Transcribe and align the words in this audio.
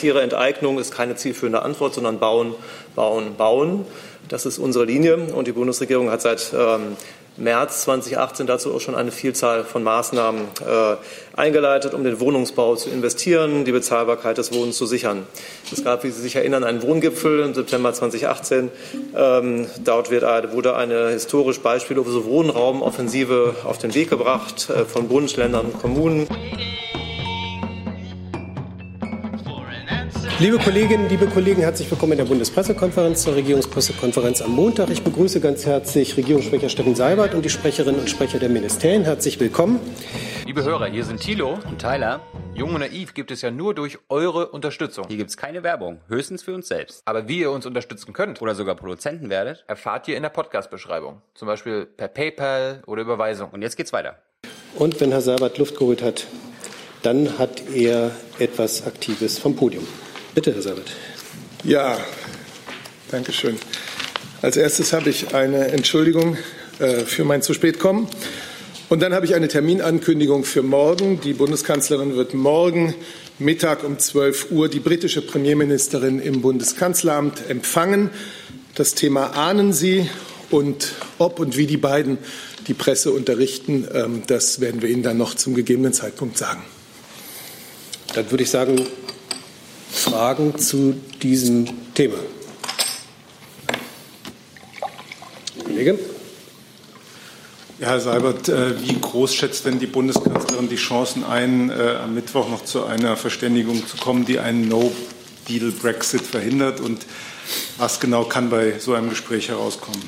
Arbeitstiere, 0.00 0.22
Enteignung 0.22 0.78
ist 0.78 0.94
keine 0.94 1.14
zielführende 1.14 1.60
Antwort, 1.60 1.92
sondern 1.92 2.18
bauen, 2.18 2.54
bauen, 2.94 3.34
bauen. 3.36 3.84
Das 4.30 4.46
ist 4.46 4.58
unsere 4.58 4.86
Linie 4.86 5.18
und 5.18 5.46
die 5.46 5.52
Bundesregierung 5.52 6.10
hat 6.10 6.22
seit 6.22 6.54
ähm, 6.54 6.96
März 7.36 7.82
2018 7.82 8.46
dazu 8.46 8.74
auch 8.74 8.80
schon 8.80 8.94
eine 8.94 9.12
Vielzahl 9.12 9.62
von 9.62 9.82
Maßnahmen 9.82 10.40
äh, 10.40 11.38
eingeleitet, 11.38 11.92
um 11.92 12.02
den 12.02 12.18
Wohnungsbau 12.18 12.76
zu 12.76 12.88
investieren, 12.88 13.66
die 13.66 13.72
Bezahlbarkeit 13.72 14.38
des 14.38 14.54
Wohnens 14.54 14.78
zu 14.78 14.86
sichern. 14.86 15.26
Es 15.70 15.84
gab, 15.84 16.02
wie 16.02 16.10
Sie 16.10 16.22
sich 16.22 16.34
erinnern, 16.34 16.64
einen 16.64 16.80
Wohngipfel 16.80 17.40
im 17.40 17.52
September 17.52 17.92
2018. 17.92 18.70
Ähm, 19.14 19.66
dort 19.84 20.10
wird, 20.10 20.22
wurde 20.54 20.76
eine 20.76 21.10
historisch 21.10 21.60
beispiellose 21.60 22.24
Wohnraumoffensive 22.24 23.54
auf 23.64 23.76
den 23.76 23.94
Weg 23.94 24.08
gebracht 24.08 24.70
äh, 24.70 24.86
von 24.86 25.08
Bund, 25.08 25.36
Ländern 25.36 25.66
und 25.66 25.78
Kommunen. 25.78 26.26
Liebe 30.40 30.56
Kolleginnen, 30.56 31.06
liebe 31.10 31.26
Kollegen, 31.26 31.60
herzlich 31.60 31.90
willkommen 31.90 32.12
in 32.12 32.18
der 32.18 32.24
Bundespressekonferenz 32.24 33.24
zur 33.24 33.34
Regierungspressekonferenz 33.34 34.40
am 34.40 34.52
Montag. 34.52 34.88
Ich 34.88 35.02
begrüße 35.02 35.38
ganz 35.38 35.66
herzlich 35.66 36.16
Regierungssprecher 36.16 36.70
Steffen 36.70 36.94
Seibert 36.94 37.34
und 37.34 37.44
die 37.44 37.50
Sprecherinnen 37.50 38.00
und 38.00 38.08
Sprecher 38.08 38.38
der 38.38 38.48
Ministerien. 38.48 39.04
Herzlich 39.04 39.38
willkommen. 39.38 39.78
Liebe 40.46 40.64
Hörer, 40.64 40.86
hier 40.86 41.04
sind 41.04 41.20
Thilo 41.20 41.58
und 41.68 41.78
Tyler. 41.78 42.20
Jung 42.54 42.72
und 42.72 42.80
naiv 42.80 43.12
gibt 43.12 43.30
es 43.30 43.42
ja 43.42 43.50
nur 43.50 43.74
durch 43.74 43.98
eure 44.08 44.48
Unterstützung. 44.48 45.04
Hier 45.08 45.18
gibt 45.18 45.28
es 45.28 45.36
keine 45.36 45.62
Werbung, 45.62 46.00
höchstens 46.08 46.42
für 46.42 46.54
uns 46.54 46.68
selbst. 46.68 47.02
Aber 47.04 47.28
wie 47.28 47.40
ihr 47.40 47.50
uns 47.50 47.66
unterstützen 47.66 48.14
könnt 48.14 48.40
oder 48.40 48.54
sogar 48.54 48.76
Produzenten 48.76 49.28
werdet, 49.28 49.66
erfahrt 49.66 50.08
ihr 50.08 50.16
in 50.16 50.22
der 50.22 50.30
Podcast-Beschreibung. 50.30 51.20
Zum 51.34 51.48
Beispiel 51.48 51.84
per 51.84 52.08
PayPal 52.08 52.82
oder 52.86 53.02
Überweisung. 53.02 53.50
Und 53.50 53.60
jetzt 53.60 53.76
geht's 53.76 53.92
weiter. 53.92 54.16
Und 54.76 55.02
wenn 55.02 55.10
Herr 55.10 55.20
Seibert 55.20 55.58
Luft 55.58 55.76
geholt 55.76 56.00
hat, 56.00 56.26
dann 57.02 57.38
hat 57.38 57.62
er 57.74 58.10
etwas 58.38 58.86
Aktives 58.86 59.38
vom 59.38 59.54
Podium. 59.54 59.86
Bitte, 60.32 60.54
Herr 60.54 60.62
Sabat. 60.62 60.84
Ja, 61.64 61.98
danke 63.10 63.32
schön. 63.32 63.58
Als 64.42 64.56
erstes 64.56 64.92
habe 64.92 65.10
ich 65.10 65.34
eine 65.34 65.68
Entschuldigung 65.68 66.36
äh, 66.78 67.00
für 67.00 67.24
mein 67.24 67.42
zu 67.42 67.52
spät 67.52 67.80
kommen. 67.80 68.06
Und 68.88 69.02
dann 69.02 69.12
habe 69.12 69.26
ich 69.26 69.34
eine 69.34 69.48
Terminankündigung 69.48 70.44
für 70.44 70.62
morgen. 70.62 71.20
Die 71.20 71.32
Bundeskanzlerin 71.32 72.14
wird 72.14 72.32
morgen 72.32 72.94
Mittag 73.40 73.82
um 73.82 73.98
12 73.98 74.52
Uhr 74.52 74.68
die 74.68 74.78
britische 74.78 75.20
Premierministerin 75.20 76.20
im 76.20 76.42
Bundeskanzleramt 76.42 77.50
empfangen. 77.50 78.10
Das 78.76 78.94
Thema 78.94 79.36
ahnen 79.36 79.72
Sie 79.72 80.08
und 80.50 80.92
ob 81.18 81.40
und 81.40 81.56
wie 81.56 81.66
die 81.66 81.76
beiden 81.76 82.18
die 82.68 82.74
Presse 82.74 83.10
unterrichten, 83.10 83.88
ähm, 83.92 84.22
das 84.28 84.60
werden 84.60 84.80
wir 84.80 84.90
Ihnen 84.90 85.02
dann 85.02 85.18
noch 85.18 85.34
zum 85.34 85.56
gegebenen 85.56 85.92
Zeitpunkt 85.92 86.38
sagen. 86.38 86.62
Dann 88.14 88.30
würde 88.30 88.44
ich 88.44 88.50
sagen, 88.50 88.86
Fragen 89.92 90.58
zu 90.58 90.94
diesem 91.22 91.66
Thema? 91.94 92.18
Kollege? 95.64 95.98
Ja, 97.78 97.88
Herr 97.88 98.00
Seibert, 98.00 98.48
äh, 98.50 98.82
wie 98.82 99.00
groß 99.00 99.34
schätzt 99.34 99.64
denn 99.64 99.78
die 99.78 99.86
Bundeskanzlerin 99.86 100.68
die 100.68 100.76
Chancen 100.76 101.24
ein, 101.24 101.70
äh, 101.70 101.96
am 102.02 102.14
Mittwoch 102.14 102.50
noch 102.50 102.64
zu 102.64 102.84
einer 102.84 103.16
Verständigung 103.16 103.86
zu 103.86 103.96
kommen, 103.96 104.26
die 104.26 104.38
einen 104.38 104.68
No-Deal-Brexit 104.68 106.20
verhindert? 106.20 106.80
Und 106.80 107.06
was 107.78 107.98
genau 107.98 108.24
kann 108.24 108.50
bei 108.50 108.78
so 108.78 108.92
einem 108.92 109.08
Gespräch 109.08 109.48
herauskommen? 109.48 110.02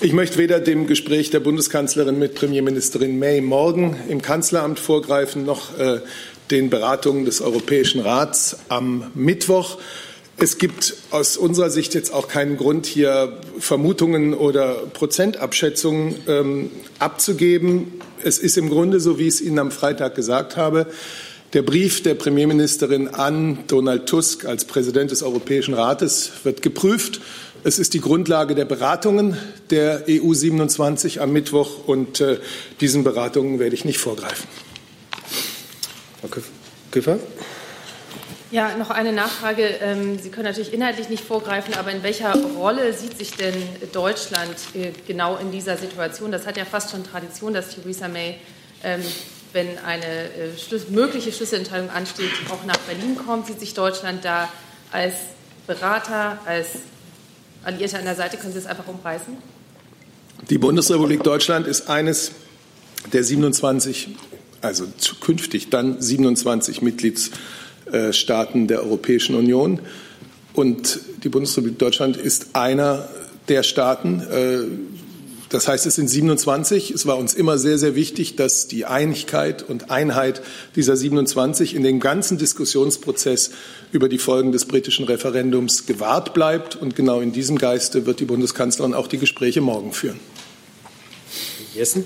Ich 0.00 0.14
möchte 0.14 0.38
weder 0.38 0.60
dem 0.60 0.86
Gespräch 0.86 1.28
der 1.28 1.40
Bundeskanzlerin 1.40 2.18
mit 2.18 2.34
Premierministerin 2.34 3.18
May 3.18 3.42
morgen 3.42 3.98
im 4.08 4.22
Kanzleramt 4.22 4.78
vorgreifen, 4.78 5.44
noch 5.44 5.78
äh, 5.78 6.00
den 6.50 6.70
Beratungen 6.70 7.24
des 7.24 7.40
Europäischen 7.40 8.00
Rats 8.00 8.56
am 8.68 9.10
Mittwoch. 9.14 9.78
Es 10.36 10.56
gibt 10.56 10.94
aus 11.10 11.36
unserer 11.36 11.68
Sicht 11.68 11.94
jetzt 11.94 12.14
auch 12.14 12.26
keinen 12.26 12.56
Grund, 12.56 12.86
hier 12.86 13.38
Vermutungen 13.58 14.32
oder 14.32 14.72
Prozentabschätzungen 14.92 16.14
ähm, 16.26 16.70
abzugeben. 16.98 18.00
Es 18.24 18.38
ist 18.38 18.56
im 18.56 18.70
Grunde 18.70 19.00
so, 19.00 19.18
wie 19.18 19.28
ich 19.28 19.34
es 19.34 19.40
Ihnen 19.42 19.58
am 19.58 19.70
Freitag 19.70 20.14
gesagt 20.14 20.56
habe. 20.56 20.86
Der 21.52 21.62
Brief 21.62 22.02
der 22.02 22.14
Premierministerin 22.14 23.08
an 23.08 23.58
Donald 23.66 24.06
Tusk 24.06 24.46
als 24.46 24.64
Präsident 24.64 25.10
des 25.10 25.22
Europäischen 25.22 25.74
Rates 25.74 26.30
wird 26.44 26.62
geprüft. 26.62 27.20
Es 27.62 27.78
ist 27.78 27.92
die 27.92 28.00
Grundlage 28.00 28.54
der 28.54 28.64
Beratungen 28.64 29.36
der 29.68 30.04
EU 30.08 30.32
27 30.32 31.20
am 31.20 31.32
Mittwoch 31.32 31.86
und 31.86 32.20
äh, 32.22 32.38
diesen 32.80 33.04
Beratungen 33.04 33.58
werde 33.58 33.74
ich 33.74 33.84
nicht 33.84 33.98
vorgreifen. 33.98 34.48
Frau 36.20 36.28
Küffer? 36.90 37.18
Ja, 38.50 38.76
noch 38.76 38.90
eine 38.90 39.12
Nachfrage. 39.12 39.62
Ähm, 39.80 40.18
Sie 40.18 40.30
können 40.30 40.46
natürlich 40.46 40.72
inhaltlich 40.72 41.08
nicht 41.08 41.24
vorgreifen, 41.24 41.74
aber 41.74 41.92
in 41.92 42.02
welcher 42.02 42.34
Rolle 42.34 42.92
sieht 42.92 43.16
sich 43.16 43.30
denn 43.32 43.54
Deutschland 43.92 44.56
äh, 44.74 44.90
genau 45.06 45.36
in 45.36 45.52
dieser 45.52 45.76
Situation? 45.76 46.32
Das 46.32 46.46
hat 46.46 46.56
ja 46.56 46.64
fast 46.64 46.90
schon 46.90 47.04
Tradition, 47.04 47.54
dass 47.54 47.76
Theresa 47.76 48.08
May, 48.08 48.38
ähm, 48.82 49.02
wenn 49.52 49.78
eine 49.78 50.04
äh, 50.04 50.90
mögliche 50.90 51.30
Schlüsselentscheidung 51.30 51.90
ansteht, 51.90 52.32
auch 52.50 52.64
nach 52.64 52.78
Berlin 52.78 53.16
kommt. 53.16 53.46
Sieht 53.46 53.60
sich 53.60 53.74
Deutschland 53.74 54.24
da 54.24 54.48
als 54.90 55.14
Berater, 55.68 56.38
als 56.44 56.66
Alliierte 57.62 57.98
an 57.98 58.04
der 58.04 58.16
Seite? 58.16 58.36
Können 58.36 58.52
Sie 58.52 58.58
es 58.58 58.66
einfach 58.66 58.88
umreißen? 58.88 59.36
Die 60.48 60.58
Bundesrepublik 60.58 61.22
Deutschland 61.22 61.68
ist 61.68 61.88
eines 61.88 62.32
der 63.12 63.22
27 63.22 64.16
also 64.60 64.86
zukünftig 64.98 65.70
dann 65.70 66.00
27 66.00 66.82
Mitgliedstaaten 66.82 68.66
der 68.66 68.82
Europäischen 68.82 69.34
Union. 69.34 69.80
Und 70.52 71.00
die 71.22 71.28
Bundesrepublik 71.28 71.78
Deutschland 71.78 72.16
ist 72.16 72.54
einer 72.54 73.08
der 73.48 73.62
Staaten. 73.62 74.20
Äh, 74.20 74.58
das 75.48 75.66
heißt, 75.66 75.84
es 75.86 75.96
sind 75.96 76.08
27. 76.08 76.92
Es 76.92 77.06
war 77.06 77.18
uns 77.18 77.34
immer 77.34 77.58
sehr, 77.58 77.76
sehr 77.76 77.96
wichtig, 77.96 78.36
dass 78.36 78.68
die 78.68 78.84
Einigkeit 78.84 79.68
und 79.68 79.90
Einheit 79.90 80.42
dieser 80.76 80.96
27 80.96 81.74
in 81.74 81.82
dem 81.82 81.98
ganzen 81.98 82.38
Diskussionsprozess 82.38 83.50
über 83.90 84.08
die 84.08 84.18
Folgen 84.18 84.52
des 84.52 84.66
britischen 84.66 85.06
Referendums 85.06 85.86
gewahrt 85.86 86.34
bleibt. 86.34 86.76
Und 86.76 86.94
genau 86.94 87.20
in 87.20 87.32
diesem 87.32 87.58
Geiste 87.58 88.06
wird 88.06 88.20
die 88.20 88.26
Bundeskanzlerin 88.26 88.94
auch 88.94 89.08
die 89.08 89.18
Gespräche 89.18 89.60
morgen 89.60 89.92
führen. 89.92 90.20
Jessen? 91.74 92.04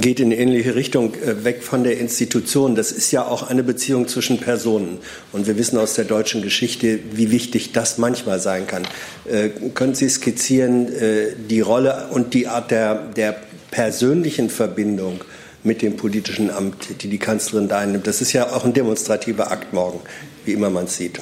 Geht 0.00 0.20
in 0.20 0.26
eine 0.26 0.38
ähnliche 0.38 0.74
Richtung, 0.74 1.14
äh, 1.14 1.44
weg 1.44 1.62
von 1.62 1.84
der 1.84 1.98
Institution. 1.98 2.74
Das 2.74 2.92
ist 2.92 3.10
ja 3.10 3.26
auch 3.26 3.42
eine 3.42 3.62
Beziehung 3.62 4.08
zwischen 4.08 4.38
Personen. 4.38 4.98
Und 5.32 5.46
wir 5.46 5.56
wissen 5.58 5.78
aus 5.78 5.94
der 5.94 6.04
deutschen 6.04 6.42
Geschichte, 6.42 7.00
wie 7.12 7.30
wichtig 7.30 7.72
das 7.72 7.98
manchmal 7.98 8.40
sein 8.40 8.66
kann. 8.66 8.82
Äh, 9.24 9.50
können 9.74 9.94
Sie 9.94 10.08
skizzieren 10.08 10.92
äh, 10.92 11.28
die 11.48 11.60
Rolle 11.60 12.08
und 12.10 12.34
die 12.34 12.48
Art 12.48 12.70
der, 12.70 12.94
der 13.16 13.36
persönlichen 13.70 14.50
Verbindung 14.50 15.22
mit 15.64 15.82
dem 15.82 15.96
politischen 15.96 16.50
Amt, 16.50 17.02
die 17.02 17.08
die 17.08 17.18
Kanzlerin 17.18 17.68
da 17.68 17.78
einnimmt? 17.78 18.06
Das 18.06 18.20
ist 18.20 18.32
ja 18.32 18.52
auch 18.52 18.64
ein 18.64 18.72
demonstrativer 18.72 19.50
Akt 19.50 19.72
morgen, 19.72 20.00
wie 20.44 20.52
immer 20.52 20.70
man 20.70 20.84
es 20.84 20.96
sieht. 20.96 21.20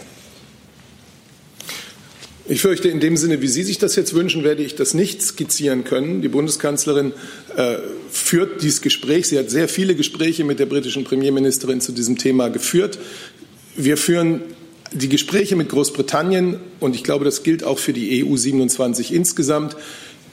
Ich 2.50 2.62
fürchte, 2.62 2.88
in 2.88 2.98
dem 2.98 3.16
Sinne, 3.16 3.40
wie 3.42 3.46
Sie 3.46 3.62
sich 3.62 3.78
das 3.78 3.94
jetzt 3.94 4.12
wünschen, 4.12 4.42
werde 4.42 4.64
ich 4.64 4.74
das 4.74 4.92
nicht 4.92 5.22
skizzieren 5.22 5.84
können. 5.84 6.20
Die 6.20 6.26
Bundeskanzlerin 6.26 7.12
äh, 7.56 7.76
führt 8.10 8.60
dieses 8.60 8.82
Gespräch. 8.82 9.28
Sie 9.28 9.38
hat 9.38 9.50
sehr 9.50 9.68
viele 9.68 9.94
Gespräche 9.94 10.42
mit 10.42 10.58
der 10.58 10.66
britischen 10.66 11.04
Premierministerin 11.04 11.80
zu 11.80 11.92
diesem 11.92 12.18
Thema 12.18 12.48
geführt. 12.48 12.98
Wir 13.76 13.96
führen 13.96 14.40
die 14.90 15.08
Gespräche 15.08 15.54
mit 15.54 15.68
Großbritannien, 15.68 16.58
und 16.80 16.96
ich 16.96 17.04
glaube, 17.04 17.24
das 17.24 17.44
gilt 17.44 17.62
auch 17.62 17.78
für 17.78 17.92
die 17.92 18.24
EU 18.24 18.34
27 18.34 19.14
insgesamt, 19.14 19.76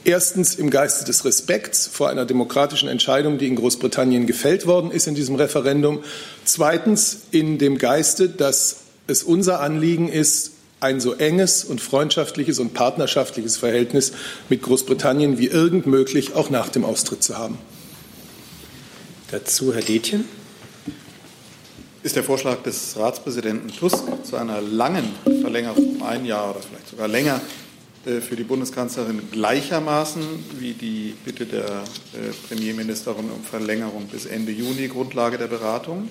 erstens 0.02 0.56
im 0.56 0.70
Geiste 0.70 1.04
des 1.04 1.24
Respekts 1.24 1.86
vor 1.86 2.10
einer 2.10 2.26
demokratischen 2.26 2.88
Entscheidung, 2.88 3.38
die 3.38 3.46
in 3.46 3.54
Großbritannien 3.54 4.26
gefällt 4.26 4.66
worden 4.66 4.90
ist 4.90 5.06
in 5.06 5.14
diesem 5.14 5.36
Referendum. 5.36 6.00
Zweitens 6.44 7.18
in 7.30 7.58
dem 7.58 7.78
Geiste, 7.78 8.28
dass 8.28 8.78
es 9.06 9.22
unser 9.22 9.60
Anliegen 9.60 10.08
ist, 10.08 10.57
ein 10.80 11.00
so 11.00 11.14
enges 11.14 11.64
und 11.64 11.80
freundschaftliches 11.80 12.58
und 12.58 12.74
partnerschaftliches 12.74 13.56
Verhältnis 13.56 14.12
mit 14.48 14.62
Großbritannien 14.62 15.38
wie 15.38 15.46
irgend 15.46 15.86
möglich 15.86 16.34
auch 16.34 16.50
nach 16.50 16.68
dem 16.68 16.84
Austritt 16.84 17.22
zu 17.22 17.36
haben. 17.36 17.58
Dazu 19.30 19.74
Herr 19.74 19.82
Detjen. 19.82 20.24
Ist 22.02 22.14
der 22.16 22.22
Vorschlag 22.22 22.62
des 22.62 22.96
Ratspräsidenten 22.96 23.68
Tusk 23.68 24.04
zu 24.22 24.36
einer 24.36 24.60
langen 24.60 25.04
Verlängerung 25.42 25.96
um 25.96 26.02
ein 26.04 26.24
Jahr 26.24 26.50
oder 26.50 26.60
vielleicht 26.60 26.88
sogar 26.88 27.08
länger 27.08 27.40
äh, 28.06 28.20
für 28.20 28.36
die 28.36 28.44
Bundeskanzlerin 28.44 29.20
gleichermaßen 29.32 30.22
wie 30.58 30.72
die 30.72 31.14
Bitte 31.24 31.44
der 31.44 31.64
äh, 31.64 32.32
Premierministerin 32.48 33.28
um 33.30 33.42
Verlängerung 33.42 34.06
bis 34.06 34.26
Ende 34.26 34.52
Juni 34.52 34.86
Grundlage 34.88 35.38
der 35.38 35.48
Beratung? 35.48 36.08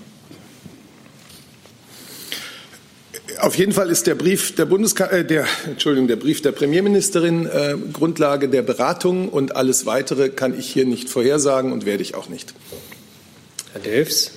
Auf 3.40 3.56
jeden 3.56 3.74
Fall 3.74 3.90
ist 3.90 4.08
der 4.08 4.16
Brief 4.16 4.56
der 4.56 4.66
Bundeska 4.66 5.06
äh, 5.08 5.26
der 5.26 5.46
Entschuldigung, 5.66 6.08
der 6.08 6.16
Brief 6.16 6.42
der 6.42 6.52
Premierministerin 6.54 7.46
äh, 7.46 7.76
Grundlage 7.92 8.50
der 8.50 8.62
Beratung 8.62 9.30
und 9.30 9.56
alles 9.56 9.86
weitere 9.86 10.30
kann 10.30 10.58
ich 10.58 10.70
hier 10.70 10.86
nicht 10.86 11.10
vorhersagen 11.10 11.72
und 11.72 11.86
werde 11.86 12.04
ich 12.04 12.16
auch 12.16 12.30
nicht. 12.30 12.54
Herr 13.74 13.82
Delfs. 13.82 14.32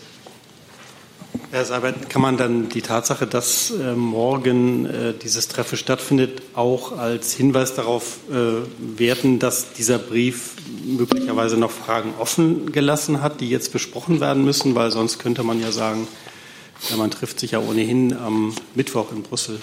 Herr 1.53 1.65
Seibert, 1.65 2.09
kann 2.09 2.23
man 2.23 2.37
dann 2.37 2.69
die 2.69 2.83
Tatsache, 2.83 3.27
dass 3.27 3.73
äh, 3.73 3.95
morgen 3.95 4.87
äh, 4.87 5.15
dieses 5.21 5.49
Treffen 5.49 5.77
stattfindet, 5.77 6.43
auch 6.55 6.97
als 6.97 7.33
Hinweis 7.33 7.75
darauf 7.75 8.19
äh, 8.31 8.99
werten, 8.99 9.39
dass 9.41 9.73
dieser 9.73 9.99
Brief 9.99 10.53
möglicherweise 10.85 11.57
noch 11.57 11.73
Fragen 11.73 12.15
offen 12.19 12.71
gelassen 12.71 13.21
hat, 13.21 13.41
die 13.41 13.49
jetzt 13.49 13.73
besprochen 13.73 14.21
werden 14.21 14.45
müssen? 14.45 14.77
Weil 14.77 14.93
sonst 14.93 15.19
könnte 15.19 15.43
man 15.43 15.61
ja 15.61 15.73
sagen, 15.73 16.07
ja, 16.89 16.97
man 16.97 17.11
trifft 17.11 17.41
sich 17.41 17.53
ja 17.53 17.61
ohnehin 17.61 18.17
am 18.17 18.55
Mittwoch 18.75 19.13
in 19.13 19.23
Brüssel 19.23 19.59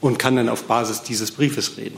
und 0.00 0.18
kann 0.18 0.36
dann 0.36 0.48
auf 0.48 0.64
Basis 0.64 1.02
dieses 1.02 1.32
Briefes 1.32 1.76
reden. 1.76 1.96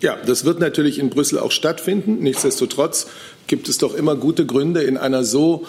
Ja, 0.00 0.16
das 0.16 0.44
wird 0.44 0.60
natürlich 0.60 0.98
in 0.98 1.10
Brüssel 1.10 1.38
auch 1.38 1.50
stattfinden. 1.50 2.18
Nichtsdestotrotz 2.20 3.06
gibt 3.46 3.68
es 3.68 3.78
doch 3.78 3.94
immer 3.94 4.14
gute 4.14 4.46
Gründe 4.46 4.82
in 4.82 4.96
einer 4.96 5.24
so 5.24 5.66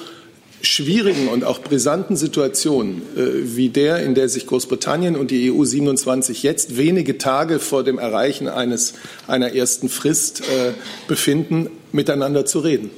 schwierigen 0.61 1.29
und 1.29 1.45
auch 1.45 1.61
brisanten 1.61 2.17
Situation 2.17 3.01
äh, 3.15 3.55
wie 3.55 3.69
der, 3.69 4.03
in 4.03 4.13
der 4.13 4.27
sich 4.27 4.45
Großbritannien 4.45 5.15
und 5.15 5.31
die 5.31 5.51
EU 5.51 5.63
27 5.63 6.43
jetzt 6.43 6.77
wenige 6.77 7.17
Tage 7.17 7.59
vor 7.59 7.83
dem 7.83 7.97
Erreichen 7.97 8.47
eines, 8.47 8.93
einer 9.25 9.55
ersten 9.55 9.87
Frist 9.87 10.41
äh, 10.41 10.73
befinden, 11.07 11.69
miteinander 11.93 12.45
zu 12.45 12.59
reden. 12.59 12.91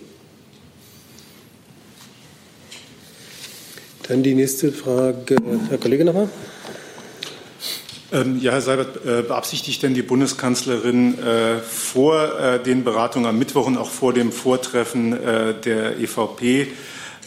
Dann 4.12 4.24
die 4.24 4.36
nächste 4.36 4.74
Frage, 4.74 5.38
Herr 5.70 5.78
Kollege 5.78 6.04
nochmal. 6.04 6.28
Ähm, 8.12 8.42
ja, 8.42 8.52
Herr 8.52 8.60
Seibert, 8.60 9.06
äh, 9.06 9.22
beabsichtigt 9.22 9.82
denn 9.84 9.94
die 9.94 10.02
Bundeskanzlerin 10.02 11.18
äh, 11.18 11.60
vor 11.60 12.38
äh, 12.38 12.62
den 12.62 12.84
Beratungen 12.84 13.26
am 13.26 13.40
Mittwoch 13.40 13.68
und 13.68 13.78
auch 13.78 13.90
vor 13.90 14.12
dem 14.12 14.34
Vortreffen 14.34 15.12
der 15.12 15.98
EVP 15.98 16.68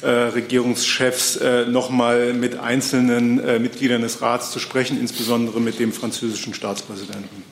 Regierungschefs 0.02 1.36
äh, 1.36 1.64
noch 1.64 1.88
mal 1.88 2.34
mit 2.34 2.58
einzelnen 2.58 3.36
Mitgliedern 3.62 4.02
des 4.02 4.20
Rats 4.20 4.50
zu 4.50 4.58
sprechen, 4.58 5.00
insbesondere 5.00 5.62
mit 5.62 5.78
dem 5.78 5.90
französischen 5.90 6.52
Staatspräsidenten? 6.52 7.44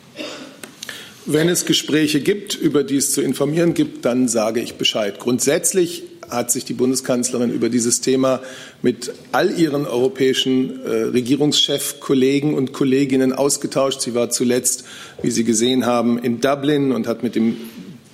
Wenn 1.24 1.48
es 1.48 1.64
Gespräche 1.64 2.20
gibt, 2.20 2.54
über 2.54 2.84
die 2.84 2.98
es 2.98 3.12
zu 3.12 3.22
informieren 3.22 3.72
gibt, 3.72 4.04
dann 4.04 4.28
sage 4.28 4.60
ich 4.60 4.74
Bescheid. 4.74 5.18
Grundsätzlich 5.18 6.02
hat 6.32 6.50
sich 6.50 6.64
die 6.64 6.72
Bundeskanzlerin 6.72 7.50
über 7.50 7.68
dieses 7.68 8.00
Thema 8.00 8.40
mit 8.82 9.12
all 9.32 9.58
ihren 9.58 9.86
europäischen 9.86 10.84
äh, 10.84 10.88
Regierungschef, 11.04 12.00
Kollegen 12.00 12.54
und 12.54 12.72
Kolleginnen 12.72 13.32
ausgetauscht. 13.32 14.00
Sie 14.00 14.14
war 14.14 14.30
zuletzt, 14.30 14.84
wie 15.22 15.30
Sie 15.30 15.44
gesehen 15.44 15.86
haben, 15.86 16.18
in 16.18 16.40
Dublin 16.40 16.92
und 16.92 17.06
hat 17.06 17.22
mit 17.22 17.34
dem 17.34 17.56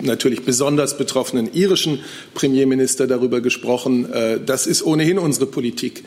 natürlich 0.01 0.43
besonders 0.43 0.97
betroffenen 0.97 1.53
irischen 1.53 1.99
Premierminister 2.33 3.07
darüber 3.07 3.41
gesprochen. 3.41 4.11
Äh, 4.11 4.39
das 4.45 4.67
ist 4.67 4.83
ohnehin 4.83 5.17
unsere 5.17 5.45
Politik. 5.45 6.03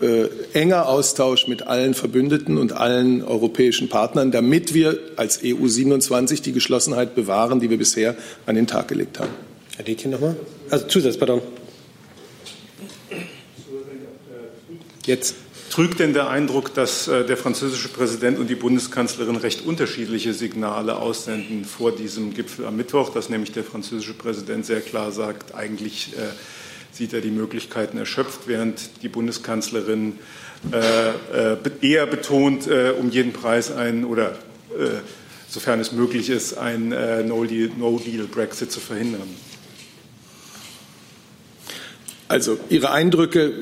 Äh, 0.00 0.28
enger 0.52 0.88
Austausch 0.88 1.46
mit 1.46 1.68
allen 1.68 1.94
Verbündeten 1.94 2.58
und 2.58 2.72
allen 2.72 3.22
europäischen 3.22 3.88
Partnern, 3.88 4.32
damit 4.32 4.74
wir 4.74 4.98
als 5.14 5.40
EU 5.44 5.66
27 5.66 6.42
die 6.42 6.52
Geschlossenheit 6.52 7.14
bewahren, 7.14 7.60
die 7.60 7.70
wir 7.70 7.78
bisher 7.78 8.16
an 8.44 8.56
den 8.56 8.66
Tag 8.66 8.88
gelegt 8.88 9.20
haben. 9.20 9.51
Herr 9.82 9.86
Detjen 9.86 10.12
nochmal. 10.12 10.36
Also 10.70 10.86
Zusatz, 10.86 11.16
pardon. 11.16 11.42
Jetzt. 15.04 15.34
Trügt 15.70 15.98
denn 15.98 16.12
der 16.12 16.28
Eindruck, 16.28 16.72
dass 16.74 17.08
äh, 17.08 17.24
der 17.24 17.36
französische 17.36 17.88
Präsident 17.88 18.38
und 18.38 18.48
die 18.48 18.54
Bundeskanzlerin 18.54 19.34
recht 19.34 19.66
unterschiedliche 19.66 20.34
Signale 20.34 20.98
aussenden 20.98 21.64
vor 21.64 21.90
diesem 21.90 22.32
Gipfel 22.32 22.66
am 22.66 22.76
Mittwoch, 22.76 23.08
dass 23.08 23.28
nämlich 23.28 23.50
der 23.50 23.64
französische 23.64 24.12
Präsident 24.12 24.66
sehr 24.66 24.82
klar 24.82 25.10
sagt, 25.10 25.54
eigentlich 25.56 26.12
äh, 26.12 26.26
sieht 26.92 27.12
er 27.12 27.20
die 27.20 27.32
Möglichkeiten 27.32 27.98
erschöpft, 27.98 28.42
während 28.46 29.02
die 29.02 29.08
Bundeskanzlerin 29.08 30.18
äh, 30.70 31.56
eher 31.80 32.06
betont, 32.06 32.68
um 33.00 33.10
jeden 33.10 33.32
Preis 33.32 33.72
ein 33.72 34.04
oder 34.04 34.36
sofern 35.48 35.80
es 35.80 35.90
möglich 35.90 36.28
ist, 36.28 36.58
ein 36.58 36.90
No-Deal-Brexit 36.90 38.70
zu 38.70 38.78
verhindern? 38.78 39.28
Also 42.32 42.58
Ihre 42.70 42.92
Eindrücke 42.92 43.52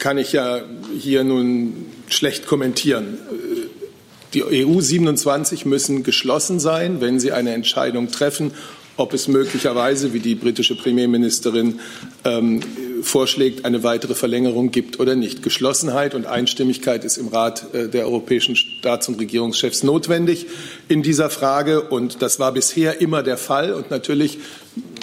kann 0.00 0.18
ich 0.18 0.32
ja 0.32 0.60
hier 0.98 1.22
nun 1.22 1.86
schlecht 2.08 2.48
kommentieren. 2.48 3.18
Die 4.34 4.42
EU 4.42 4.80
27 4.80 5.64
müssen 5.64 6.02
geschlossen 6.02 6.58
sein, 6.58 7.00
wenn 7.00 7.20
sie 7.20 7.30
eine 7.30 7.52
Entscheidung 7.52 8.10
treffen, 8.10 8.50
ob 8.96 9.14
es 9.14 9.28
möglicherweise, 9.28 10.12
wie 10.12 10.18
die 10.18 10.34
britische 10.34 10.74
Premierministerin 10.74 11.78
ähm, 12.24 12.62
vorschlägt, 13.00 13.64
eine 13.64 13.84
weitere 13.84 14.16
Verlängerung 14.16 14.72
gibt 14.72 14.98
oder 14.98 15.14
nicht. 15.14 15.44
Geschlossenheit 15.44 16.16
und 16.16 16.26
Einstimmigkeit 16.26 17.04
ist 17.04 17.18
im 17.18 17.28
Rat 17.28 17.72
äh, 17.74 17.88
der 17.88 18.06
europäischen 18.06 18.56
Staats- 18.56 19.06
und 19.06 19.20
Regierungschefs 19.20 19.84
notwendig 19.84 20.46
in 20.88 21.04
dieser 21.04 21.30
Frage. 21.30 21.82
Und 21.82 22.22
das 22.22 22.40
war 22.40 22.50
bisher 22.50 23.00
immer 23.00 23.22
der 23.22 23.36
Fall. 23.36 23.72
Und 23.72 23.92
natürlich 23.92 24.40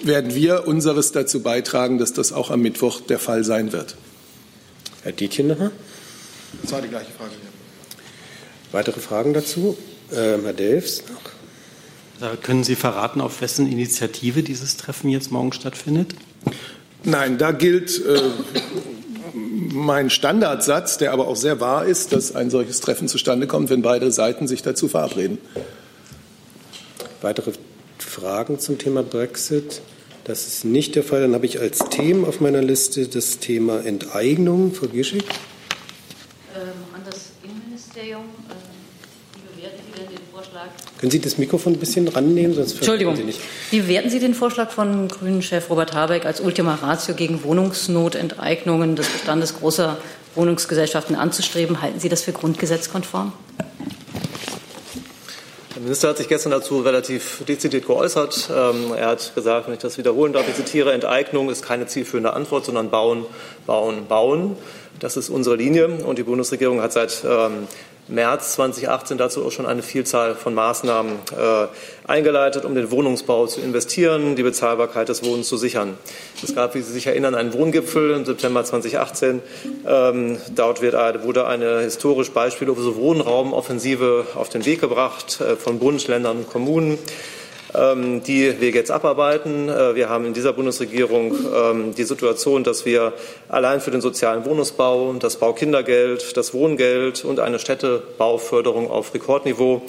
werden 0.04 0.36
wir 0.36 0.68
unseres 0.68 1.12
dazu 1.12 1.42
beitragen, 1.42 1.98
dass 1.98 2.14
das 2.14 2.34
auch 2.34 2.52
am 2.52 2.62
Mittwoch 2.62 3.02
der 3.02 3.20
Fall 3.20 3.44
sein 3.44 3.72
wird. 3.72 3.96
Herr 5.04 5.12
Dietjen 5.12 5.48
nochmal. 5.48 5.72
Das 6.62 6.72
war 6.72 6.82
die 6.82 6.90
gleiche 6.90 7.12
Frage. 7.12 7.32
Weitere 8.72 9.00
Fragen 9.00 9.34
dazu? 9.34 9.78
Ähm, 10.12 10.44
Herr 10.44 10.54
Delfs 10.54 11.04
noch. 11.10 11.34
Können 12.42 12.64
Sie 12.64 12.76
verraten, 12.76 13.20
auf 13.20 13.42
wessen 13.42 13.70
Initiative 13.70 14.44
dieses 14.44 14.78
Treffen 14.78 15.10
jetzt 15.10 15.32
morgen 15.32 15.52
stattfindet? 15.52 16.16
Nein, 17.04 17.38
da 17.38 17.52
gilt 17.52 18.04
äh, 18.06 18.22
mein 19.34 20.10
Standardsatz, 20.10 20.98
der 20.98 21.12
aber 21.12 21.28
auch 21.28 21.36
sehr 21.36 21.60
wahr 21.60 21.86
ist, 21.86 22.14
dass 22.14 22.34
ein 22.34 22.50
solches 22.50 22.80
Treffen 22.80 23.08
zustande 23.10 23.48
kommt, 23.48 23.70
wenn 23.70 23.82
beide 23.82 24.10
Seiten 24.12 24.48
sich 24.48 24.62
dazu 24.62 24.88
verabreden. 24.88 25.38
Weitere 27.22 27.52
Fragen 28.14 28.60
zum 28.60 28.78
Thema 28.78 29.02
Brexit? 29.02 29.82
Das 30.24 30.46
ist 30.46 30.66
nicht 30.66 30.96
der 30.96 31.04
Fall. 31.04 31.22
Dann 31.22 31.34
habe 31.34 31.48
ich 31.48 31.60
als 31.60 31.80
Themen 31.90 32.26
auf 32.26 32.42
meiner 32.42 32.62
Liste 32.62 33.08
das 33.08 33.40
Thema 33.40 33.84
Enteignung. 33.84 34.72
Frau 34.72 34.86
Gischig. 34.86 35.24
Ähm, 36.56 36.70
an 36.94 37.02
das 37.06 37.32
Innenministerium. 37.44 38.22
Ähm, 38.22 38.56
wie 39.34 39.62
bewerten 39.62 39.82
Sie 39.84 40.00
denn 40.00 40.10
den 40.10 40.26
Vorschlag? 40.32 40.68
Können 41.00 41.12
Sie 41.12 41.20
das 41.20 41.40
Mikrofon 41.40 41.74
ein 41.74 41.80
bisschen 41.80 42.08
rannehmen? 42.08 42.54
Sonst 42.54 42.76
Entschuldigung. 42.76 43.16
Sie 43.16 43.24
nicht. 43.24 43.40
Wie 43.72 43.80
bewerten 43.82 44.12
Sie 44.12 44.20
den 44.20 44.36
Vorschlag 44.36 44.70
von 44.70 45.08
Grünen-Chef 45.08 45.72
Robert 45.72 45.94
Habeck 45.96 46.26
als 46.26 46.40
Ultima 46.40 46.76
Ratio 46.76 47.16
gegen 47.16 47.44
Wohnungsnotenteignungen 47.44 48.96
des 48.96 49.08
Bestandes 49.08 49.58
großer 49.58 49.98
Wohnungsgesellschaften 50.36 51.16
anzustreben? 51.16 51.82
Halten 51.82 52.00
Sie 52.00 52.10
das 52.10 52.22
für 52.22 52.32
grundgesetzkonform? 52.32 53.34
Der 55.84 55.90
Minister 55.90 56.08
hat 56.08 56.18
sich 56.18 56.30
gestern 56.30 56.52
dazu 56.52 56.80
relativ 56.80 57.44
dezidiert 57.46 57.88
geäußert. 57.88 58.50
Ähm, 58.56 58.94
er 58.96 59.08
hat 59.08 59.36
gesagt, 59.36 59.68
wenn 59.68 59.74
ich 59.74 59.82
das 59.82 59.98
wiederholen 59.98 60.32
darf, 60.32 60.48
ich 60.48 60.56
zitiere, 60.56 60.94
Enteignung 60.94 61.50
ist 61.50 61.62
keine 61.62 61.88
zielführende 61.88 62.32
Antwort, 62.32 62.64
sondern 62.64 62.90
bauen, 62.90 63.26
bauen, 63.66 64.06
bauen. 64.08 64.56
Das 65.02 65.18
ist 65.18 65.30
unsere 65.30 65.58
Linie 65.58 65.90
und 65.90 66.18
die 66.18 66.24
Bundesregierung 66.24 66.82
hat 66.82 66.94
seit 66.94 67.26
ähm, 67.30 67.68
März 68.08 68.54
2018 68.54 69.18
dazu 69.18 69.46
auch 69.46 69.52
schon 69.52 69.66
eine 69.66 69.82
Vielzahl 69.82 70.36
von 70.36 70.54
Maßnahmen 70.54 71.14
äh, 71.14 71.68
eingeleitet, 72.06 72.66
um 72.66 72.76
den 72.76 72.92
Wohnungsbau 72.92 73.48
zu 73.48 73.62
investieren, 73.62 74.36
die 74.36 74.44
Bezahlbarkeit 74.44 75.10
des 75.10 75.24
Wohnens 75.24 75.48
zu 75.48 75.58
sichern. 75.58 75.98
Es 76.44 76.54
gab, 76.54 76.76
wie 76.76 76.82
Sie 76.82 76.92
sich 76.92 77.08
erinnern, 77.08 77.34
einen 77.34 77.54
Wohngipfel 77.54 78.12
im 78.12 78.26
September 78.26 78.64
2018. 78.66 79.42
Ähm, 79.88 80.38
dort 80.54 80.82
wird, 80.82 81.24
wurde 81.24 81.48
eine 81.48 81.80
historisch 81.82 82.32
beispiellose 82.32 82.96
Wohnraumoffensive 82.96 84.28
auf 84.36 84.50
den 84.50 84.66
Weg 84.66 84.82
gebracht 84.82 85.40
äh, 85.40 85.56
von 85.56 85.80
Bund, 85.80 86.06
Ländern 86.08 86.40
und 86.40 86.50
Kommunen. 86.50 86.98
Ähm, 87.76 88.22
die 88.22 88.62
wir 88.62 88.70
jetzt 88.70 88.92
abarbeiten. 88.92 89.68
Äh, 89.68 89.96
wir 89.96 90.08
haben 90.08 90.26
in 90.26 90.34
dieser 90.34 90.54
Bundesregierung 90.54 91.34
ähm, 91.56 91.96
die 91.96 92.04
Situation, 92.04 92.64
dass 92.64 92.86
wir 92.86 93.14
allein 93.50 93.82
für 93.82 93.90
den 93.90 94.02
sozialen 94.02 94.46
Wohnungsbau, 94.46 95.12
das 95.14 95.38
Baukindergeld, 95.38 96.38
das 96.38 96.54
Wohngeld 96.54 97.26
und 97.26 97.40
eine 97.40 97.58
Städtebauförderung 97.58 98.92
auf 98.92 99.12
Rekordniveau 99.16 99.82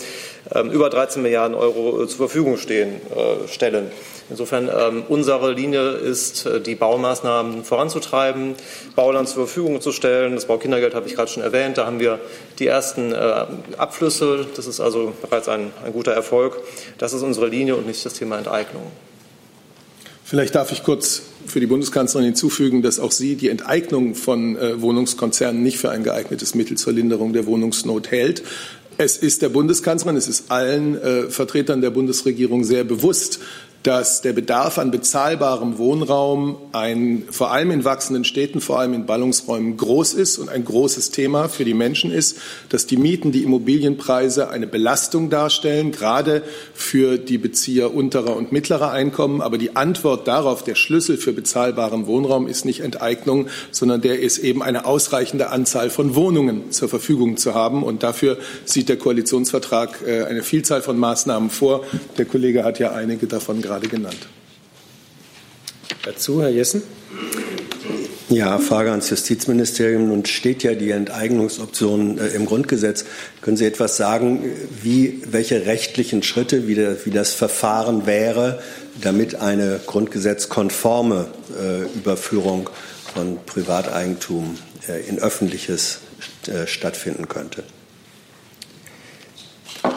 über 0.72 0.90
13 0.90 1.22
Milliarden 1.22 1.56
Euro 1.56 2.02
äh, 2.02 2.06
zur 2.06 2.18
Verfügung 2.18 2.58
stehen, 2.58 2.96
äh, 3.10 3.48
stellen. 3.48 3.90
Insofern 4.28 4.68
ähm, 4.74 5.02
unsere 5.08 5.52
Linie 5.52 5.92
ist, 5.92 6.46
äh, 6.46 6.60
die 6.60 6.74
Baumaßnahmen 6.74 7.64
voranzutreiben, 7.64 8.54
Bauland 8.94 9.28
zur 9.28 9.46
Verfügung 9.46 9.80
zu 9.80 9.92
stellen. 9.92 10.34
Das 10.34 10.46
Baukindergeld 10.46 10.94
habe 10.94 11.06
ich 11.06 11.14
gerade 11.14 11.30
schon 11.30 11.42
erwähnt. 11.42 11.78
Da 11.78 11.86
haben 11.86 11.98
wir 11.98 12.20
die 12.58 12.66
ersten 12.66 13.12
Abflüsse. 13.76 14.46
Das 14.54 14.66
ist 14.66 14.80
also 14.80 15.12
bereits 15.20 15.48
ein, 15.48 15.72
ein 15.84 15.92
guter 15.92 16.12
Erfolg. 16.12 16.58
Das 16.98 17.12
ist 17.12 17.22
unsere 17.22 17.48
Linie 17.48 17.76
und 17.76 17.86
nicht 17.86 18.04
das 18.04 18.14
Thema 18.14 18.38
Enteignung. 18.38 18.84
Vielleicht 20.24 20.54
darf 20.54 20.72
ich 20.72 20.82
kurz 20.82 21.22
für 21.46 21.60
die 21.60 21.66
Bundeskanzlerin 21.66 22.26
hinzufügen, 22.26 22.82
dass 22.82 22.98
auch 22.98 23.10
sie 23.10 23.34
die 23.34 23.48
Enteignung 23.48 24.14
von 24.14 24.56
Wohnungskonzernen 24.80 25.62
nicht 25.62 25.78
für 25.78 25.90
ein 25.90 26.02
geeignetes 26.02 26.54
Mittel 26.54 26.76
zur 26.78 26.92
Linderung 26.92 27.32
der 27.32 27.46
Wohnungsnot 27.46 28.10
hält. 28.10 28.42
Es 28.96 29.16
ist 29.16 29.42
der 29.42 29.48
Bundeskanzlerin, 29.48 30.16
es 30.16 30.28
ist 30.28 30.50
allen 30.50 31.00
äh, 31.00 31.22
Vertretern 31.24 31.80
der 31.80 31.90
Bundesregierung 31.90 32.64
sehr 32.64 32.84
bewusst, 32.84 33.40
dass 33.84 34.22
der 34.22 34.32
Bedarf 34.32 34.78
an 34.78 34.90
bezahlbarem 34.90 35.76
Wohnraum 35.76 36.56
ein, 36.72 37.24
vor 37.30 37.52
allem 37.52 37.70
in 37.70 37.84
wachsenden 37.84 38.24
Städten, 38.24 38.62
vor 38.62 38.80
allem 38.80 38.94
in 38.94 39.04
Ballungsräumen 39.04 39.76
groß 39.76 40.14
ist 40.14 40.38
und 40.38 40.48
ein 40.48 40.64
großes 40.64 41.10
Thema 41.10 41.50
für 41.50 41.66
die 41.66 41.74
Menschen 41.74 42.10
ist, 42.10 42.38
dass 42.70 42.86
die 42.86 42.96
Mieten, 42.96 43.30
die 43.30 43.42
Immobilienpreise 43.42 44.48
eine 44.48 44.66
Belastung 44.66 45.28
darstellen, 45.28 45.92
gerade 45.92 46.42
für 46.72 47.18
die 47.18 47.36
Bezieher 47.36 47.94
unterer 47.94 48.36
und 48.36 48.52
mittlerer 48.52 48.90
Einkommen. 48.90 49.42
Aber 49.42 49.58
die 49.58 49.76
Antwort 49.76 50.26
darauf, 50.26 50.64
der 50.64 50.76
Schlüssel 50.76 51.18
für 51.18 51.34
bezahlbaren 51.34 52.06
Wohnraum 52.06 52.48
ist 52.48 52.64
nicht 52.64 52.80
Enteignung, 52.80 53.48
sondern 53.70 54.00
der 54.00 54.18
ist 54.18 54.38
eben 54.38 54.62
eine 54.62 54.86
ausreichende 54.86 55.50
Anzahl 55.50 55.90
von 55.90 56.14
Wohnungen 56.14 56.70
zur 56.70 56.88
Verfügung 56.88 57.36
zu 57.36 57.52
haben. 57.52 57.82
Und 57.82 58.02
dafür 58.02 58.38
sieht 58.64 58.88
der 58.88 58.96
Koalitionsvertrag 58.96 60.00
äh, 60.06 60.24
eine 60.24 60.42
Vielzahl 60.42 60.80
von 60.80 60.98
Maßnahmen 60.98 61.50
vor. 61.50 61.84
Der 62.16 62.24
Kollege 62.24 62.64
hat 62.64 62.78
ja 62.78 62.92
einige 62.92 63.26
davon 63.26 63.60
gerade 63.60 63.74
genannt. 63.81 64.28
Dazu, 66.04 66.43
Herr 66.43 66.50
Jessen. 66.50 66.83
Ja, 68.31 68.59
Frage 68.59 68.90
ans 68.90 69.11
Justizministerium. 69.11 70.09
Nun 70.09 70.25
steht 70.25 70.62
ja 70.62 70.75
die 70.75 70.90
Enteignungsoption 70.90 72.19
äh, 72.19 72.28
im 72.28 72.47
Grundgesetz. 72.47 73.04
Können 73.43 73.57
Sie 73.57 73.66
etwas 73.66 73.97
sagen, 73.97 74.45
wie, 74.83 75.23
welche 75.26 75.66
rechtlichen 75.66 76.23
Schritte, 76.23 76.66
wie, 76.66 76.75
der, 76.75 77.04
wie 77.04 77.11
das 77.11 77.33
Verfahren 77.35 78.07
wäre, 78.07 78.61
damit 79.00 79.35
eine 79.35 79.78
grundgesetzkonforme 79.87 81.26
äh, 81.61 81.83
Überführung 81.97 82.71
von 83.12 83.38
Privateigentum 83.45 84.57
äh, 84.88 85.07
in 85.07 85.19
öffentliches 85.19 85.99
äh, 86.47 86.66
stattfinden 86.66 87.28
könnte? 87.28 87.62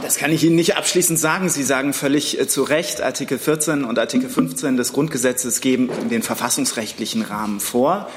Das 0.01 0.17
kann 0.17 0.31
ich 0.31 0.43
Ihnen 0.43 0.55
nicht 0.55 0.75
abschließend 0.75 1.17
sagen. 1.17 1.49
Sie 1.49 1.63
sagen 1.63 1.93
völlig 1.93 2.39
äh, 2.39 2.47
zu 2.47 2.63
Recht, 2.63 3.01
Artikel 3.01 3.37
14 3.37 3.83
und 3.83 3.97
Artikel 3.99 4.29
15 4.29 4.77
des 4.77 4.93
Grundgesetzes 4.93 5.61
geben 5.61 5.89
den 6.09 6.23
verfassungsrechtlichen 6.23 7.21
Rahmen 7.21 7.59
vor. 7.59 8.09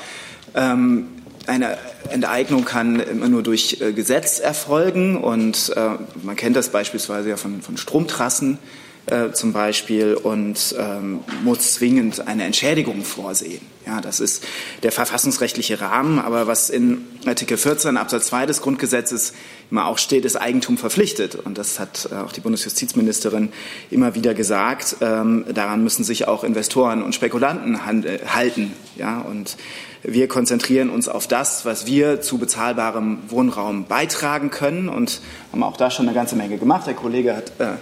Ähm, 0.55 1.09
eine 1.47 1.79
Enteignung 2.11 2.65
kann 2.65 3.01
immer 3.01 3.29
nur 3.29 3.43
durch 3.43 3.79
äh, 3.81 3.93
Gesetz 3.93 4.41
erfolgen 4.41 5.17
und 5.17 5.73
äh, 5.77 5.91
man 6.23 6.37
kennt 6.37 6.57
das 6.57 6.69
beispielsweise 6.69 7.31
ja 7.31 7.37
von, 7.37 7.63
von 7.63 7.77
Stromtrassen 7.77 8.59
äh, 9.07 9.31
zum 9.33 9.53
Beispiel 9.53 10.15
und 10.15 10.75
ähm, 10.79 11.21
muss 11.43 11.75
zwingend 11.75 12.27
eine 12.27 12.45
Entschädigung 12.45 13.03
vorsehen. 13.03 13.61
Ja, 13.91 14.01
das 14.01 14.21
ist 14.21 14.45
der 14.85 14.93
verfassungsrechtliche 14.93 15.81
Rahmen. 15.81 16.21
Aber 16.21 16.47
was 16.47 16.71
in 16.71 17.07
Artikel 17.27 17.57
14 17.57 17.97
Absatz 17.97 18.27
2 18.27 18.47
des 18.47 18.63
Grundgesetzes 18.63 19.33
immer 19.69 19.87
auch 19.87 19.99
steht, 19.99 20.25
ist 20.25 20.37
Eigentum 20.37 20.79
verpflichtet. 20.79 21.35
Und 21.35 21.59
das 21.59 21.81
hat 21.81 22.09
äh, 22.13 22.15
auch 22.15 22.31
die 22.31 22.41
Bundesjustizministerin 22.41 23.53
immer 23.91 24.15
wieder 24.15 24.33
gesagt. 24.33 24.99
Ähm, 25.01 25.45
daran 25.53 25.83
müssen 25.83 26.05
sich 26.05 26.29
auch 26.29 26.45
Investoren 26.45 27.03
und 27.03 27.17
Spekulanten 27.17 27.85
halten. 27.85 28.73
Ja, 28.95 29.23
und 29.23 29.57
wir 30.05 30.29
konzentrieren 30.29 30.89
uns 30.89 31.09
auf 31.09 31.27
das, 31.27 31.65
was 31.65 31.85
wir 31.85 32.21
zu 32.21 32.39
bezahlbarem 32.39 33.19
Wohnraum 33.29 33.87
beitragen 33.87 34.51
können 34.51 34.89
und 34.89 35.21
haben 35.51 35.65
auch 35.65 35.77
da 35.77 35.91
schon 35.91 36.07
eine 36.07 36.15
ganze 36.15 36.37
Menge 36.37 36.59
gemacht. 36.59 36.87
Der 36.87 36.95
Kollege 36.95 37.37
hat 37.37 37.53
äh, 37.59 37.73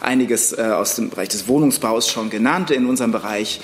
einiges 0.00 0.56
äh, 0.56 0.62
aus 0.62 0.96
dem 0.96 1.10
Bereich 1.10 1.28
des 1.28 1.46
Wohnungsbaus 1.46 2.08
schon 2.08 2.30
genannt. 2.30 2.70
In 2.70 2.86
unserem 2.86 3.12
Bereich 3.12 3.60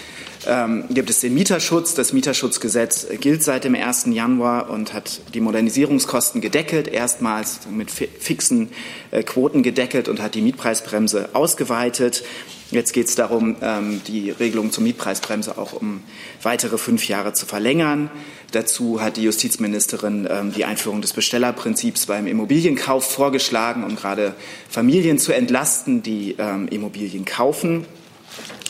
ähm, 0.49 0.85
gibt 0.91 1.11
es 1.11 1.21
den 1.21 1.35
Mieterschutz. 1.35 1.95
Das 1.95 2.13
Mieterschutzgesetz 2.13 3.07
gilt 3.21 3.43
seit 3.43 3.65
dem 3.65 3.75
1. 3.75 4.07
Januar 4.11 4.71
und 4.71 4.93
hat 4.93 5.21
die 5.35 5.41
Modernisierungskosten 5.41 6.41
gedeckelt, 6.41 6.89
erstmals 6.89 7.61
mit 7.71 7.91
fixen 7.91 8.71
äh, 9.11 9.23
Quoten 9.23 9.63
gedeckelt 9.63 10.09
und 10.09 10.21
hat 10.23 10.35
die 10.35 10.43
Mietpreisbremse 10.43 11.31
ausgeweitet. 11.33 12.25
Jetzt 12.71 12.93
geht 12.93 13.07
es 13.07 13.15
darum, 13.15 13.57
ähm, 13.63 14.01
die 14.07 14.31
Regelung 14.31 14.73
zur 14.73 14.83
Mietpreisbremse 14.83 15.59
auch 15.59 15.75
um 15.75 16.03
weitere 16.43 16.79
fünf 16.79 17.07
Jahre 17.09 17.33
zu 17.33 17.47
verlängern. 17.47 18.11
Dazu 18.53 19.01
hat 19.01 19.17
die 19.17 19.23
Justizministerin 19.23 20.27
ähm, 20.31 20.53
die 20.53 20.65
Einführung 20.65 21.01
des 21.01 21.13
Bestellerprinzips 21.13 22.07
beim 22.07 22.27
Immobilienkauf 22.27 23.05
vorgeschlagen, 23.05 23.85
um 23.85 23.97
gerade 23.97 24.35
Familien 24.69 25.19
zu 25.19 25.33
entlasten, 25.33 26.03
die 26.03 26.37
ähm, 26.39 26.69
Immobilien 26.69 27.25
kaufen. 27.25 27.85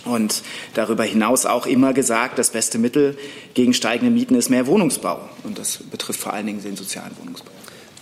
Und 0.05 0.43
darüber 0.75 1.05
hinaus 1.05 1.47
auch 1.47 1.67
immer 1.67 1.93
gesagt, 1.93 2.39
das 2.39 2.51
beste 2.51 2.79
Mittel 2.79 3.17
gegen 3.55 3.75
steigende 3.75 4.13
Mieten 4.13 4.35
ist 4.35 4.51
mehr 4.51 4.67
Wohnungsbau. 4.67 5.21
Und 5.45 5.59
das 5.59 5.79
betrifft 5.91 6.21
vor 6.21 6.33
allen 6.33 6.47
Dingen 6.47 6.63
den 6.63 6.77
sozialen 6.77 7.13
Wohnungsbau. 7.21 7.51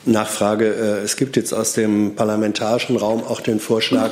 Nachfrage. 0.04 0.66
Äh, 0.66 1.04
es 1.04 1.16
gibt 1.16 1.36
jetzt 1.36 1.52
aus 1.52 1.74
dem 1.74 2.14
parlamentarischen 2.16 2.96
Raum 2.96 3.22
auch 3.22 3.40
den 3.40 3.60
Vorschlag, 3.60 4.10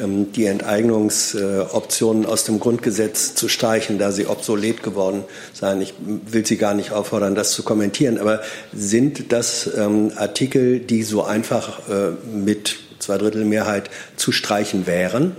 ähm, 0.00 0.32
die 0.32 0.44
Enteignungsoptionen 0.46 2.26
aus 2.26 2.44
dem 2.44 2.60
Grundgesetz 2.60 3.34
zu 3.34 3.48
streichen, 3.48 3.98
da 3.98 4.12
sie 4.12 4.26
obsolet 4.26 4.82
geworden 4.82 5.24
seien. 5.52 5.80
Ich 5.80 5.94
will 5.98 6.44
Sie 6.44 6.56
gar 6.56 6.74
nicht 6.74 6.92
auffordern, 6.92 7.34
das 7.34 7.52
zu 7.52 7.62
kommentieren, 7.62 8.18
aber 8.18 8.42
sind 8.72 9.32
das 9.32 9.70
ähm, 9.76 10.12
Artikel, 10.16 10.78
die 10.78 11.02
so 11.02 11.22
einfach 11.24 11.88
äh, 11.88 12.10
mit 12.26 12.78
Zweidrittelmehrheit 12.98 13.90
zu 14.16 14.32
streichen 14.32 14.86
wären? 14.86 15.36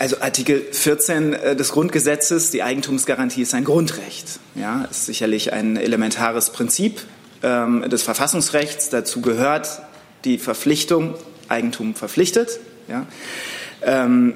Also 0.00 0.22
Artikel 0.22 0.62
14 0.72 1.34
äh, 1.34 1.54
des 1.54 1.72
Grundgesetzes, 1.72 2.50
die 2.50 2.62
Eigentumsgarantie 2.62 3.42
ist 3.42 3.52
ein 3.52 3.64
Grundrecht. 3.64 4.40
Ja, 4.54 4.86
ist 4.90 5.04
sicherlich 5.04 5.52
ein 5.52 5.76
elementares 5.76 6.48
Prinzip 6.48 7.02
ähm, 7.42 7.86
des 7.86 8.02
Verfassungsrechts. 8.02 8.88
Dazu 8.88 9.20
gehört 9.20 9.82
die 10.24 10.38
Verpflichtung, 10.38 11.16
Eigentum 11.48 11.94
verpflichtet. 11.94 12.60
Ja. 12.88 13.06
Ähm, 13.82 14.32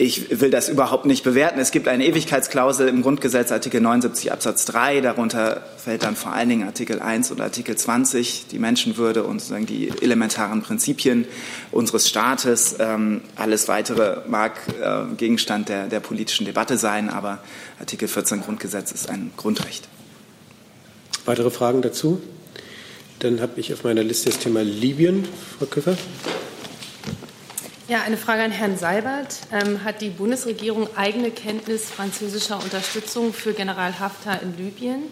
ich 0.00 0.40
will 0.40 0.50
das 0.50 0.70
überhaupt 0.70 1.04
nicht 1.04 1.24
bewerten. 1.24 1.60
Es 1.60 1.72
gibt 1.72 1.86
eine 1.86 2.06
Ewigkeitsklausel 2.06 2.88
im 2.88 3.02
Grundgesetz, 3.02 3.52
Artikel 3.52 3.82
79 3.82 4.32
Absatz 4.32 4.64
3. 4.64 5.02
Darunter 5.02 5.62
fällt 5.76 6.04
dann 6.04 6.16
vor 6.16 6.32
allen 6.32 6.48
Dingen 6.48 6.66
Artikel 6.66 7.00
1 7.00 7.30
und 7.30 7.40
Artikel 7.42 7.76
20, 7.76 8.46
die 8.50 8.58
Menschenwürde 8.58 9.24
und 9.24 9.40
sozusagen 9.40 9.66
die 9.66 9.92
elementaren 10.00 10.62
Prinzipien 10.62 11.26
unseres 11.70 12.08
Staates. 12.08 12.76
Ähm, 12.78 13.20
alles 13.36 13.68
Weitere 13.68 14.22
mag 14.26 14.58
äh, 14.80 15.14
Gegenstand 15.16 15.68
der, 15.68 15.86
der 15.88 16.00
politischen 16.00 16.46
Debatte 16.46 16.78
sein, 16.78 17.10
aber 17.10 17.40
Artikel 17.78 18.08
14 18.08 18.40
Grundgesetz 18.40 18.92
ist 18.92 19.10
ein 19.10 19.32
Grundrecht. 19.36 19.86
Weitere 21.26 21.50
Fragen 21.50 21.82
dazu? 21.82 22.22
Dann 23.18 23.42
habe 23.42 23.60
ich 23.60 23.70
auf 23.74 23.84
meiner 23.84 24.02
Liste 24.02 24.30
das 24.30 24.38
Thema 24.38 24.62
Libyen. 24.62 25.28
Frau 25.58 25.66
Küffer. 25.66 25.94
Ja, 27.90 28.02
eine 28.02 28.16
Frage 28.16 28.44
an 28.44 28.52
Herrn 28.52 28.78
Seibert. 28.78 29.40
Ähm, 29.50 29.82
hat 29.82 30.00
die 30.00 30.10
Bundesregierung 30.10 30.86
eigene 30.96 31.32
Kenntnis 31.32 31.90
französischer 31.90 32.62
Unterstützung 32.62 33.32
für 33.32 33.52
General 33.52 33.98
Haftar 33.98 34.40
in 34.42 34.56
Libyen? 34.56 35.02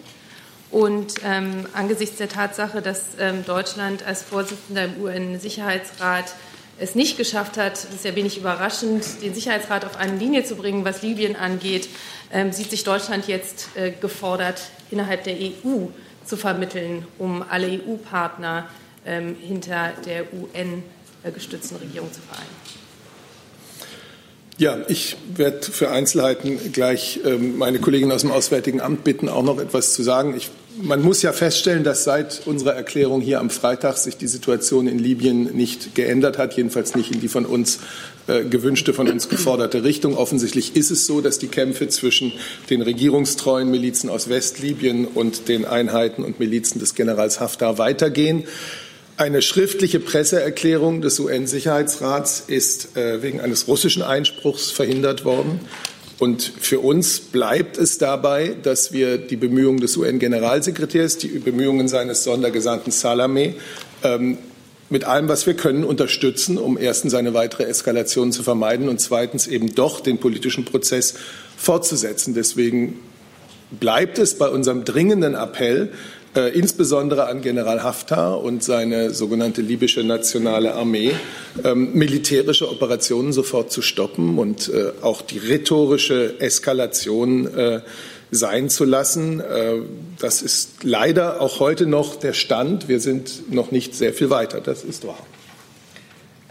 Und 0.71 1.15
ähm, 1.25 1.65
angesichts 1.73 2.15
der 2.15 2.29
Tatsache, 2.29 2.81
dass 2.81 3.01
ähm, 3.19 3.43
Deutschland 3.43 4.07
als 4.07 4.23
Vorsitzender 4.23 4.85
im 4.85 5.01
UN-Sicherheitsrat 5.01 6.33
es 6.77 6.95
nicht 6.95 7.17
geschafft 7.17 7.57
hat, 7.57 7.73
das 7.73 7.93
ist 7.93 8.05
ja 8.05 8.15
wenig 8.15 8.37
überraschend, 8.37 9.03
den 9.23 9.33
Sicherheitsrat 9.33 9.83
auf 9.83 9.97
eine 9.97 10.15
Linie 10.15 10.45
zu 10.45 10.55
bringen, 10.55 10.85
was 10.85 11.01
Libyen 11.01 11.35
angeht, 11.35 11.89
ähm, 12.31 12.53
sieht 12.53 12.69
sich 12.69 12.85
Deutschland 12.85 13.27
jetzt 13.27 13.75
äh, 13.75 13.91
gefordert, 13.91 14.61
innerhalb 14.89 15.25
der 15.25 15.35
EU 15.35 15.87
zu 16.23 16.37
vermitteln, 16.37 17.05
um 17.17 17.43
alle 17.49 17.67
EU-Partner 17.67 18.69
ähm, 19.05 19.35
hinter 19.35 19.91
der 20.05 20.27
UN-gestützten 20.33 21.75
Regierung 21.75 22.09
zu 22.13 22.21
vereinen. 22.21 22.58
Ja, 24.59 24.77
ich 24.89 25.15
werde 25.37 25.61
für 25.61 25.89
Einzelheiten 25.89 26.73
gleich 26.73 27.21
ähm, 27.25 27.57
meine 27.57 27.79
Kollegin 27.79 28.11
aus 28.11 28.21
dem 28.21 28.31
Auswärtigen 28.31 28.81
Amt 28.81 29.05
bitten, 29.05 29.29
auch 29.29 29.41
noch 29.41 29.57
etwas 29.57 29.93
zu 29.93 30.03
sagen. 30.03 30.35
Ich, 30.35 30.49
man 30.81 31.01
muss 31.01 31.21
ja 31.21 31.31
feststellen, 31.31 31.85
dass 31.85 32.03
seit 32.03 32.41
unserer 32.45 32.75
Erklärung 32.75 33.21
hier 33.21 33.39
am 33.39 33.51
Freitag 33.51 33.95
sich 33.95 34.17
die 34.17 34.27
Situation 34.27 34.87
in 34.87 34.99
Libyen 34.99 35.55
nicht 35.55 35.95
geändert 35.95 36.37
hat, 36.37 36.57
jedenfalls 36.57 36.93
nicht 36.93 37.09
in 37.09 37.21
die 37.21 37.29
von 37.29 37.45
uns 37.45 37.79
äh, 38.27 38.43
gewünschte, 38.43 38.93
von 38.93 39.07
uns 39.07 39.29
geforderte 39.29 39.85
Richtung. 39.85 40.17
Offensichtlich 40.17 40.75
ist 40.75 40.91
es 40.91 41.05
so, 41.05 41.21
dass 41.21 41.39
die 41.39 41.47
Kämpfe 41.47 41.87
zwischen 41.87 42.33
den 42.69 42.81
regierungstreuen 42.81 43.71
Milizen 43.71 44.09
aus 44.09 44.27
Westlibyen 44.27 45.05
und 45.05 45.47
den 45.47 45.63
Einheiten 45.63 46.21
und 46.21 46.41
Milizen 46.41 46.79
des 46.79 46.95
Generals 46.95 47.39
Haftar 47.39 47.77
weitergehen. 47.77 48.43
Eine 49.19 49.41
schriftliche 49.41 49.99
Presseerklärung 49.99 51.01
des 51.01 51.19
UN-Sicherheitsrats 51.19 52.45
ist 52.47 52.95
äh, 52.95 53.21
wegen 53.21 53.41
eines 53.41 53.67
russischen 53.67 54.01
Einspruchs 54.01 54.71
verhindert 54.71 55.25
worden. 55.25 55.59
Und 56.19 56.41
für 56.41 56.79
uns 56.79 57.19
bleibt 57.19 57.77
es 57.77 57.97
dabei, 57.97 58.55
dass 58.63 58.93
wir 58.93 59.17
die 59.17 59.35
Bemühungen 59.35 59.81
des 59.81 59.97
UN-Generalsekretärs, 59.97 61.17
die 61.17 61.27
Bemühungen 61.39 61.89
seines 61.89 62.23
Sondergesandten 62.23 62.93
Salameh 62.93 63.55
ähm, 64.03 64.37
mit 64.89 65.03
allem, 65.03 65.27
was 65.27 65.45
wir 65.45 65.53
können, 65.53 65.83
unterstützen, 65.83 66.57
um 66.57 66.77
erstens 66.77 67.13
eine 67.13 67.33
weitere 67.33 67.63
Eskalation 67.63 68.31
zu 68.31 68.41
vermeiden 68.41 68.87
und 68.87 69.01
zweitens 69.01 69.47
eben 69.47 69.75
doch 69.75 69.99
den 69.99 70.19
politischen 70.19 70.63
Prozess 70.63 71.15
fortzusetzen. 71.57 72.35
Deswegen 72.35 72.97
bleibt 73.71 74.17
es 74.17 74.37
bei 74.37 74.47
unserem 74.47 74.85
dringenden 74.85 75.35
Appell, 75.35 75.91
äh, 76.35 76.57
insbesondere 76.57 77.27
an 77.27 77.41
General 77.41 77.83
Haftar 77.83 78.43
und 78.43 78.63
seine 78.63 79.11
sogenannte 79.11 79.61
libysche 79.61 80.03
nationale 80.03 80.75
Armee, 80.75 81.13
ähm, 81.63 81.93
militärische 81.93 82.69
Operationen 82.69 83.33
sofort 83.33 83.71
zu 83.71 83.81
stoppen 83.81 84.37
und 84.37 84.69
äh, 84.69 84.91
auch 85.01 85.21
die 85.21 85.39
rhetorische 85.39 86.39
Eskalation 86.39 87.47
äh, 87.55 87.81
sein 88.31 88.69
zu 88.69 88.85
lassen. 88.85 89.39
Äh, 89.39 89.77
das 90.19 90.41
ist 90.41 90.83
leider 90.83 91.41
auch 91.41 91.59
heute 91.59 91.85
noch 91.85 92.15
der 92.15 92.33
Stand. 92.33 92.87
Wir 92.87 92.99
sind 92.99 93.51
noch 93.51 93.71
nicht 93.71 93.95
sehr 93.95 94.13
viel 94.13 94.29
weiter. 94.29 94.61
Das 94.61 94.83
ist 94.83 95.07
wahr. 95.07 95.25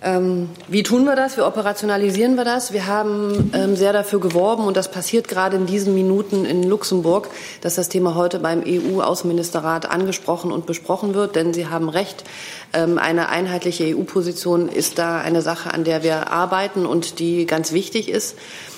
Ähm, 0.00 0.48
wie 0.68 0.84
tun 0.84 1.04
wir 1.06 1.16
das? 1.16 1.36
Wie 1.36 1.40
operationalisieren 1.40 2.36
wir 2.36 2.44
das? 2.44 2.72
Wir 2.72 2.86
haben 2.86 3.50
ähm, 3.52 3.74
sehr 3.74 3.92
dafür 3.92 4.20
geworben, 4.20 4.64
und 4.64 4.76
das 4.76 4.92
passiert 4.92 5.26
gerade 5.26 5.56
in 5.56 5.66
diesen 5.66 5.92
Minuten 5.92 6.44
in 6.44 6.62
Luxemburg, 6.62 7.28
dass 7.62 7.74
das 7.74 7.88
Thema 7.88 8.14
heute 8.14 8.38
beim 8.38 8.62
EU-Außenministerrat 8.64 9.90
angesprochen 9.90 10.52
und 10.52 10.66
besprochen 10.66 11.14
wird. 11.14 11.34
Denn 11.34 11.52
Sie 11.52 11.66
haben 11.66 11.88
recht, 11.88 12.22
ähm, 12.74 12.96
eine 12.98 13.28
einheitliche 13.28 13.96
EU-Position 13.96 14.68
ist 14.68 15.00
da 15.00 15.20
eine 15.20 15.42
Sache, 15.42 15.74
an 15.74 15.82
der 15.82 16.04
wir 16.04 16.30
arbeiten 16.30 16.86
und 16.86 17.18
die 17.18 17.44
ganz 17.46 17.72
wichtig 17.72 18.08
ist. 18.08 18.36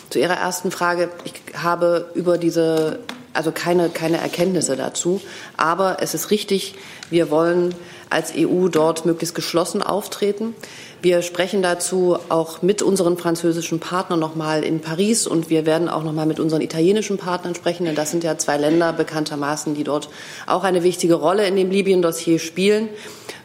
Zu 0.09 0.21
Ihrer 0.21 0.39
ersten 0.39 0.71
Frage. 0.71 1.11
Ich 1.25 1.35
habe 1.63 2.11
über 2.15 2.39
diese, 2.39 3.01
also 3.35 3.53
keine, 3.53 3.91
keine 3.91 4.17
Erkenntnisse 4.17 4.75
dazu. 4.75 5.21
Aber 5.59 5.99
es 6.01 6.15
ist 6.15 6.31
richtig, 6.31 6.77
wir 7.11 7.31
wollen 7.31 7.75
als 8.09 8.33
EU 8.37 8.69
dort 8.69 9.07
möglichst 9.07 9.35
geschlossen 9.35 9.83
auftreten. 9.83 10.55
Wir 11.03 11.23
sprechen 11.23 11.63
dazu 11.63 12.19
auch 12.29 12.61
mit 12.61 12.83
unseren 12.83 13.17
französischen 13.17 13.81
Partnern 13.81 14.21
noch 14.21 14.35
mal 14.35 14.63
in 14.63 14.81
Paris 14.81 15.27
und 15.27 15.49
wir 15.49 15.65
werden 15.65 15.89
auch 15.89 16.03
noch 16.03 16.13
mal 16.13 16.27
mit 16.27 16.39
unseren 16.39 16.61
italienischen 16.61 17.17
Partnern 17.17 17.55
sprechen, 17.55 17.87
denn 17.87 17.95
das 17.95 18.11
sind 18.11 18.23
ja 18.23 18.37
zwei 18.37 18.59
Länder 18.59 18.93
bekanntermaßen, 18.93 19.75
die 19.75 19.85
dort 19.85 20.11
auch 20.47 20.63
eine 20.63 20.83
wichtige 20.83 21.15
Rolle 21.15 21.47
in 21.47 21.57
dem 21.57 21.71
Libyen-Dossier 21.71 22.39
spielen. 22.39 22.91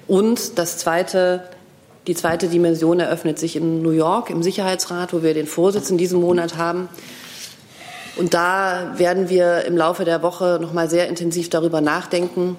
Und 0.07 0.57
das 0.57 0.77
zweite 0.77 1.43
die 2.07 2.13
zweite 2.13 2.47
Dimension 2.49 2.99
eröffnet 2.99 3.39
sich 3.39 3.55
in 3.55 3.81
New 3.81 3.89
York 3.89 4.29
im 4.29 4.43
Sicherheitsrat, 4.43 5.11
wo 5.11 5.23
wir 5.23 5.33
den 5.33 5.47
Vorsitz 5.47 5.89
in 5.89 5.97
diesem 5.97 6.21
Monat 6.21 6.55
haben. 6.55 6.87
Und 8.15 8.35
da 8.35 8.93
werden 8.97 9.29
wir 9.29 9.65
im 9.65 9.75
Laufe 9.75 10.05
der 10.05 10.21
Woche 10.21 10.59
noch 10.61 10.71
mal 10.71 10.87
sehr 10.87 11.09
intensiv 11.09 11.49
darüber 11.49 11.81
nachdenken, 11.81 12.57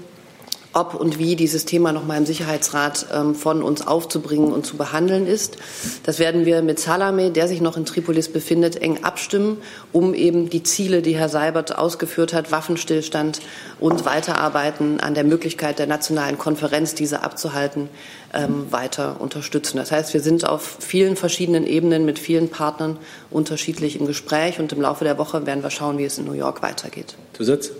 ob 0.76 0.94
und 0.94 1.18
wie 1.18 1.36
dieses 1.36 1.64
Thema 1.64 1.90
noch 1.92 2.04
mal 2.04 2.18
im 2.18 2.26
Sicherheitsrat 2.26 3.06
ähm, 3.12 3.34
von 3.34 3.62
uns 3.62 3.86
aufzubringen 3.86 4.52
und 4.52 4.66
zu 4.66 4.76
behandeln 4.76 5.26
ist. 5.26 5.56
Das 6.02 6.18
werden 6.18 6.44
wir 6.44 6.60
mit 6.60 6.78
Salame, 6.78 7.30
der 7.30 7.48
sich 7.48 7.62
noch 7.62 7.78
in 7.78 7.86
Tripolis 7.86 8.28
befindet, 8.28 8.76
eng 8.76 9.02
abstimmen, 9.02 9.56
um 9.92 10.12
eben 10.12 10.50
die 10.50 10.62
Ziele, 10.62 11.00
die 11.00 11.16
Herr 11.16 11.30
Seibert 11.30 11.78
ausgeführt 11.78 12.34
hat, 12.34 12.52
Waffenstillstand 12.52 13.40
und 13.80 14.04
Weiterarbeiten 14.04 15.00
an 15.00 15.14
der 15.14 15.24
Möglichkeit 15.24 15.78
der 15.78 15.86
nationalen 15.86 16.36
Konferenz, 16.36 16.94
diese 16.94 17.22
abzuhalten, 17.22 17.88
ähm, 18.34 18.66
weiter 18.70 19.18
unterstützen. 19.18 19.78
Das 19.78 19.92
heißt, 19.92 20.12
wir 20.12 20.20
sind 20.20 20.46
auf 20.46 20.76
vielen 20.80 21.16
verschiedenen 21.16 21.66
Ebenen 21.66 22.04
mit 22.04 22.18
vielen 22.18 22.50
Partnern 22.50 22.98
unterschiedlich 23.30 23.98
im 23.98 24.06
Gespräch 24.06 24.60
und 24.60 24.74
im 24.74 24.82
Laufe 24.82 25.04
der 25.04 25.16
Woche 25.16 25.46
werden 25.46 25.62
wir 25.62 25.70
schauen, 25.70 25.96
wie 25.96 26.04
es 26.04 26.18
in 26.18 26.26
New 26.26 26.32
York 26.32 26.60
weitergeht. 26.60 27.14
Zusatz? 27.32 27.70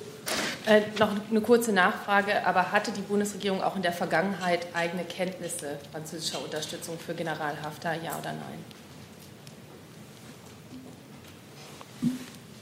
Äh, 0.66 0.82
noch 0.98 1.10
eine 1.30 1.40
kurze 1.40 1.72
Nachfrage, 1.72 2.44
aber 2.44 2.72
hatte 2.72 2.90
die 2.90 3.00
Bundesregierung 3.00 3.62
auch 3.62 3.76
in 3.76 3.82
der 3.82 3.92
Vergangenheit 3.92 4.66
eigene 4.74 5.04
Kenntnisse 5.04 5.78
französischer 5.92 6.42
Unterstützung 6.42 6.98
für 6.98 7.14
General 7.14 7.54
Haftar, 7.62 7.94
ja 7.94 8.18
oder 8.18 8.32
nein? 8.32 8.64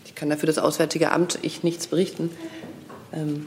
Ich 0.04 0.14
kann 0.14 0.28
dafür 0.28 0.46
das 0.46 0.58
Auswärtige 0.58 1.12
Amt 1.12 1.38
ich 1.40 1.62
nichts 1.62 1.86
berichten. 1.86 2.30
Ähm 3.12 3.46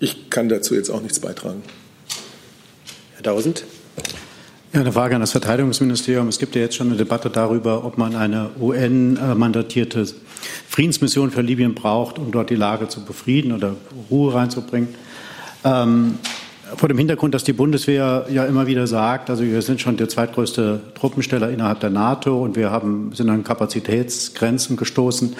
ich 0.00 0.28
kann 0.28 0.48
dazu 0.48 0.74
jetzt 0.74 0.90
auch 0.90 1.00
nichts 1.00 1.20
beitragen. 1.20 1.62
Herr 3.14 3.22
Tausend. 3.22 3.64
Ja, 4.72 4.80
eine 4.80 4.90
Frage 4.90 5.14
an 5.14 5.20
das 5.20 5.30
Verteidigungsministerium. 5.30 6.26
Es 6.26 6.40
gibt 6.40 6.56
ja 6.56 6.62
jetzt 6.62 6.74
schon 6.74 6.88
eine 6.88 6.96
Debatte 6.96 7.30
darüber, 7.30 7.84
ob 7.84 7.96
man 7.96 8.16
eine 8.16 8.50
UN-mandatierte 8.60 10.04
Friedensmission 10.68 11.30
für 11.30 11.40
Libyen 11.40 11.74
braucht, 11.74 12.18
um 12.18 12.30
dort 12.32 12.50
die 12.50 12.56
Lage 12.56 12.88
zu 12.88 13.04
befrieden 13.04 13.52
oder 13.52 13.76
Ruhe 14.10 14.34
reinzubringen. 14.34 14.88
Ähm, 15.64 16.18
vor 16.76 16.88
dem 16.88 16.98
Hintergrund, 16.98 17.34
dass 17.34 17.44
die 17.44 17.52
Bundeswehr 17.52 18.26
ja 18.30 18.44
immer 18.46 18.66
wieder 18.66 18.86
sagt, 18.86 19.30
also 19.30 19.44
wir 19.44 19.62
sind 19.62 19.80
schon 19.80 19.96
der 19.96 20.08
zweitgrößte 20.08 20.80
Truppensteller 20.94 21.50
innerhalb 21.50 21.80
der 21.80 21.90
NATO 21.90 22.42
und 22.42 22.56
wir 22.56 22.70
haben, 22.70 23.12
sind 23.14 23.28
an 23.28 23.44
Kapazitätsgrenzen 23.44 24.76
gestoßen. 24.76 25.36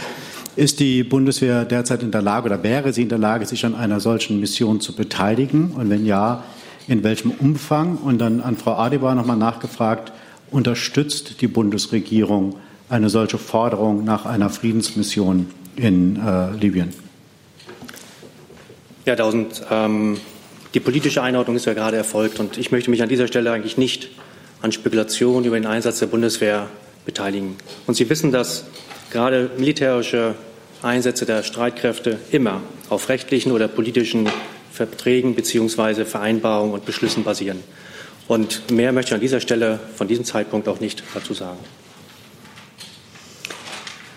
Ist 0.57 0.81
die 0.81 1.03
Bundeswehr 1.03 1.64
derzeit 1.64 2.03
in 2.03 2.11
der 2.11 2.23
Lage 2.23 2.47
oder 2.47 2.62
wäre 2.62 2.93
sie 2.93 3.03
in 3.03 3.09
der 3.09 3.19
Lage, 3.19 3.47
sich 3.47 3.64
an 3.64 3.75
einer 3.75 4.01
solchen 4.01 4.38
Mission 4.38 4.81
zu 4.81 4.95
beteiligen? 4.95 5.73
Und 5.73 5.90
wenn 5.90 6.07
ja, 6.07 6.45
in 6.87 7.03
welchem 7.03 7.33
Umfang? 7.33 7.97
Und 7.97 8.19
dann 8.19 8.40
an 8.40 8.57
Frau 8.57 8.75
Adebar 8.75 9.14
nochmal 9.14 9.37
nachgefragt, 9.37 10.12
unterstützt 10.51 11.40
die 11.40 11.49
Bundesregierung 11.49 12.57
eine 12.88 13.09
solche 13.09 13.38
Forderung 13.38 14.05
nach 14.05 14.27
einer 14.27 14.51
Friedensmission 14.51 15.51
in 15.77 16.16
äh, 16.16 16.53
Libyen? 16.53 16.92
Ja, 19.07 19.16
Tausend. 19.16 19.62
Ähm, 19.70 20.18
die 20.75 20.81
politische 20.81 21.23
Einordnung 21.23 21.57
ist 21.57 21.66
ja 21.66 21.75
gerade 21.75 21.97
erfolgt 21.97 22.40
und 22.40 22.59
ich 22.59 22.73
möchte 22.73 22.90
mich 22.90 23.03
an 23.03 23.09
dieser 23.09 23.29
Stelle 23.29 23.53
eigentlich 23.53 23.77
nicht 23.77 24.09
an 24.61 24.73
Spekulationen 24.73 25.44
über 25.44 25.57
den 25.57 25.66
Einsatz 25.66 26.01
der 26.01 26.07
Bundeswehr 26.07 26.68
beteiligen. 27.05 27.57
Und 27.87 27.94
Sie 27.94 28.09
wissen, 28.11 28.33
dass 28.33 28.64
gerade 29.11 29.51
militärische 29.57 30.35
Einsätze 30.83 31.27
der 31.27 31.42
Streitkräfte 31.42 32.18
immer 32.33 32.61
auf 32.88 33.09
rechtlichen 33.09 33.53
oder 33.53 33.68
politischen 33.68 34.29
Verträgen 34.73 35.35
bzw. 35.35 36.05
Vereinbarungen 36.05 36.75
und 36.75 36.85
Beschlüssen 36.85 37.25
basieren. 37.25 37.61
Und 38.27 38.70
mehr 38.70 38.92
möchte 38.92 39.11
ich 39.11 39.14
an 39.14 39.20
dieser 39.20 39.40
Stelle 39.40 39.79
von 39.94 40.09
diesem 40.09 40.25
Zeitpunkt 40.25 40.66
auch 40.66 40.81
nicht 40.81 41.05
dazu 41.14 41.35
sagen. 41.35 41.59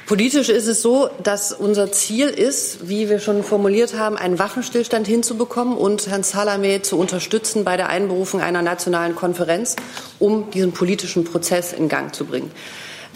Politisch 0.07 0.47
ist 0.47 0.67
es 0.67 0.81
so, 0.81 1.09
dass 1.21 1.51
unser 1.51 1.91
Ziel 1.91 2.29
ist, 2.29 2.87
wie 2.87 3.09
wir 3.09 3.19
schon 3.19 3.43
formuliert 3.43 3.97
haben, 3.97 4.15
einen 4.15 4.39
Waffenstillstand 4.39 5.05
hinzubekommen 5.05 5.77
und 5.77 6.07
Herrn 6.07 6.23
Salameh 6.23 6.81
zu 6.81 6.97
unterstützen 6.97 7.65
bei 7.65 7.75
der 7.75 7.89
Einberufung 7.89 8.39
einer 8.39 8.61
nationalen 8.61 9.15
Konferenz, 9.15 9.75
um 10.17 10.49
diesen 10.49 10.71
politischen 10.71 11.25
Prozess 11.25 11.73
in 11.73 11.89
Gang 11.89 12.15
zu 12.15 12.23
bringen. 12.23 12.51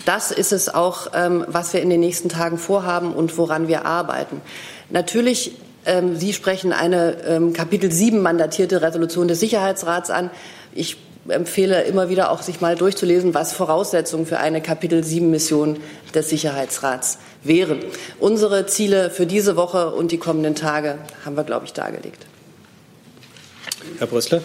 Das 0.03 0.31
ist 0.31 0.51
es 0.51 0.67
auch, 0.67 1.07
ähm, 1.13 1.45
was 1.47 1.71
wir 1.71 1.81
in 1.81 1.89
den 1.89 2.01
nächsten 2.01 2.27
Tagen 2.27 2.57
vorhaben 2.57 3.13
und 3.13 3.37
woran 3.37 3.69
wir 3.69 3.85
arbeiten. 3.85 4.41
Natürlich 4.89 5.53
ähm, 5.85 6.17
Sie 6.17 6.33
sprechen 6.33 6.73
eine 6.73 7.23
ähm, 7.25 7.53
Kapitel 7.53 7.89
7 7.89 8.21
mandatierte 8.21 8.81
Resolution 8.81 9.29
des 9.29 9.39
Sicherheitsrats 9.39 10.09
an. 10.09 10.29
Ich 10.73 10.97
empfehle 11.27 11.83
immer 11.83 12.09
wieder 12.09 12.31
auch, 12.31 12.41
sich 12.41 12.61
mal 12.61 12.75
durchzulesen, 12.75 13.33
was 13.33 13.53
Voraussetzungen 13.53 14.25
für 14.25 14.39
eine 14.39 14.61
Kapitel 14.61 15.03
7 15.03 15.29
Mission 15.29 15.77
des 16.13 16.29
Sicherheitsrats 16.29 17.19
wären. 17.43 17.79
Unsere 18.19 18.65
Ziele 18.65 19.09
für 19.09 19.25
diese 19.25 19.55
Woche 19.55 19.91
und 19.91 20.11
die 20.11 20.17
kommenden 20.17 20.55
Tage 20.55 20.97
haben 21.25 21.37
wir, 21.37 21.43
glaube 21.43 21.65
ich, 21.65 21.73
dargelegt. 21.73 22.25
Herr 23.99 24.07
Brüssler. 24.07 24.41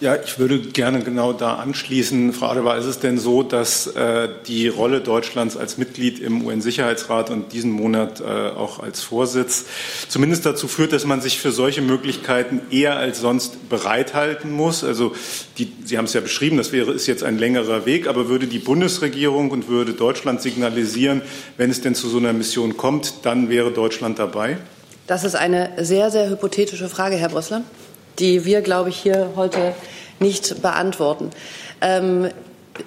Ja, 0.00 0.16
ich 0.16 0.38
würde 0.38 0.60
gerne 0.60 1.00
genau 1.00 1.34
da 1.34 1.56
anschließen. 1.56 2.32
Frau 2.32 2.46
Adebar, 2.46 2.78
ist 2.78 2.86
es 2.86 3.00
denn 3.00 3.18
so, 3.18 3.42
dass 3.42 3.86
äh, 3.86 4.30
die 4.46 4.66
Rolle 4.66 5.02
Deutschlands 5.02 5.58
als 5.58 5.76
Mitglied 5.76 6.20
im 6.20 6.42
UN-Sicherheitsrat 6.42 7.28
und 7.28 7.52
diesen 7.52 7.70
Monat 7.70 8.22
äh, 8.22 8.24
auch 8.24 8.80
als 8.80 9.02
Vorsitz 9.02 9.66
zumindest 10.08 10.46
dazu 10.46 10.68
führt, 10.68 10.94
dass 10.94 11.04
man 11.04 11.20
sich 11.20 11.38
für 11.38 11.52
solche 11.52 11.82
Möglichkeiten 11.82 12.62
eher 12.70 12.96
als 12.96 13.20
sonst 13.20 13.68
bereithalten 13.68 14.50
muss? 14.50 14.84
Also 14.84 15.14
die, 15.58 15.70
Sie 15.84 15.98
haben 15.98 16.06
es 16.06 16.14
ja 16.14 16.22
beschrieben, 16.22 16.56
das 16.56 16.72
wäre 16.72 16.92
ist 16.92 17.06
jetzt 17.06 17.22
ein 17.22 17.36
längerer 17.36 17.84
Weg, 17.84 18.06
aber 18.06 18.30
würde 18.30 18.46
die 18.46 18.58
Bundesregierung 18.58 19.50
und 19.50 19.68
würde 19.68 19.92
Deutschland 19.92 20.40
signalisieren, 20.40 21.20
wenn 21.58 21.68
es 21.68 21.82
denn 21.82 21.94
zu 21.94 22.08
so 22.08 22.16
einer 22.16 22.32
Mission 22.32 22.78
kommt, 22.78 23.26
dann 23.26 23.50
wäre 23.50 23.70
Deutschland 23.70 24.18
dabei? 24.18 24.56
Das 25.06 25.24
ist 25.24 25.36
eine 25.36 25.72
sehr, 25.76 26.10
sehr 26.10 26.30
hypothetische 26.30 26.88
Frage, 26.88 27.16
Herr 27.16 27.28
Brüssler 27.28 27.64
die 28.20 28.44
wir, 28.44 28.60
glaube 28.60 28.90
ich, 28.90 28.96
hier 28.96 29.30
heute 29.36 29.74
nicht 30.18 30.62
beantworten. 30.62 31.30
Ähm, 31.80 32.28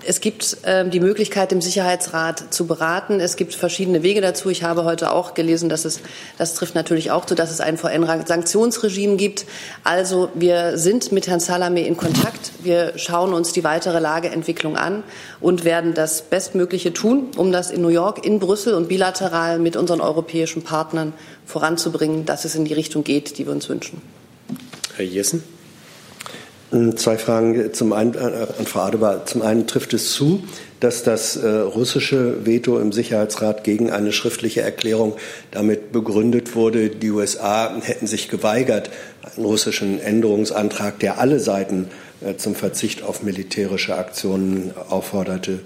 es 0.06 0.22
gibt 0.22 0.58
ähm, 0.66 0.90
die 0.90 1.00
Möglichkeit, 1.00 1.52
im 1.52 1.62
Sicherheitsrat 1.62 2.54
zu 2.54 2.66
beraten. 2.66 3.20
Es 3.20 3.36
gibt 3.36 3.54
verschiedene 3.54 4.02
Wege 4.02 4.22
dazu. 4.22 4.50
Ich 4.50 4.64
habe 4.64 4.86
heute 4.86 5.12
auch 5.12 5.34
gelesen, 5.34 5.70
dass 5.70 5.86
es, 5.86 6.00
das 6.38 6.56
trifft 6.56 6.74
natürlich 6.74 7.12
auch 7.12 7.26
zu, 7.26 7.36
dass 7.36 7.52
es 7.52 7.62
ein 7.62 7.78
VN-Sanktionsregime 7.78 9.18
gibt. 9.18 9.46
Also 9.84 10.30
wir 10.34 10.78
sind 10.78 11.12
mit 11.12 11.28
Herrn 11.28 11.40
Salameh 11.40 11.86
in 11.86 11.98
Kontakt. 11.98 12.52
Wir 12.64 12.94
schauen 12.98 13.34
uns 13.34 13.52
die 13.52 13.64
weitere 13.64 14.00
Lageentwicklung 14.00 14.78
an 14.78 15.04
und 15.40 15.64
werden 15.64 15.94
das 15.94 16.24
Bestmögliche 16.24 16.94
tun, 16.94 17.28
um 17.38 17.52
das 17.52 17.70
in 17.70 17.82
New 17.82 17.90
York, 17.90 18.26
in 18.26 18.40
Brüssel 18.40 18.74
und 18.74 18.88
bilateral 18.88 19.60
mit 19.60 19.76
unseren 19.76 20.02
europäischen 20.02 20.64
Partnern 20.64 21.14
voranzubringen, 21.46 22.26
dass 22.26 22.46
es 22.46 22.56
in 22.56 22.66
die 22.66 22.74
Richtung 22.74 23.04
geht, 23.04 23.38
die 23.38 23.46
wir 23.46 23.54
uns 23.54 23.70
wünschen. 23.70 24.02
Herr 24.96 25.06
Jessen. 25.06 25.44
Zwei 26.96 27.20
Fragen 27.20 27.72
zum 27.74 27.94
einen 27.94 28.16
äh, 28.16 28.48
an 28.58 28.66
Frau 28.66 28.80
Adebar. 28.80 29.28
Zum 29.28 29.44
einen 29.44 29.68
trifft 29.68 29.94
es 29.94 30.12
zu, 30.12 30.44
dass 30.80 31.04
das 31.04 31.36
äh, 31.36 31.48
russische 31.48 32.48
Veto 32.48 32.80
im 32.80 32.92
Sicherheitsrat 32.92 33.64
gegen 33.64 33.92
eine 33.92 34.12
schriftliche 34.12 34.62
Erklärung 34.62 35.14
damit 35.52 35.92
begründet 35.92 36.56
wurde, 36.56 36.90
die 36.90 37.12
USA 37.12 37.80
hätten 37.80 38.08
sich 38.08 38.28
geweigert, 38.28 38.90
einen 39.22 39.46
russischen 39.46 40.00
Änderungsantrag, 40.00 40.98
der 41.00 41.20
alle 41.20 41.40
Seiten 41.40 41.90
äh, 42.22 42.38
zum 42.38 42.56
Verzicht 42.56 43.04
auf 43.04 43.22
militärische 43.22 43.96
Aktionen 43.96 44.74
aufforderte, 44.90 45.60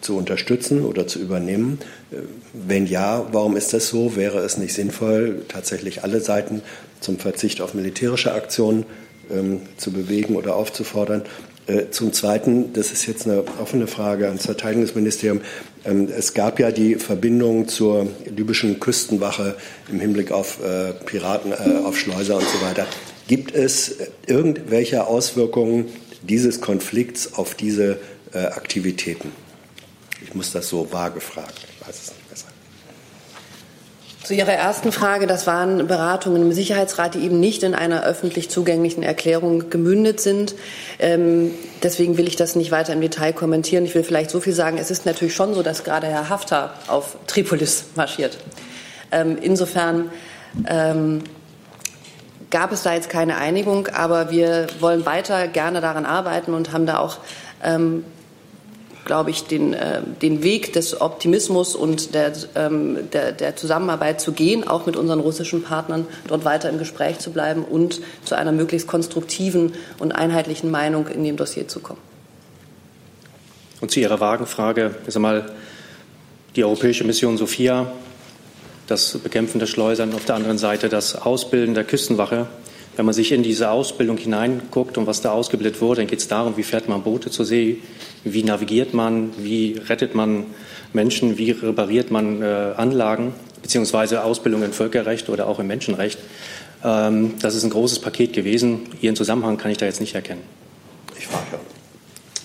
zu 0.00 0.16
unterstützen 0.16 0.84
oder 0.84 1.06
zu 1.06 1.18
übernehmen. 1.18 1.78
Äh, 2.10 2.16
wenn 2.52 2.86
ja, 2.86 3.26
warum 3.32 3.56
ist 3.56 3.72
das 3.72 3.88
so? 3.88 4.16
Wäre 4.16 4.38
es 4.38 4.56
nicht 4.56 4.74
sinnvoll, 4.74 5.42
tatsächlich 5.48 6.04
alle 6.04 6.20
Seiten 6.20 6.62
zum 7.00 7.18
Verzicht 7.18 7.60
auf 7.60 7.74
militärische 7.74 8.32
Aktionen 8.32 8.84
ähm, 9.30 9.60
zu 9.76 9.92
bewegen 9.92 10.36
oder 10.36 10.54
aufzufordern. 10.54 11.22
Äh, 11.66 11.90
zum 11.90 12.12
Zweiten, 12.12 12.72
das 12.72 12.92
ist 12.92 13.06
jetzt 13.06 13.26
eine 13.26 13.44
offene 13.60 13.86
Frage 13.86 14.26
ans 14.28 14.46
Verteidigungsministerium. 14.46 15.40
Ähm, 15.84 16.08
es 16.16 16.34
gab 16.34 16.60
ja 16.60 16.70
die 16.70 16.96
Verbindung 16.96 17.66
zur 17.66 18.06
libyschen 18.24 18.78
Küstenwache 18.78 19.56
im 19.90 20.00
Hinblick 20.00 20.30
auf 20.30 20.58
äh, 20.62 20.92
Piraten, 21.04 21.52
auf 21.84 21.98
Schleuser 21.98 22.36
und 22.36 22.48
so 22.48 22.64
weiter. 22.64 22.86
Gibt 23.28 23.54
es 23.54 23.96
irgendwelche 24.26 25.06
Auswirkungen 25.06 25.86
dieses 26.22 26.60
Konflikts 26.60 27.34
auf 27.34 27.54
diese 27.54 27.98
Aktivitäten? 28.38 29.32
Ich 30.22 30.34
muss 30.34 30.52
das 30.52 30.68
so 30.68 30.90
vage 30.92 31.20
fragen. 31.20 31.52
Ich 31.80 31.86
weiß 31.86 31.94
es 31.94 32.10
nicht. 32.10 32.22
Zu 34.24 34.34
Ihrer 34.34 34.52
ersten 34.52 34.92
Frage, 34.92 35.26
das 35.26 35.48
waren 35.48 35.88
Beratungen 35.88 36.42
im 36.42 36.52
Sicherheitsrat, 36.52 37.14
die 37.14 37.24
eben 37.24 37.40
nicht 37.40 37.64
in 37.64 37.74
einer 37.74 38.04
öffentlich 38.04 38.48
zugänglichen 38.48 39.02
Erklärung 39.02 39.68
gemündet 39.68 40.20
sind. 40.20 40.54
Ähm, 41.00 41.50
deswegen 41.82 42.16
will 42.16 42.28
ich 42.28 42.36
das 42.36 42.54
nicht 42.54 42.70
weiter 42.70 42.92
im 42.92 43.00
Detail 43.00 43.32
kommentieren. 43.32 43.84
Ich 43.84 43.96
will 43.96 44.04
vielleicht 44.04 44.30
so 44.30 44.38
viel 44.38 44.52
sagen, 44.52 44.78
es 44.78 44.92
ist 44.92 45.06
natürlich 45.06 45.34
schon 45.34 45.54
so, 45.54 45.64
dass 45.64 45.82
gerade 45.82 46.06
Herr 46.06 46.28
Haftar 46.28 46.74
auf 46.86 47.16
Tripolis 47.26 47.86
marschiert. 47.96 48.38
Ähm, 49.10 49.38
insofern 49.42 50.12
ähm, 50.68 51.24
gab 52.50 52.70
es 52.70 52.84
da 52.84 52.94
jetzt 52.94 53.10
keine 53.10 53.38
Einigung, 53.38 53.88
aber 53.88 54.30
wir 54.30 54.68
wollen 54.78 55.04
weiter 55.04 55.48
gerne 55.48 55.80
daran 55.80 56.06
arbeiten 56.06 56.54
und 56.54 56.72
haben 56.72 56.86
da 56.86 56.98
auch 56.98 57.18
ähm, 57.64 58.04
glaube 59.04 59.30
ich, 59.30 59.44
den, 59.44 59.74
äh, 59.74 60.00
den 60.22 60.42
Weg 60.42 60.72
des 60.72 61.00
Optimismus 61.00 61.74
und 61.74 62.14
der, 62.14 62.32
ähm, 62.54 63.10
der, 63.12 63.32
der 63.32 63.56
Zusammenarbeit 63.56 64.20
zu 64.20 64.32
gehen, 64.32 64.66
auch 64.66 64.86
mit 64.86 64.96
unseren 64.96 65.20
russischen 65.20 65.62
Partnern, 65.62 66.06
dort 66.28 66.44
weiter 66.44 66.70
im 66.70 66.78
Gespräch 66.78 67.18
zu 67.18 67.30
bleiben 67.30 67.64
und 67.64 68.00
zu 68.24 68.36
einer 68.36 68.52
möglichst 68.52 68.86
konstruktiven 68.86 69.74
und 69.98 70.12
einheitlichen 70.12 70.70
Meinung 70.70 71.08
in 71.08 71.24
dem 71.24 71.36
Dossier 71.36 71.68
zu 71.68 71.80
kommen. 71.80 72.00
Und 73.80 73.90
zu 73.90 74.00
Ihrer 74.00 74.20
Wagenfrage, 74.20 74.94
ist 75.06 75.16
einmal 75.16 75.50
die 76.54 76.64
europäische 76.64 77.04
Mission 77.04 77.36
Sophia, 77.36 77.90
das 78.86 79.18
Bekämpfen 79.18 79.58
der 79.58 79.66
Schleusern, 79.66 80.14
auf 80.14 80.24
der 80.24 80.36
anderen 80.36 80.58
Seite 80.58 80.88
das 80.88 81.16
Ausbilden 81.16 81.74
der 81.74 81.84
Küstenwache 81.84 82.46
wenn 82.96 83.06
man 83.06 83.14
sich 83.14 83.32
in 83.32 83.42
diese 83.42 83.70
Ausbildung 83.70 84.18
hineinguckt 84.18 84.98
und 84.98 85.06
was 85.06 85.22
da 85.22 85.32
ausgebildet 85.32 85.80
wurde, 85.80 86.02
dann 86.02 86.08
geht 86.08 86.18
es 86.18 86.28
darum, 86.28 86.56
wie 86.56 86.62
fährt 86.62 86.88
man 86.88 87.02
Boote 87.02 87.30
zur 87.30 87.46
See, 87.46 87.78
wie 88.24 88.42
navigiert 88.42 88.92
man, 88.92 89.30
wie 89.38 89.80
rettet 89.88 90.14
man 90.14 90.46
Menschen, 90.92 91.38
wie 91.38 91.52
repariert 91.52 92.10
man 92.10 92.42
äh, 92.42 92.44
Anlagen, 92.76 93.32
beziehungsweise 93.62 94.24
Ausbildung 94.24 94.62
in 94.62 94.72
Völkerrecht 94.72 95.30
oder 95.30 95.46
auch 95.46 95.58
im 95.58 95.66
Menschenrecht. 95.66 96.18
Ähm, 96.84 97.34
das 97.40 97.54
ist 97.54 97.64
ein 97.64 97.70
großes 97.70 98.00
Paket 98.00 98.34
gewesen. 98.34 98.80
Ihren 99.00 99.16
Zusammenhang 99.16 99.56
kann 99.56 99.70
ich 99.70 99.78
da 99.78 99.86
jetzt 99.86 100.00
nicht 100.00 100.14
erkennen. 100.14 100.42
Ich 101.18 101.26
frage. 101.26 101.60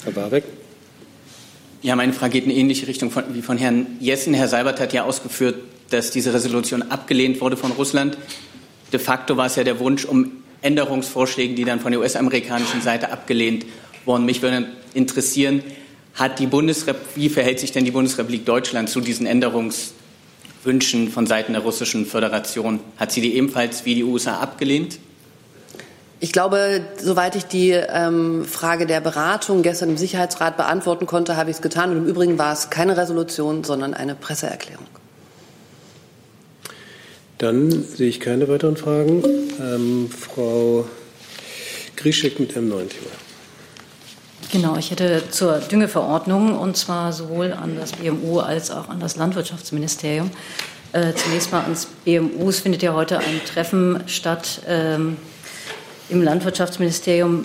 Herr 0.04 0.14
Barbeck. 0.14 0.44
Ja, 1.82 1.96
meine 1.96 2.14
Frage 2.14 2.34
geht 2.34 2.46
in 2.46 2.52
ähnliche 2.52 2.88
Richtung 2.88 3.12
von, 3.12 3.24
wie 3.34 3.42
von 3.42 3.58
Herrn 3.58 3.86
Jessen. 4.00 4.34
Herr 4.34 4.48
Seibert 4.48 4.80
hat 4.80 4.94
ja 4.94 5.04
ausgeführt, 5.04 5.56
dass 5.90 6.12
diese 6.12 6.34
Resolution 6.34 6.82
abgelehnt 6.84 7.42
wurde 7.42 7.58
von 7.58 7.72
Russland 7.72 8.18
de 8.92 9.00
facto 9.00 9.38
war 9.38 9.48
es 9.48 9.56
ja 9.56 9.64
der 9.64 9.80
Wunsch 9.80 10.06
um 10.06 10.32
Änderungsvorschläge, 10.62 11.54
die 11.54 11.66
dann 11.66 11.80
von 11.80 11.92
der 11.92 12.02
US-amerikanischen 12.02 12.82
Seite 12.82 13.12
abgelehnt 13.12 13.66
wurden. 14.06 14.26
Mich 14.26 14.42
würde 14.42 14.68
interessieren, 14.94 15.64
hat 16.16 16.40
die 16.40 16.50
wie 16.52 17.30
verhält 17.30 17.60
sich 17.60 17.72
denn 17.72 17.86
die 17.86 17.92
Bundesrepublik 17.92 18.46
Deutschland 18.46 18.90
zu 18.90 19.02
diesen 19.02 19.28
Änderungswünschen 19.28 21.10
von 21.10 21.28
Seiten 21.28 21.54
der 21.54 21.62
Russischen 21.62 22.06
Föderation? 22.06 22.80
Hat 22.98 23.12
sie 23.12 23.22
die 23.22 23.36
ebenfalls 23.36 23.86
wie 23.86 23.96
die 23.96 24.04
USA 24.04 24.40
abgelehnt? 24.40 25.00
Ich 26.20 26.32
glaube, 26.32 26.82
soweit 26.98 27.36
ich 27.36 27.46
die 27.46 27.70
ähm, 27.70 28.44
Frage 28.44 28.88
der 28.88 29.00
Beratung 29.02 29.62
gestern 29.62 29.90
im 29.90 29.98
Sicherheitsrat 29.98 30.58
beantworten 30.58 31.06
konnte, 31.06 31.38
habe 31.38 31.52
ich 31.52 31.58
es 31.58 31.62
getan. 31.62 31.92
Und 31.92 31.98
im 31.98 32.06
Übrigen 32.08 32.40
war 32.40 32.54
es 32.54 32.72
keine 32.72 32.98
Resolution, 32.98 33.64
sondern 33.64 33.94
eine 33.94 34.16
Presseerklärung. 34.16 34.88
Dann 37.38 37.84
sehe 37.84 38.10
ich 38.10 38.20
keine 38.20 38.48
weiteren 38.48 38.78
Fragen. 38.78 39.24
Ähm, 39.60 40.10
Frau 40.10 40.86
Grischek 41.96 42.40
mit 42.40 42.56
einem 42.58 42.70
neuen 42.70 42.90
Thema. 42.90 43.12
Genau, 44.52 44.78
ich 44.78 44.92
hätte 44.92 45.24
zur 45.30 45.60
Düngeverordnung 45.60 46.58
und 46.58 46.78
zwar 46.78 47.12
sowohl 47.12 47.52
an 47.52 47.76
das 47.78 47.92
BMU 47.92 48.40
als 48.40 48.72
auch 48.72 48.88
an 48.90 49.00
das 49.00 49.18
Landwirtschaftsministerium. 49.18 50.32
Äh, 50.94 51.14
zunächst 51.14 51.52
mal 51.52 51.64
ans 51.64 51.88
BMU. 52.06 52.50
Es 52.50 52.62
findet 52.62 52.82
ja 52.82 52.94
heute 52.94 53.20
ein 53.20 53.42
Treffen 53.46 54.04
statt 54.08 54.62
ähm, 54.68 55.18
im 56.10 56.24
Landwirtschaftsministerium 56.24 57.44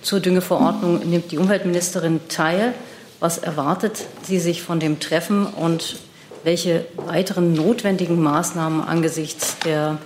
zur 0.00 0.20
Düngeverordnung. 0.20 1.00
Nimmt 1.10 1.32
die 1.32 1.38
Umweltministerin 1.38 2.20
teil? 2.28 2.72
Was 3.18 3.38
erwartet 3.38 4.04
sie 4.22 4.38
sich 4.38 4.62
von 4.62 4.78
dem 4.78 5.00
Treffen 5.00 5.46
und 5.46 5.96
welche 6.44 6.84
weiteren 6.96 7.54
notwendigen 7.54 8.22
Maßnahmen 8.22 8.82
angesichts 8.82 9.58
der 9.64 9.98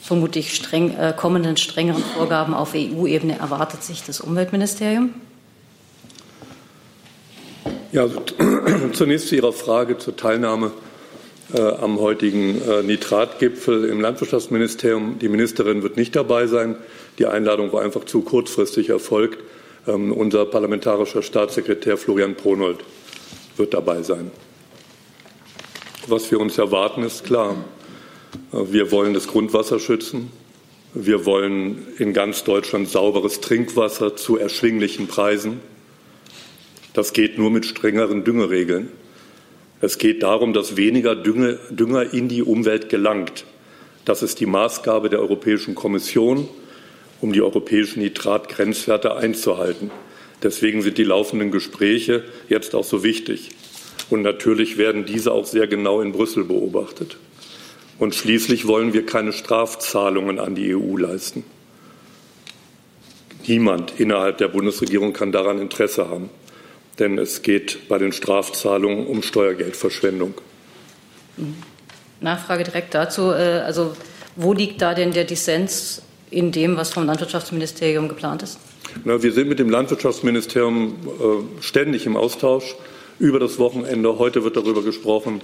vermutlich 0.00 0.54
streng, 0.54 0.96
äh, 0.96 1.12
kommenden 1.14 1.58
strengeren 1.58 2.02
Vorgaben 2.02 2.54
auf 2.54 2.74
EU-Ebene 2.74 3.38
erwartet 3.38 3.82
sich 3.82 4.02
das 4.02 4.20
Umweltministerium? 4.20 5.12
Ja, 7.92 8.02
also, 8.02 8.20
zunächst 8.94 9.28
zu 9.28 9.36
Ihrer 9.36 9.52
Frage 9.52 9.98
zur 9.98 10.16
Teilnahme 10.16 10.72
äh, 11.52 11.60
am 11.60 12.00
heutigen 12.00 12.60
äh, 12.62 12.82
Nitratgipfel 12.82 13.84
im 13.84 14.00
Landwirtschaftsministerium. 14.00 15.18
Die 15.18 15.28
Ministerin 15.28 15.82
wird 15.82 15.98
nicht 15.98 16.16
dabei 16.16 16.46
sein. 16.46 16.76
Die 17.18 17.26
Einladung 17.26 17.72
war 17.74 17.82
einfach 17.82 18.04
zu 18.04 18.22
kurzfristig 18.22 18.88
erfolgt. 18.88 19.38
Ähm, 19.86 20.12
unser 20.12 20.46
parlamentarischer 20.46 21.22
Staatssekretär 21.22 21.98
Florian 21.98 22.34
Pronold 22.34 22.78
wird 23.58 23.74
dabei 23.74 24.02
sein 24.02 24.30
was 26.10 26.30
wir 26.30 26.40
uns 26.40 26.58
erwarten, 26.58 27.02
ist 27.02 27.24
klar. 27.24 27.56
Wir 28.52 28.90
wollen 28.90 29.14
das 29.14 29.28
Grundwasser 29.28 29.78
schützen. 29.78 30.30
Wir 30.94 31.26
wollen 31.26 31.86
in 31.98 32.12
ganz 32.12 32.44
Deutschland 32.44 32.88
sauberes 32.88 33.40
Trinkwasser 33.40 34.16
zu 34.16 34.36
erschwinglichen 34.36 35.06
Preisen. 35.06 35.60
Das 36.94 37.12
geht 37.12 37.38
nur 37.38 37.50
mit 37.50 37.66
strengeren 37.66 38.24
Düngeregeln. 38.24 38.88
Es 39.80 39.98
geht 39.98 40.22
darum, 40.22 40.52
dass 40.52 40.76
weniger 40.76 41.14
Dünger 41.14 42.12
in 42.12 42.28
die 42.28 42.42
Umwelt 42.42 42.88
gelangt. 42.88 43.44
Das 44.04 44.22
ist 44.22 44.40
die 44.40 44.46
Maßgabe 44.46 45.08
der 45.08 45.20
Europäischen 45.20 45.74
Kommission, 45.74 46.48
um 47.20 47.32
die 47.32 47.42
europäischen 47.42 48.00
Nitratgrenzwerte 48.00 49.14
einzuhalten. 49.14 49.90
Deswegen 50.42 50.82
sind 50.82 50.98
die 50.98 51.04
laufenden 51.04 51.50
Gespräche 51.50 52.24
jetzt 52.48 52.74
auch 52.74 52.84
so 52.84 53.02
wichtig. 53.02 53.50
Und 54.10 54.22
natürlich 54.22 54.78
werden 54.78 55.04
diese 55.04 55.32
auch 55.32 55.46
sehr 55.46 55.66
genau 55.66 56.00
in 56.00 56.12
Brüssel 56.12 56.44
beobachtet. 56.44 57.16
Und 57.98 58.14
schließlich 58.14 58.66
wollen 58.66 58.92
wir 58.92 59.04
keine 59.04 59.32
Strafzahlungen 59.32 60.38
an 60.38 60.54
die 60.54 60.74
EU 60.74 60.96
leisten. 60.96 61.44
Niemand 63.46 63.98
innerhalb 63.98 64.38
der 64.38 64.48
Bundesregierung 64.48 65.12
kann 65.12 65.32
daran 65.32 65.58
Interesse 65.58 66.08
haben, 66.08 66.30
denn 66.98 67.18
es 67.18 67.42
geht 67.42 67.88
bei 67.88 67.98
den 67.98 68.12
Strafzahlungen 68.12 69.06
um 69.06 69.22
Steuergeldverschwendung. 69.22 70.34
Nachfrage 72.20 72.64
direkt 72.64 72.94
dazu. 72.94 73.30
Äh, 73.30 73.62
also 73.64 73.94
wo 74.36 74.52
liegt 74.52 74.82
da 74.82 74.94
denn 74.94 75.12
der 75.12 75.24
Dissens 75.24 76.02
in 76.30 76.52
dem, 76.52 76.76
was 76.76 76.92
vom 76.92 77.06
Landwirtschaftsministerium 77.06 78.08
geplant 78.08 78.42
ist? 78.42 78.58
Na, 79.04 79.22
wir 79.22 79.32
sind 79.32 79.48
mit 79.48 79.58
dem 79.58 79.70
Landwirtschaftsministerium 79.70 80.94
äh, 81.06 81.62
ständig 81.62 82.06
im 82.06 82.16
Austausch 82.16 82.76
über 83.18 83.38
das 83.38 83.58
Wochenende. 83.58 84.18
Heute 84.18 84.44
wird 84.44 84.56
darüber 84.56 84.82
gesprochen. 84.82 85.40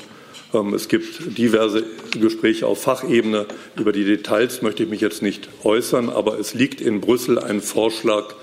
Ähm, 0.53 0.75
es 0.75 0.89
gibt 0.89 1.37
diverse 1.39 1.85
Gespräche 2.13 2.67
auf 2.67 2.83
Fachebene. 2.83 3.47
Über 3.77 3.93
die 3.93 4.05
Details 4.05 4.63
möchte 4.63 4.85
ich 4.85 4.89
mich 4.89 5.01
jetzt 5.01 5.23
nicht 5.23 5.49
äußern, 5.65 6.09
aber 6.09 6.39
es 6.39 6.55
liegt 6.55 6.81
in 6.81 7.01
Brüssel 7.01 7.39
ein 7.39 7.61
Vorschlag 7.61 8.35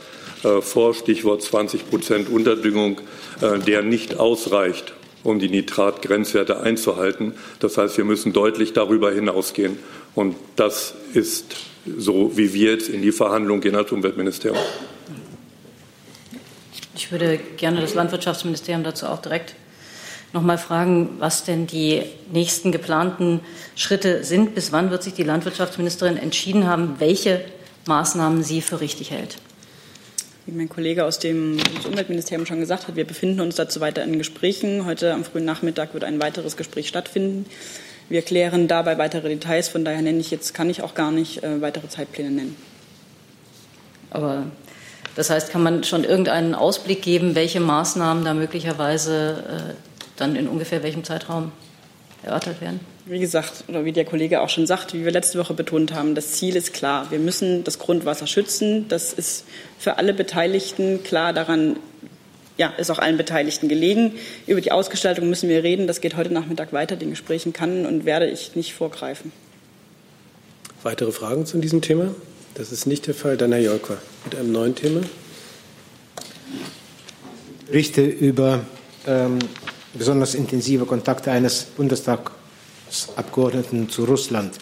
äh, 0.43 0.61
vor, 0.61 0.93
Stichwort 0.93 1.41
20 1.41 1.89
Prozent 1.89 2.29
Unterdüngung, 2.29 2.99
äh, 3.41 3.59
der 3.59 3.83
nicht 3.83 4.19
ausreicht, 4.19 4.93
um 5.23 5.39
die 5.39 5.49
Nitratgrenzwerte 5.49 6.59
einzuhalten. 6.59 7.33
Das 7.59 7.77
heißt, 7.77 7.97
wir 7.97 8.05
müssen 8.05 8.33
deutlich 8.33 8.73
darüber 8.73 9.11
hinausgehen. 9.11 9.77
Und 10.13 10.35
das 10.55 10.93
ist 11.13 11.55
so, 11.97 12.37
wie 12.37 12.53
wir 12.53 12.71
jetzt 12.71 12.89
in 12.89 13.01
die 13.01 13.11
Verhandlungen 13.11 13.61
gehen 13.61 13.75
als 13.75 13.91
Umweltministerium. 13.91 14.59
Ich 16.95 17.11
würde 17.11 17.39
gerne 17.57 17.81
das 17.81 17.93
Landwirtschaftsministerium 17.93 18.83
dazu 18.83 19.07
auch 19.07 19.21
direkt 19.21 19.55
noch 20.33 20.41
mal 20.41 20.57
fragen, 20.57 21.17
was 21.19 21.43
denn 21.43 21.67
die 21.67 22.03
nächsten 22.31 22.71
geplanten 22.71 23.41
Schritte 23.75 24.23
sind. 24.23 24.55
Bis 24.55 24.71
wann 24.71 24.91
wird 24.91 25.03
sich 25.03 25.13
die 25.13 25.23
Landwirtschaftsministerin 25.23 26.17
entschieden 26.17 26.67
haben, 26.67 26.95
welche 26.99 27.41
Maßnahmen 27.85 28.43
sie 28.43 28.61
für 28.61 28.79
richtig 28.81 29.11
hält? 29.11 29.37
Wie 30.45 30.53
mein 30.53 30.69
Kollege 30.69 31.05
aus 31.05 31.19
dem 31.19 31.57
Umweltministerium 31.85 32.45
schon 32.45 32.59
gesagt 32.59 32.87
hat, 32.87 32.95
wir 32.95 33.05
befinden 33.05 33.41
uns 33.41 33.55
dazu 33.55 33.79
weiter 33.79 34.03
in 34.03 34.17
Gesprächen. 34.17 34.85
Heute 34.85 35.13
am 35.13 35.23
frühen 35.23 35.45
Nachmittag 35.45 35.93
wird 35.93 36.03
ein 36.03 36.21
weiteres 36.21 36.57
Gespräch 36.57 36.87
stattfinden. 36.87 37.45
Wir 38.09 38.21
klären 38.21 38.67
dabei 38.67 38.97
weitere 38.97 39.29
Details. 39.29 39.69
Von 39.69 39.85
daher 39.85 40.01
nenne 40.01 40.19
ich 40.19 40.31
jetzt, 40.31 40.53
kann 40.53 40.69
ich 40.69 40.81
auch 40.81 40.95
gar 40.95 41.11
nicht 41.11 41.43
äh, 41.43 41.61
weitere 41.61 41.87
Zeitpläne 41.87 42.31
nennen. 42.31 42.55
Aber 44.09 44.47
das 45.15 45.29
heißt, 45.29 45.49
kann 45.51 45.63
man 45.63 45.83
schon 45.83 46.03
irgendeinen 46.03 46.55
Ausblick 46.55 47.01
geben, 47.01 47.35
welche 47.35 47.59
Maßnahmen 47.59 48.23
da 48.23 48.33
möglicherweise 48.33 49.43
äh, 49.47 49.73
dann 50.17 50.35
in 50.35 50.47
ungefähr 50.47 50.83
welchem 50.83 51.03
Zeitraum 51.03 51.51
erörtert 52.23 52.61
werden? 52.61 52.79
Wie 53.05 53.19
gesagt, 53.19 53.65
oder 53.67 53.83
wie 53.83 53.91
der 53.91 54.05
Kollege 54.05 54.41
auch 54.41 54.49
schon 54.49 54.67
sagt, 54.67 54.93
wie 54.93 55.03
wir 55.03 55.11
letzte 55.11 55.39
Woche 55.39 55.53
betont 55.53 55.93
haben, 55.93 56.15
das 56.15 56.33
Ziel 56.33 56.55
ist 56.55 56.71
klar. 56.73 57.07
Wir 57.09 57.19
müssen 57.19 57.63
das 57.63 57.79
Grundwasser 57.79 58.27
schützen. 58.27 58.87
Das 58.87 59.11
ist 59.11 59.45
für 59.79 59.97
alle 59.97 60.13
Beteiligten 60.13 61.03
klar. 61.03 61.33
Daran 61.33 61.77
ja, 62.57 62.71
ist 62.77 62.91
auch 62.91 62.99
allen 62.99 63.17
Beteiligten 63.17 63.67
gelegen. 63.67 64.13
Über 64.45 64.61
die 64.61 64.71
Ausgestaltung 64.71 65.29
müssen 65.29 65.49
wir 65.49 65.63
reden. 65.63 65.87
Das 65.87 65.99
geht 65.99 66.15
heute 66.15 66.31
Nachmittag 66.31 66.73
weiter. 66.73 66.95
Den 66.95 67.09
Gesprächen 67.09 67.53
kann 67.53 67.85
und 67.85 68.05
werde 68.05 68.29
ich 68.29 68.55
nicht 68.55 68.73
vorgreifen. 68.73 69.31
Weitere 70.83 71.11
Fragen 71.11 71.45
zu 71.45 71.57
diesem 71.57 71.81
Thema? 71.81 72.13
Das 72.55 72.71
ist 72.71 72.85
nicht 72.85 73.07
der 73.07 73.13
Fall. 73.13 73.35
Dann 73.37 73.53
Herr 73.53 73.61
Jolker 73.61 73.97
mit 74.25 74.35
einem 74.35 74.51
neuen 74.51 74.75
Thema. 74.75 74.99
Berichte 77.67 78.03
über 78.03 78.65
ähm, 79.07 79.39
besonders 79.93 80.35
intensive 80.35 80.85
Kontakte 80.85 81.31
eines 81.31 81.63
Bundestagsabgeordneten 81.63 83.89
zu 83.89 84.03
Russland. 84.03 84.55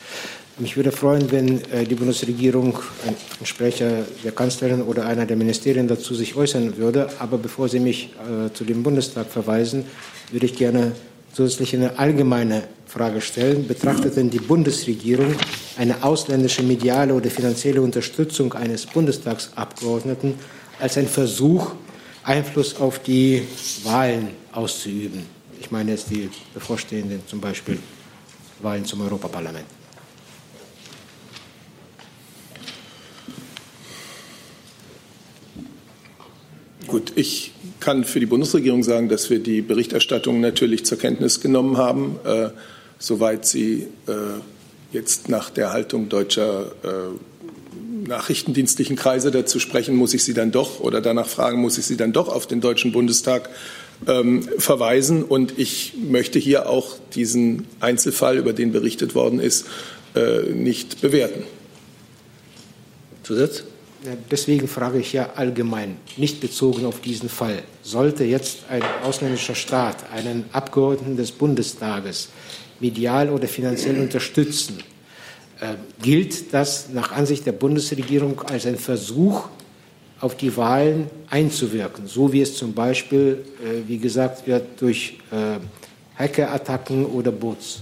Mich 0.60 0.76
würde 0.76 0.92
freuen, 0.92 1.32
wenn 1.32 1.64
äh, 1.72 1.86
die 1.86 1.96
Bundesregierung, 1.96 2.78
ein 3.08 3.16
Sprecher 3.46 4.06
der 4.24 4.34
Kanzlerin 4.34 4.84
oder 4.84 5.08
einer 5.08 5.26
der 5.26 5.38
Ministerien 5.38 5.88
dazu 5.88 6.14
sich 6.14 6.36
äußern 6.36 6.78
würde. 6.78 7.10
Aber 7.18 7.40
bevor 7.40 7.70
Sie 7.70 7.80
mich 7.80 8.14
äh, 8.20 8.54
zu 8.54 8.66
dem 8.66 8.84
Bundestag 8.84 9.26
verweisen, 9.28 9.86
würde 10.32 10.46
ich 10.46 10.56
gerne 10.56 10.92
zusätzlich 11.34 11.76
eine 11.76 11.98
allgemeine 11.98 12.64
Frage 12.86 13.22
stellen. 13.22 13.68
Betrachtet 13.68 14.16
denn 14.16 14.30
die 14.30 14.40
Bundesregierung 14.40 15.36
eine 15.78 16.04
ausländische 16.04 16.64
mediale 16.64 17.14
oder 17.14 17.30
finanzielle 17.30 17.82
Unterstützung 17.82 18.54
eines 18.54 18.86
Bundestagsabgeordneten 18.86 20.36
als 20.80 20.98
ein 20.98 21.08
Versuch, 21.08 21.72
Einfluss 22.24 22.76
auf 22.76 23.00
die 23.00 23.44
Wahlen 23.84 24.30
auszuüben? 24.52 25.24
Ich 25.60 25.72
meine 25.72 25.92
jetzt 25.92 26.10
die 26.10 26.30
bevorstehenden 26.54 27.22
zum 27.28 27.40
Beispiel 27.40 27.80
Wahlen 28.62 28.86
zum 28.86 29.02
Europaparlament. 29.02 29.66
Gut, 36.88 37.12
ich 37.16 37.54
kann 37.80 38.04
für 38.04 38.20
die 38.20 38.26
Bundesregierung 38.26 38.84
sagen, 38.84 39.10
dass 39.10 39.30
wir 39.30 39.40
die 39.40 39.62
Berichterstattung 39.62 40.42
natürlich 40.42 40.86
zur 40.86 40.98
Kenntnis 40.98 41.42
genommen 41.42 41.78
haben, 41.78 42.20
äh, 42.26 42.50
soweit 42.98 43.46
sie 43.46 43.88
äh, 44.08 44.12
jetzt 44.92 45.30
nach 45.30 45.50
der 45.50 45.72
Haltung 45.72 46.10
deutscher 46.10 46.72
äh, 46.84 48.08
nachrichtendienstlichen 48.08 48.96
Kreise 48.96 49.32
dazu 49.32 49.60
sprechen, 49.60 49.96
muss 49.96 50.14
ich 50.14 50.24
sie 50.24 50.34
dann 50.34 50.52
doch 50.52 50.80
oder 50.80 51.00
danach 51.00 51.28
fragen, 51.28 51.62
muss 51.62 51.78
ich 51.78 51.86
sie 51.86 51.98
dann 51.98 52.12
doch 52.12 52.28
auf 52.28 52.48
den 52.48 52.60
Deutschen 52.60 52.92
Bundestag 52.92 53.50
ähm, 54.08 54.44
verweisen. 54.58 55.24
Und 55.24 55.58
ich 55.58 55.94
möchte 55.98 56.40
hier 56.40 56.68
auch 56.68 56.98
diesen 57.14 57.68
Einzelfall, 57.80 58.38
über 58.38 58.54
den 58.54 58.72
berichtet 58.72 59.16
worden 59.16 59.40
ist, 59.40 59.68
äh, 60.16 60.42
nicht 60.54 61.02
bewerten. 61.02 61.44
Zusatz? 63.24 63.64
Deswegen 64.32 64.68
frage 64.68 65.00
ich 65.00 65.12
ja 65.12 65.32
allgemein, 65.36 65.98
nicht 66.16 66.40
bezogen 66.40 66.86
auf 66.86 67.02
diesen 67.02 67.28
Fall. 67.28 67.64
Sollte 67.84 68.24
jetzt 68.24 68.60
ein 68.70 68.82
ausländischer 69.04 69.56
Staat 69.56 69.98
einen 70.14 70.46
Abgeordneten 70.54 71.18
des 71.18 71.32
Bundestages 71.32 72.30
medial 72.80 73.30
oder 73.30 73.48
finanziell 73.48 74.00
unterstützen, 74.00 74.82
äh, 75.60 75.74
gilt 76.02 76.54
das 76.54 76.90
nach 76.94 77.12
Ansicht 77.12 77.46
der 77.46 77.52
Bundesregierung 77.52 78.42
als 78.44 78.66
ein 78.66 78.78
Versuch, 78.78 79.50
auf 80.22 80.36
die 80.36 80.56
Wahlen 80.56 81.10
einzuwirken, 81.30 82.08
so 82.08 82.32
wie 82.32 82.42
es 82.42 82.56
zum 82.56 82.74
Beispiel, 82.74 83.44
äh, 83.64 83.88
wie 83.88 83.98
gesagt 83.98 84.48
wird, 84.48 84.82
durch 84.82 85.18
äh, 85.32 85.60
Hackerattacken 86.18 87.06
oder 87.06 87.32
Bots. 87.32 87.82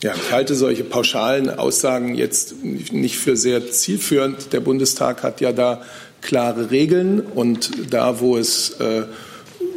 Ja, 0.00 0.14
ich 0.14 0.30
halte 0.30 0.54
solche 0.54 0.84
pauschalen 0.84 1.50
Aussagen 1.50 2.14
jetzt 2.14 2.62
nicht 2.62 3.18
für 3.18 3.36
sehr 3.36 3.70
zielführend. 3.70 4.52
Der 4.52 4.60
Bundestag 4.60 5.24
hat 5.24 5.40
ja 5.40 5.52
da 5.52 5.82
klare 6.20 6.70
Regeln 6.70 7.20
und 7.20 7.92
da, 7.92 8.20
wo 8.20 8.36
es 8.36 8.78
äh, 8.78 9.06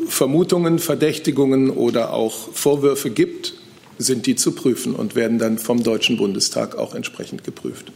Vermutungen, 0.07 0.77
Verdächtigungen 0.77 1.71
oder 1.71 2.13
auch 2.13 2.53
Vorwürfe 2.53 3.09
gibt, 3.09 3.53
sind 3.97 4.27
die 4.27 4.35
zu 4.35 4.51
prüfen 4.51 4.93
und 4.93 5.15
werden 5.15 5.39
dann 5.39 5.57
vom 5.57 5.81
Deutschen 5.81 6.17
Bundestag 6.17 6.75
auch 6.75 6.93
entsprechend 6.93 7.43
geprüft. 7.43 7.91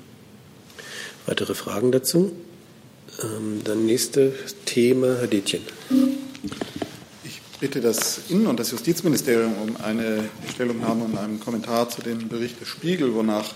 Weitere 1.27 1.53
Fragen 1.53 1.91
dazu? 1.91 2.31
Ähm, 3.21 3.61
dann 3.63 3.85
nächste 3.85 4.33
Thema, 4.65 5.17
Herr 5.19 5.27
Detjen 5.27 5.61
bitte 7.59 7.81
das 7.81 8.19
Innen- 8.29 8.47
und 8.47 8.59
das 8.59 8.71
Justizministerium 8.71 9.53
um 9.61 9.77
eine 9.77 10.25
Stellungnahme 10.53 11.05
und 11.05 11.17
einen 11.17 11.39
Kommentar 11.39 11.89
zu 11.89 12.01
dem 12.01 12.27
Bericht 12.27 12.59
des 12.59 12.67
Spiegel, 12.67 13.13
wonach 13.13 13.53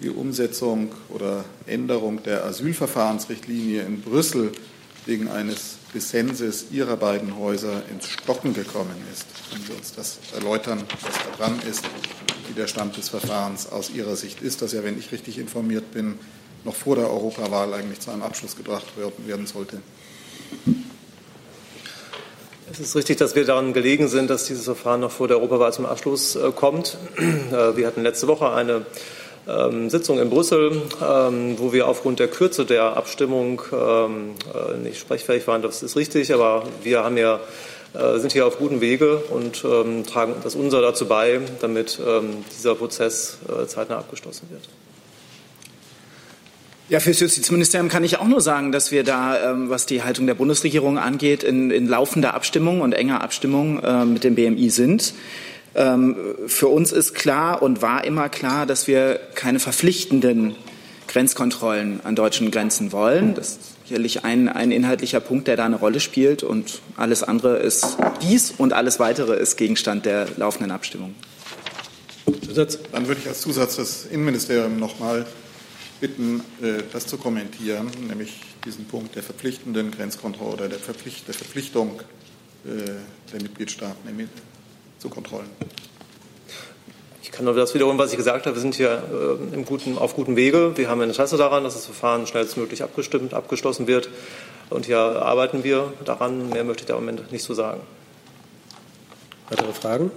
die 0.00 0.10
Umsetzung 0.10 0.90
oder 1.08 1.44
Änderung 1.66 2.22
der 2.22 2.44
Asylverfahrensrichtlinie 2.44 3.82
in 3.82 4.00
Brüssel 4.00 4.52
wegen 5.06 5.28
eines 5.28 5.76
Dissenses 5.94 6.66
Ihrer 6.70 6.96
beiden 6.96 7.36
Häuser 7.38 7.82
ins 7.90 8.08
Stocken 8.08 8.54
gekommen 8.54 8.96
ist. 9.12 9.26
Können 9.50 9.64
Sie 9.66 9.72
uns 9.72 9.92
das 9.94 10.18
erläutern, 10.34 10.82
was 11.02 11.14
da 11.14 11.44
dran 11.44 11.60
ist, 11.70 11.84
wie 12.48 12.54
der 12.54 12.66
Stand 12.66 12.96
des 12.96 13.08
Verfahrens 13.08 13.66
aus 13.70 13.90
Ihrer 13.90 14.16
Sicht 14.16 14.42
ist, 14.42 14.62
das 14.62 14.72
ja, 14.72 14.84
wenn 14.84 14.98
ich 14.98 15.12
richtig 15.12 15.38
informiert 15.38 15.92
bin, 15.92 16.18
noch 16.64 16.74
vor 16.74 16.96
der 16.96 17.10
Europawahl 17.10 17.72
eigentlich 17.74 18.00
zu 18.00 18.10
einem 18.10 18.22
Abschluss 18.22 18.56
gebracht 18.56 18.86
werden 19.26 19.46
sollte? 19.46 19.80
Es 22.72 22.80
ist 22.80 22.96
richtig, 22.96 23.18
dass 23.18 23.34
wir 23.34 23.44
daran 23.44 23.74
gelegen 23.74 24.08
sind, 24.08 24.30
dass 24.30 24.46
dieses 24.46 24.64
Verfahren 24.64 25.00
noch 25.00 25.10
vor 25.10 25.28
der 25.28 25.36
Europawahl 25.36 25.74
zum 25.74 25.84
Abschluss 25.84 26.36
äh, 26.36 26.52
kommt. 26.52 26.96
Äh, 27.52 27.76
wir 27.76 27.86
hatten 27.86 28.02
letzte 28.02 28.28
Woche 28.28 28.50
eine 28.50 28.86
ähm, 29.46 29.90
Sitzung 29.90 30.18
in 30.18 30.30
Brüssel, 30.30 30.80
ähm, 31.06 31.58
wo 31.58 31.74
wir 31.74 31.86
aufgrund 31.86 32.18
der 32.18 32.28
Kürze 32.28 32.64
der 32.64 32.96
Abstimmung 32.96 33.60
ähm, 33.72 34.30
äh, 34.54 34.78
nicht 34.78 34.98
sprechfähig 34.98 35.46
waren. 35.46 35.60
Das 35.60 35.82
ist 35.82 35.96
richtig, 35.96 36.32
aber 36.32 36.64
wir 36.82 37.04
haben 37.04 37.18
ja, 37.18 37.40
sind 38.16 38.32
hier 38.32 38.46
auf 38.46 38.56
gutem 38.56 38.80
Wege 38.80 39.18
und 39.28 39.60
tragen 40.06 40.34
das 40.42 40.54
unser 40.54 40.80
dazu 40.80 41.04
bei, 41.04 41.40
damit 41.60 42.00
dieser 42.56 42.74
Prozess 42.74 43.36
zeitnah 43.66 43.98
abgeschlossen 43.98 44.48
wird. 44.50 44.66
Ja, 46.88 47.00
für 47.00 47.10
das 47.10 47.20
Justizministerium 47.20 47.88
kann 47.88 48.04
ich 48.04 48.18
auch 48.18 48.26
nur 48.26 48.40
sagen, 48.40 48.72
dass 48.72 48.90
wir 48.90 49.04
da, 49.04 49.52
ähm, 49.52 49.70
was 49.70 49.86
die 49.86 50.02
Haltung 50.02 50.26
der 50.26 50.34
Bundesregierung 50.34 50.98
angeht, 50.98 51.42
in, 51.42 51.70
in 51.70 51.86
laufender 51.86 52.34
Abstimmung 52.34 52.80
und 52.80 52.92
enger 52.92 53.22
Abstimmung 53.22 53.82
äh, 53.82 54.04
mit 54.04 54.24
dem 54.24 54.34
BMI 54.34 54.68
sind. 54.70 55.14
Ähm, 55.74 56.16
für 56.46 56.68
uns 56.68 56.92
ist 56.92 57.14
klar 57.14 57.62
und 57.62 57.80
war 57.80 58.04
immer 58.04 58.28
klar, 58.28 58.66
dass 58.66 58.86
wir 58.86 59.20
keine 59.34 59.58
verpflichtenden 59.58 60.54
Grenzkontrollen 61.08 62.00
an 62.04 62.14
deutschen 62.14 62.50
Grenzen 62.50 62.92
wollen. 62.92 63.34
Das 63.34 63.50
ist 63.50 63.60
sicherlich 63.84 64.24
ein, 64.24 64.48
ein 64.48 64.70
inhaltlicher 64.70 65.20
Punkt, 65.20 65.48
der 65.48 65.56
da 65.56 65.64
eine 65.64 65.76
Rolle 65.76 66.00
spielt. 66.00 66.42
Und 66.42 66.80
alles 66.96 67.22
andere 67.22 67.58
ist 67.58 67.96
dies 68.22 68.52
und 68.56 68.72
alles 68.72 68.98
weitere 68.98 69.34
ist 69.36 69.56
Gegenstand 69.56 70.04
der 70.04 70.26
laufenden 70.36 70.70
Abstimmung. 70.70 71.14
Zusatz? 72.44 72.78
Dann 72.92 73.08
würde 73.08 73.20
ich 73.22 73.28
als 73.28 73.40
Zusatz 73.40 73.76
das 73.76 74.06
Innenministerium 74.10 74.78
noch 74.78 74.98
mal 74.98 75.26
bitten, 76.02 76.42
äh, 76.60 76.82
das 76.92 77.06
zu 77.06 77.16
kommentieren, 77.16 77.88
nämlich 78.08 78.40
diesen 78.66 78.86
Punkt 78.86 79.14
der 79.14 79.22
verpflichtenden 79.22 79.92
Grenzkontrolle 79.92 80.52
oder 80.54 80.68
der, 80.68 80.80
Verpflicht, 80.80 81.28
der 81.28 81.34
Verpflichtung 81.34 82.02
äh, 82.64 82.68
der 83.32 83.40
Mitgliedstaaten 83.40 84.28
zu 84.98 85.08
Kontrollen. 85.08 85.48
Ich 87.22 87.30
kann 87.30 87.44
nur 87.44 87.54
das 87.54 87.72
wiederholen, 87.72 87.98
was 87.98 88.10
ich 88.10 88.16
gesagt 88.16 88.46
habe. 88.46 88.56
Wir 88.56 88.60
sind 88.60 88.74
hier 88.74 89.38
äh, 89.50 89.54
im 89.54 89.64
guten, 89.64 89.96
auf 89.96 90.16
gutem 90.16 90.34
Wege. 90.34 90.76
Wir 90.76 90.88
haben 90.88 91.00
ein 91.00 91.08
Interesse 91.08 91.36
daran, 91.36 91.62
dass 91.62 91.74
das 91.74 91.86
Verfahren 91.86 92.26
schnellstmöglich 92.26 92.82
abgestimmt, 92.82 93.32
abgeschlossen 93.32 93.86
wird. 93.86 94.10
Und 94.70 94.86
hier 94.86 94.98
arbeiten 94.98 95.62
wir 95.62 95.92
daran. 96.04 96.50
Mehr 96.50 96.64
möchte 96.64 96.82
ich 96.82 96.86
da 96.88 96.94
im 96.94 97.00
Moment 97.00 97.30
nicht 97.30 97.44
so 97.44 97.54
sagen. 97.54 97.80
Weitere 99.48 99.72
Fragen? 99.72 100.10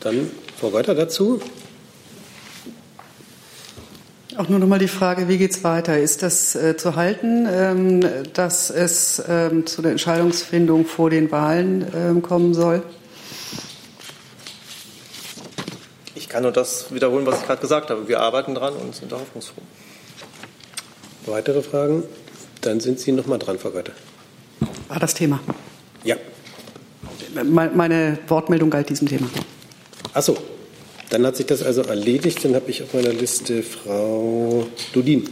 Dann 0.00 0.30
Frau 0.60 0.68
Reuter 0.68 0.94
dazu. 0.94 1.40
Auch 4.38 4.48
nur 4.48 4.58
noch 4.58 4.66
mal 4.66 4.78
die 4.78 4.88
Frage, 4.88 5.28
wie 5.28 5.36
geht 5.36 5.50
es 5.50 5.62
weiter? 5.62 5.98
Ist 5.98 6.22
das 6.22 6.54
äh, 6.54 6.74
zu 6.76 6.96
halten, 6.96 7.46
ähm, 7.50 8.00
dass 8.32 8.70
es 8.70 9.22
ähm, 9.28 9.66
zu 9.66 9.82
der 9.82 9.90
Entscheidungsfindung 9.90 10.86
vor 10.86 11.10
den 11.10 11.30
Wahlen 11.30 11.86
ähm, 11.94 12.22
kommen 12.22 12.54
soll? 12.54 12.82
Ich 16.14 16.30
kann 16.30 16.44
nur 16.44 16.52
das 16.52 16.94
wiederholen, 16.94 17.26
was 17.26 17.40
ich 17.40 17.46
gerade 17.46 17.60
gesagt 17.60 17.90
habe. 17.90 18.08
Wir 18.08 18.20
arbeiten 18.20 18.54
dran 18.54 18.72
und 18.74 18.94
sind 18.94 19.12
da 19.12 19.16
hoffnungsfroh. 19.16 19.60
Weitere 21.26 21.62
Fragen? 21.62 22.04
Dann 22.62 22.80
sind 22.80 23.00
Sie 23.00 23.12
noch 23.12 23.26
mal 23.26 23.38
dran, 23.38 23.58
Frau 23.58 23.70
Götte. 23.70 23.92
War 24.88 24.98
das 24.98 25.12
Thema? 25.12 25.40
Ja. 26.04 26.16
Meine 27.44 28.18
Wortmeldung 28.28 28.70
galt 28.70 28.88
diesem 28.88 29.08
Thema. 29.08 29.28
Ach 30.14 30.22
so, 30.22 30.36
dann 31.12 31.26
hat 31.26 31.36
sich 31.36 31.44
das 31.44 31.62
also 31.62 31.82
erledigt. 31.82 32.42
Dann 32.42 32.54
habe 32.54 32.70
ich 32.70 32.82
auf 32.82 32.94
meiner 32.94 33.12
Liste 33.12 33.62
Frau 33.62 34.66
Dudin. 34.94 35.28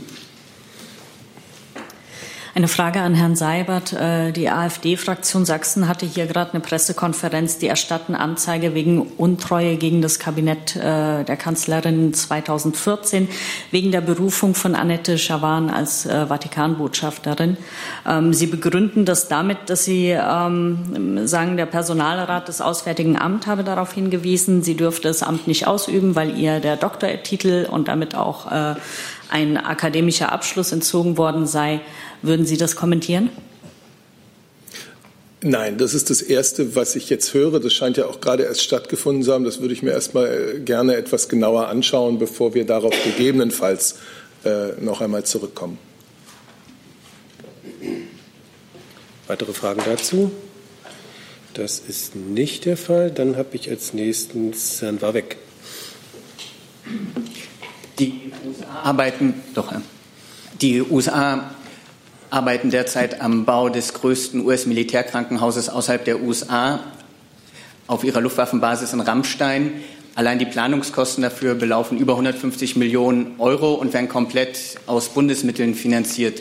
Eine 2.53 2.67
Frage 2.67 3.01
an 3.01 3.15
Herrn 3.15 3.37
Seibert. 3.37 3.93
Äh, 3.93 4.33
die 4.33 4.51
AfD-Fraktion 4.51 5.45
Sachsen 5.45 5.87
hatte 5.87 6.05
hier 6.05 6.27
gerade 6.27 6.53
eine 6.53 6.61
Pressekonferenz. 6.61 7.59
Die 7.59 7.69
erstatten 7.69 8.17
Anzeige 8.17 8.75
wegen 8.75 9.03
Untreue 9.03 9.77
gegen 9.77 10.03
das 10.03 10.19
Kabinett 10.19 10.75
äh, 10.75 11.23
der 11.23 11.37
Kanzlerin 11.37 12.13
2014 12.13 13.29
wegen 13.71 13.93
der 13.93 14.01
Berufung 14.01 14.57
von 14.57 14.75
Annette 14.75 15.17
Schawan 15.17 15.71
als 15.71 16.07
äh, 16.07 16.27
Vatikanbotschafterin. 16.27 17.57
Ähm, 18.05 18.35
Sie 18.35 18.47
begründen 18.47 19.05
das 19.05 19.29
damit, 19.29 19.71
dass 19.71 19.85
Sie 19.85 20.09
ähm, 20.09 21.29
sagen, 21.29 21.57
der 21.57 21.67
Personalrat 21.67 22.49
des 22.49 22.61
Auswärtigen 22.61 23.17
Amts 23.17 23.47
habe 23.47 23.63
darauf 23.63 23.93
hingewiesen, 23.93 24.63
sie 24.63 24.77
dürfte 24.77 25.09
das 25.09 25.23
Amt 25.23 25.47
nicht 25.47 25.69
ausüben, 25.69 26.17
weil 26.17 26.37
ihr 26.37 26.59
der 26.59 26.77
Doktortitel 26.77 27.67
und 27.71 27.89
damit 27.89 28.15
auch 28.15 28.47
ein 29.31 29.57
akademischer 29.57 30.33
Abschluss 30.33 30.73
entzogen 30.73 31.17
worden 31.17 31.47
sei. 31.47 31.81
Würden 32.23 32.47
Sie 32.47 32.57
das 32.57 32.77
kommentieren? 32.77 33.31
Nein, 35.43 35.79
das 35.79 35.95
ist 35.95 36.11
das 36.11 36.21
Erste, 36.21 36.75
was 36.77 36.97
ich 36.97 37.09
jetzt 37.09 37.33
höre. 37.33 37.61
Das 37.61 37.73
scheint 37.73 37.97
ja 37.97 38.07
auch 38.07 38.21
gerade 38.21 38.43
erst 38.43 38.63
stattgefunden 38.63 39.23
zu 39.23 39.33
haben. 39.33 39.45
Das 39.45 39.61
würde 39.61 39.73
ich 39.73 39.83
mir 39.83 39.93
erst 39.93 40.13
mal 40.13 40.61
gerne 40.61 40.97
etwas 40.97 41.31
genauer 41.31 41.69
anschauen, 41.69 42.19
bevor 42.19 42.53
wir 42.53 42.67
darauf 42.67 42.93
gegebenenfalls 43.05 43.97
äh, 44.45 44.73
noch 44.81 45.01
einmal 45.01 45.25
zurückkommen. 45.25 45.79
Weitere 49.29 49.53
Fragen 49.53 49.81
dazu? 49.85 50.31
Das 51.55 51.79
ist 51.79 52.17
nicht 52.17 52.67
der 52.67 52.77
Fall. 52.77 53.11
Dann 53.11 53.37
habe 53.37 53.57
ich 53.57 53.71
als 53.71 53.95
nächstes 53.95 54.83
Herrn 54.83 55.01
Warbeck. 55.01 55.39
Die 57.99 58.33
USA 58.45 58.67
arbeiten, 58.83 59.35
doch, 59.55 59.73
die 60.61 60.83
USA 60.83 61.55
arbeiten 62.31 62.71
derzeit 62.71 63.21
am 63.21 63.45
Bau 63.45 63.69
des 63.69 63.93
größten 63.95 64.45
US-Militärkrankenhauses 64.45 65.69
außerhalb 65.69 66.05
der 66.05 66.23
USA 66.23 66.81
auf 67.87 68.05
ihrer 68.05 68.21
Luftwaffenbasis 68.21 68.93
in 68.93 69.01
Rammstein. 69.01 69.73
Allein 70.15 70.39
die 70.39 70.47
Planungskosten 70.47 71.23
dafür 71.23 71.55
belaufen 71.55 71.99
über 71.99 72.13
150 72.15 72.77
Millionen 72.77 73.35
Euro 73.39 73.75
und 73.75 73.93
werden 73.93 74.09
komplett 74.09 74.59
aus 74.87 75.09
Bundesmitteln 75.09 75.75
finanziert. 75.75 76.41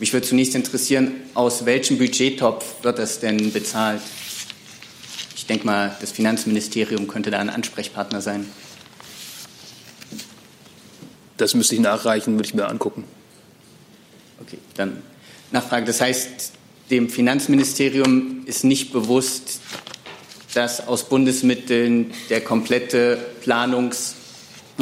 Mich 0.00 0.12
würde 0.12 0.26
zunächst 0.26 0.54
interessieren, 0.54 1.12
aus 1.34 1.64
welchem 1.66 1.98
Budgettopf 1.98 2.82
wird 2.82 2.98
das 2.98 3.20
denn 3.20 3.52
bezahlt? 3.52 4.00
Ich 5.36 5.46
denke 5.46 5.66
mal, 5.66 5.96
das 6.00 6.12
Finanzministerium 6.12 7.08
könnte 7.08 7.30
da 7.30 7.38
ein 7.38 7.50
Ansprechpartner 7.50 8.20
sein. 8.20 8.46
Das 11.36 11.54
müsste 11.54 11.76
ich 11.76 11.80
nachreichen, 11.80 12.34
würde 12.34 12.48
ich 12.48 12.54
mir 12.54 12.68
angucken. 12.68 13.04
Okay, 14.40 14.58
dann 14.74 15.02
Nachfrage. 15.50 15.86
Das 15.86 16.00
heißt, 16.00 16.52
dem 16.90 17.08
Finanzministerium 17.08 18.42
ist 18.46 18.64
nicht 18.64 18.92
bewusst, 18.92 19.60
dass 20.54 20.86
aus 20.86 21.04
Bundesmitteln 21.08 22.12
der 22.30 22.40
komplette 22.40 23.18
Planungs, 23.42 24.14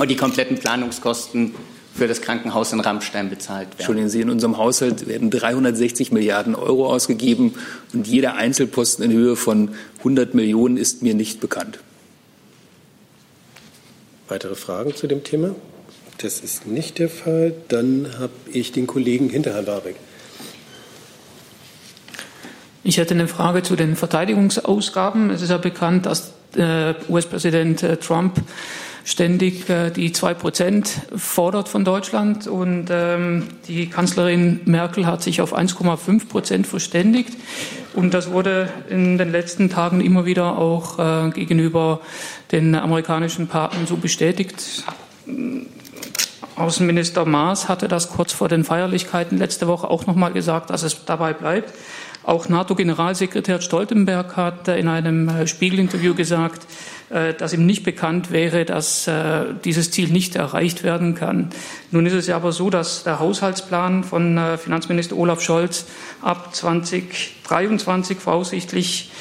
die 0.09 0.17
kompletten 0.17 0.59
Planungskosten 0.59 1.55
für 1.95 2.07
das 2.07 2.21
Krankenhaus 2.21 2.73
in 2.73 2.81
Rammstein 2.81 3.31
bezahlt 3.31 3.69
werden. 3.69 3.79
Entschuldigen 3.79 4.09
Sie, 4.09 4.21
in 4.21 4.31
unserem 4.31 4.59
Haushalt 4.59 5.09
werden 5.09 5.31
360 5.31 6.13
Milliarden 6.13 6.55
Euro 6.55 6.93
ausgegeben 6.93 7.55
und 7.93 8.07
jeder 8.07 8.35
Einzelposten 8.35 9.05
in 9.05 9.13
Höhe 9.13 9.35
von 9.35 9.75
100 9.99 10.35
Millionen 10.35 10.77
ist 10.77 11.03
mir 11.03 11.15
nicht 11.15 11.41
bekannt. 11.41 11.79
Weitere 14.29 14.55
Fragen 14.55 14.95
zu 14.95 15.07
dem 15.07 15.25
Thema? 15.25 15.55
Das 16.19 16.41
ist 16.41 16.67
nicht 16.67 16.99
der 16.99 17.09
Fall. 17.09 17.55
Dann 17.69 18.19
habe 18.19 18.33
ich 18.53 18.73
den 18.73 18.87
Kollegen 18.87 19.31
hinter 19.31 19.55
Herrn 19.55 19.67
Warbeck. 19.67 19.97
Ich 22.89 22.99
hätte 22.99 23.15
eine 23.15 23.27
Frage 23.27 23.65
zu 23.65 23.75
den 23.75 23.97
Verteidigungsausgaben. 23.97 25.31
Es 25.31 25.43
ist 25.43 25.51
ja 25.51 25.59
bekannt, 25.59 26.07
dass 26.07 26.35
äh, 26.55 26.95
US-Präsident 27.09 27.83
äh, 27.83 27.97
Trump 27.97 28.41
ständig 29.03 29.69
äh, 29.69 29.91
die 29.91 30.13
zwei 30.13 30.35
Prozent 30.35 31.01
fordert 31.17 31.69
von 31.69 31.85
Deutschland 31.85 32.47
und 32.47 32.87
ähm, 32.91 33.49
die 33.67 33.91
Kanzlerin 33.91 34.61
Merkel 34.67 35.05
hat 35.05 35.21
sich 35.21 35.41
auf 35.41 35.53
1,5 35.53 36.29
Prozent 36.29 36.69
verständigt 36.69 37.33
und 37.97 38.15
das 38.15 38.31
wurde 38.31 38.69
in 38.89 39.19
den 39.19 39.33
letzten 39.33 39.69
Tagen 39.69 40.01
immer 40.01 40.25
wieder 40.25 40.57
auch 40.57 41.33
gegenüber 41.33 42.01
den 42.53 42.77
amerikanischen 42.77 43.49
Partnern 43.49 43.89
so 43.89 43.97
bestätigt. 43.97 44.85
Außenminister 46.57 47.25
Maas 47.25 47.69
hatte 47.69 47.89
das 47.89 48.11
kurz 48.11 48.33
vor 48.33 48.49
den 48.49 48.65
Feierlichkeiten 48.65 49.39
letzte 49.39 49.67
Woche 49.67 49.91
auch 49.91 50.07
noch 50.07 50.15
mal 50.15 50.33
gesagt, 50.33 50.71
dass 50.71 50.83
es 50.83 51.05
dabei 51.05 51.33
bleibt. 51.33 51.73
Auch 52.27 52.49
NATO-Generalsekretär 52.49 53.61
Stoltenberg 53.61 54.37
hat 54.37 54.67
in 54.67 54.89
einem 54.89 55.29
äh, 55.29 55.47
Spiegelinterview 55.47 56.13
gesagt, 56.13 56.67
äh, 57.09 57.35
dass 57.35 57.53
ihm 57.53 57.67
nicht 57.67 57.85
bekannt 57.85 58.33
wäre, 58.33 58.65
dass 58.65 59.07
äh, 59.07 59.45
dieses 59.65 59.93
Ziel 59.93 60.09
nicht 60.09 60.35
erreicht 60.35 60.83
werden 60.83 61.15
kann. 61.15 61.51
Nun 61.93 62.05
ist 62.05 62.15
es 62.15 62.27
ja 62.27 62.35
aber 62.35 62.51
so, 62.51 62.69
dass 62.69 63.05
der 63.05 63.21
Haushaltsplan 63.21 64.03
von 64.03 64.41
Finanzminister 64.59 65.17
Olaf 65.17 65.41
Scholz 65.41 65.87
ab 66.21 66.53
2023 66.53 68.19
voraussichtlich 68.19 69.13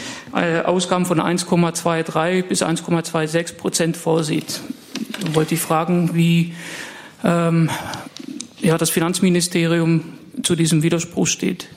Ausgaben 0.66 1.06
von 1.06 1.22
1,23 1.22 2.42
bis 2.42 2.64
1,26 2.64 3.54
Prozent 3.54 3.98
vorsieht. 3.98 4.62
Ich 5.20 5.36
wollte 5.36 5.54
ich 5.54 5.62
fragen, 5.62 6.16
wie 6.16 6.56
ähm, 7.24 7.70
ja, 8.62 8.80
das 8.80 8.90
Finanzministerium 8.90 10.02
zu 10.42 10.56
diesem 10.56 10.82
Widerspruch 10.82 11.28
steht. 11.28 11.68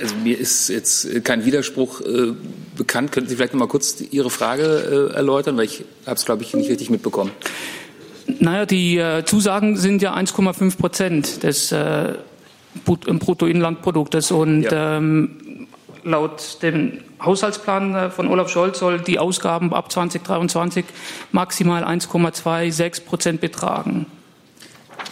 Also 0.00 0.14
mir 0.16 0.38
ist 0.38 0.68
jetzt 0.68 1.24
kein 1.24 1.44
Widerspruch 1.44 2.00
äh, 2.00 2.32
bekannt. 2.76 3.12
Könnten 3.12 3.28
Sie 3.28 3.36
vielleicht 3.36 3.52
noch 3.52 3.60
mal 3.60 3.68
kurz 3.68 4.00
Ihre 4.00 4.30
Frage 4.30 5.10
äh, 5.12 5.14
erläutern, 5.14 5.56
weil 5.56 5.64
ich 5.64 5.84
habe 6.06 6.16
es, 6.16 6.24
glaube 6.24 6.42
ich, 6.42 6.54
nicht 6.54 6.70
richtig 6.70 6.90
mitbekommen. 6.90 7.30
Naja, 8.38 8.66
die 8.66 8.98
äh, 8.98 9.24
Zusagen 9.24 9.76
sind 9.76 10.00
ja 10.02 10.14
1,5 10.14 10.78
Prozent 10.78 11.42
des 11.42 11.72
äh, 11.72 12.14
Bruttoinlandproduktes 12.84 14.30
und 14.30 14.62
ja. 14.62 14.96
ähm, 14.96 15.68
laut 16.04 16.62
dem 16.62 16.98
Haushaltsplan 17.22 17.94
äh, 17.94 18.10
von 18.10 18.28
Olaf 18.28 18.48
Scholz 18.48 18.78
soll 18.78 19.00
die 19.00 19.18
Ausgaben 19.18 19.72
ab 19.72 19.92
2023 19.92 20.84
maximal 21.32 21.84
1,26 21.84 23.04
Prozent 23.04 23.40
betragen. 23.40 24.06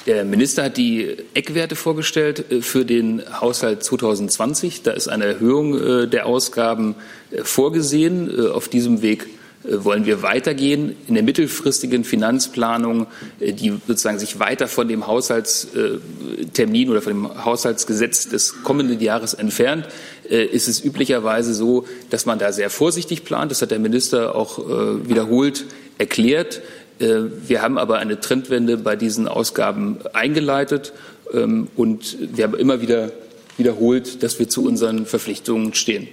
Der 0.06 0.24
Minister 0.24 0.64
hat 0.64 0.76
die 0.76 1.16
Eckwerte 1.34 1.76
vorgestellt 1.76 2.50
äh, 2.50 2.62
für 2.62 2.84
den 2.84 3.22
Haushalt 3.40 3.84
2020. 3.84 4.82
Da 4.82 4.92
ist 4.92 5.08
eine 5.08 5.26
Erhöhung 5.26 5.78
äh, 5.78 6.08
der 6.08 6.26
Ausgaben 6.26 6.94
äh, 7.30 7.44
vorgesehen. 7.44 8.50
Auf 8.50 8.68
diesem 8.68 9.02
Weg 9.02 9.26
wollen 9.62 10.06
wir 10.06 10.22
weitergehen 10.22 10.96
in 11.06 11.12
der 11.12 11.22
mittelfristigen 11.22 12.02
Finanzplanung, 12.02 13.06
die 13.40 13.78
sozusagen 13.86 14.18
sich 14.18 14.38
weiter 14.38 14.68
von 14.68 14.88
dem 14.88 15.06
Haushaltstermin 15.06 16.88
oder 16.88 17.02
von 17.02 17.12
dem 17.12 17.44
Haushaltsgesetz 17.44 18.30
des 18.30 18.62
kommenden 18.62 19.00
Jahres 19.00 19.34
entfernt, 19.34 19.86
ist 20.24 20.66
es 20.66 20.82
üblicherweise 20.82 21.52
so, 21.52 21.84
dass 22.08 22.24
man 22.24 22.38
da 22.38 22.52
sehr 22.52 22.70
vorsichtig 22.70 23.26
plant. 23.26 23.50
Das 23.50 23.60
hat 23.60 23.70
der 23.70 23.80
Minister 23.80 24.34
auch 24.34 24.58
wiederholt 24.58 25.66
erklärt. 25.98 26.62
Äh, 27.00 27.48
wir 27.48 27.62
haben 27.62 27.78
aber 27.78 27.98
eine 27.98 28.20
Trendwende 28.20 28.76
bei 28.76 28.94
diesen 28.94 29.26
Ausgaben 29.26 29.98
eingeleitet 30.12 30.92
ähm, 31.32 31.68
und 31.76 32.16
wir 32.20 32.44
haben 32.44 32.54
immer 32.54 32.80
wieder 32.80 33.10
wiederholt, 33.56 34.22
dass 34.22 34.38
wir 34.38 34.48
zu 34.48 34.64
unseren 34.64 35.06
Verpflichtungen 35.06 35.74
stehen. 35.74 36.08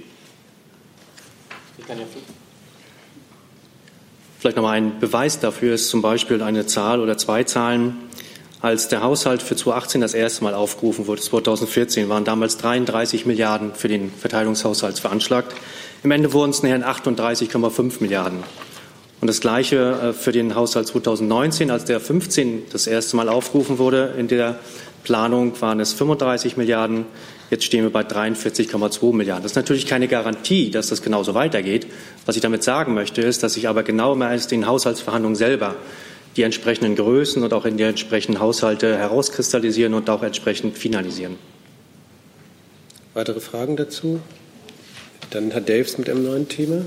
Vielleicht 4.40 4.58
noch 4.58 4.64
mal 4.64 4.72
ein 4.72 5.00
Beweis 5.00 5.40
dafür 5.40 5.74
ist 5.76 5.90
zum 5.90 6.02
Beispiel 6.02 6.42
eine 6.42 6.66
Zahl 6.66 7.00
oder 7.00 7.18
zwei 7.18 7.44
Zahlen. 7.44 7.98
Als 8.60 8.88
der 8.88 9.04
Haushalt 9.04 9.42
für 9.42 9.56
2018 9.56 10.02
das 10.02 10.14
erste 10.14 10.44
Mal 10.44 10.54
aufgerufen 10.54 11.08
wurde, 11.08 11.22
2014, 11.22 12.10
waren 12.10 12.26
damals 12.26 12.58
33 12.58 13.26
Milliarden 13.26 13.74
für 13.76 13.88
den 13.88 14.12
Verteidigungshaushalt 14.12 15.00
veranschlagt. 15.00 15.56
Im 16.04 16.12
Ende 16.12 16.34
wurden 16.34 16.52
es 16.52 16.64
nachher 16.64 16.88
38,5 16.88 18.02
Milliarden. 18.02 18.40
Und 19.20 19.28
das 19.28 19.42
Gleiche 19.42 20.14
für 20.18 20.32
den 20.32 20.54
Haushalt 20.54 20.88
2019, 20.88 21.72
als 21.72 21.86
der 21.86 22.00
15 22.00 22.64
das 22.72 22.86
erste 22.86 23.16
Mal 23.16 23.30
aufgerufen 23.30 23.80
wurde. 23.80 24.14
In 24.18 24.28
der 24.28 24.60
Planung 25.04 25.60
waren 25.62 25.80
es 25.80 25.94
35 25.94 26.58
Milliarden. 26.58 27.06
Jetzt 27.50 27.64
stehen 27.64 27.84
wir 27.84 27.90
bei 27.90 28.02
43,2 28.02 29.16
Milliarden. 29.16 29.42
Das 29.42 29.54
ist 29.54 29.56
natürlich 29.56 29.88
keine 29.88 30.08
Garantie, 30.08 30.70
dass 30.70 30.88
das 30.88 31.02
genauso 31.02 31.34
weitergeht. 31.34 31.88
Was 32.26 32.36
ich 32.36 32.42
damit 32.42 32.62
sagen 32.62 32.94
möchte, 32.94 33.22
ist, 33.22 33.42
dass 33.42 33.54
sich 33.54 33.68
aber 33.68 33.84
genau 33.84 34.16
mehr 34.16 34.28
als 34.28 34.48
den 34.48 34.68
Haushaltsverhandlungen 34.68 35.36
selber 35.36 35.76
die 36.36 36.44
entsprechenden 36.44 36.96
Größen 36.96 37.42
und 37.42 37.54
auch 37.54 37.66
in 37.66 37.78
die 37.78 37.84
entsprechenden 37.84 38.40
Haushalte 38.40 38.96
herauskristallisieren 38.98 39.96
und 39.96 40.10
auch 40.10 40.22
entsprechend 40.22 40.78
finalisieren. 40.78 41.38
Weitere 43.16 43.40
Fragen 43.40 43.78
dazu? 43.78 44.20
Dann 45.32 45.50
Herr 45.50 45.62
Daves 45.62 45.98
mit 45.98 46.08
einem 46.10 46.24
neuen 46.24 46.48
Thema. 46.48 46.84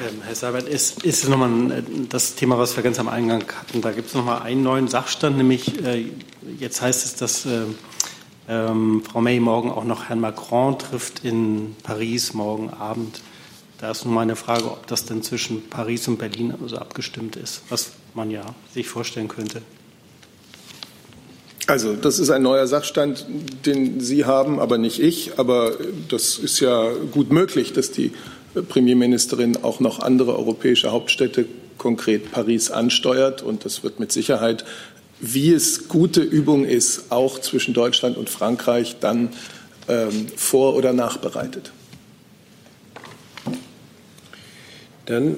Ähm, 0.00 0.22
Herr 0.24 0.34
Seibert, 0.34 0.68
ist, 0.68 1.04
ist 1.04 1.28
nochmal 1.28 1.48
ein, 1.48 2.08
das 2.08 2.34
Thema, 2.34 2.58
was 2.58 2.74
wir 2.74 2.82
ganz 2.82 2.98
am 2.98 3.08
Eingang 3.08 3.44
hatten. 3.52 3.80
Da 3.80 3.92
gibt 3.92 4.08
es 4.08 4.14
nochmal 4.14 4.42
einen 4.42 4.62
neuen 4.64 4.88
Sachstand, 4.88 5.36
nämlich 5.36 5.84
äh, 5.84 6.06
jetzt 6.58 6.82
heißt 6.82 7.04
es, 7.04 7.14
dass 7.14 7.46
äh, 7.46 7.62
ähm, 8.48 9.02
Frau 9.04 9.20
May 9.20 9.38
morgen 9.38 9.70
auch 9.70 9.84
noch 9.84 10.08
Herrn 10.08 10.20
Macron 10.20 10.78
trifft 10.78 11.24
in 11.24 11.76
Paris 11.84 12.34
morgen 12.34 12.70
Abend. 12.70 13.20
Da 13.78 13.92
ist 13.92 14.04
nun 14.04 14.14
meine 14.14 14.34
Frage, 14.34 14.64
ob 14.64 14.86
das 14.88 15.04
denn 15.04 15.22
zwischen 15.22 15.68
Paris 15.68 16.08
und 16.08 16.18
Berlin 16.18 16.54
also 16.60 16.76
abgestimmt 16.76 17.36
ist, 17.36 17.62
was 17.68 17.92
man 18.14 18.30
ja 18.30 18.42
sich 18.72 18.88
vorstellen 18.88 19.28
könnte. 19.28 19.62
Also 21.66 21.94
das 21.94 22.18
ist 22.18 22.30
ein 22.30 22.42
neuer 22.42 22.66
Sachstand, 22.66 23.26
den 23.64 24.00
Sie 24.00 24.24
haben, 24.24 24.58
aber 24.58 24.76
nicht 24.76 25.00
ich. 25.00 25.38
Aber 25.38 25.72
das 26.08 26.38
ist 26.38 26.60
ja 26.60 26.92
gut 27.12 27.32
möglich, 27.32 27.72
dass 27.72 27.90
die 27.90 28.12
Premierministerin 28.62 29.62
auch 29.62 29.80
noch 29.80 30.00
andere 30.00 30.36
europäische 30.36 30.92
Hauptstädte, 30.92 31.46
konkret 31.78 32.32
Paris, 32.32 32.70
ansteuert. 32.70 33.42
Und 33.42 33.64
das 33.64 33.82
wird 33.82 34.00
mit 34.00 34.12
Sicherheit, 34.12 34.64
wie 35.20 35.52
es 35.52 35.88
gute 35.88 36.20
Übung 36.20 36.64
ist, 36.64 37.10
auch 37.10 37.38
zwischen 37.38 37.74
Deutschland 37.74 38.16
und 38.16 38.30
Frankreich 38.30 38.96
dann 39.00 39.30
ähm, 39.88 40.26
vor- 40.36 40.74
oder 40.74 40.92
nachbereitet. 40.92 41.72
Dann 45.06 45.36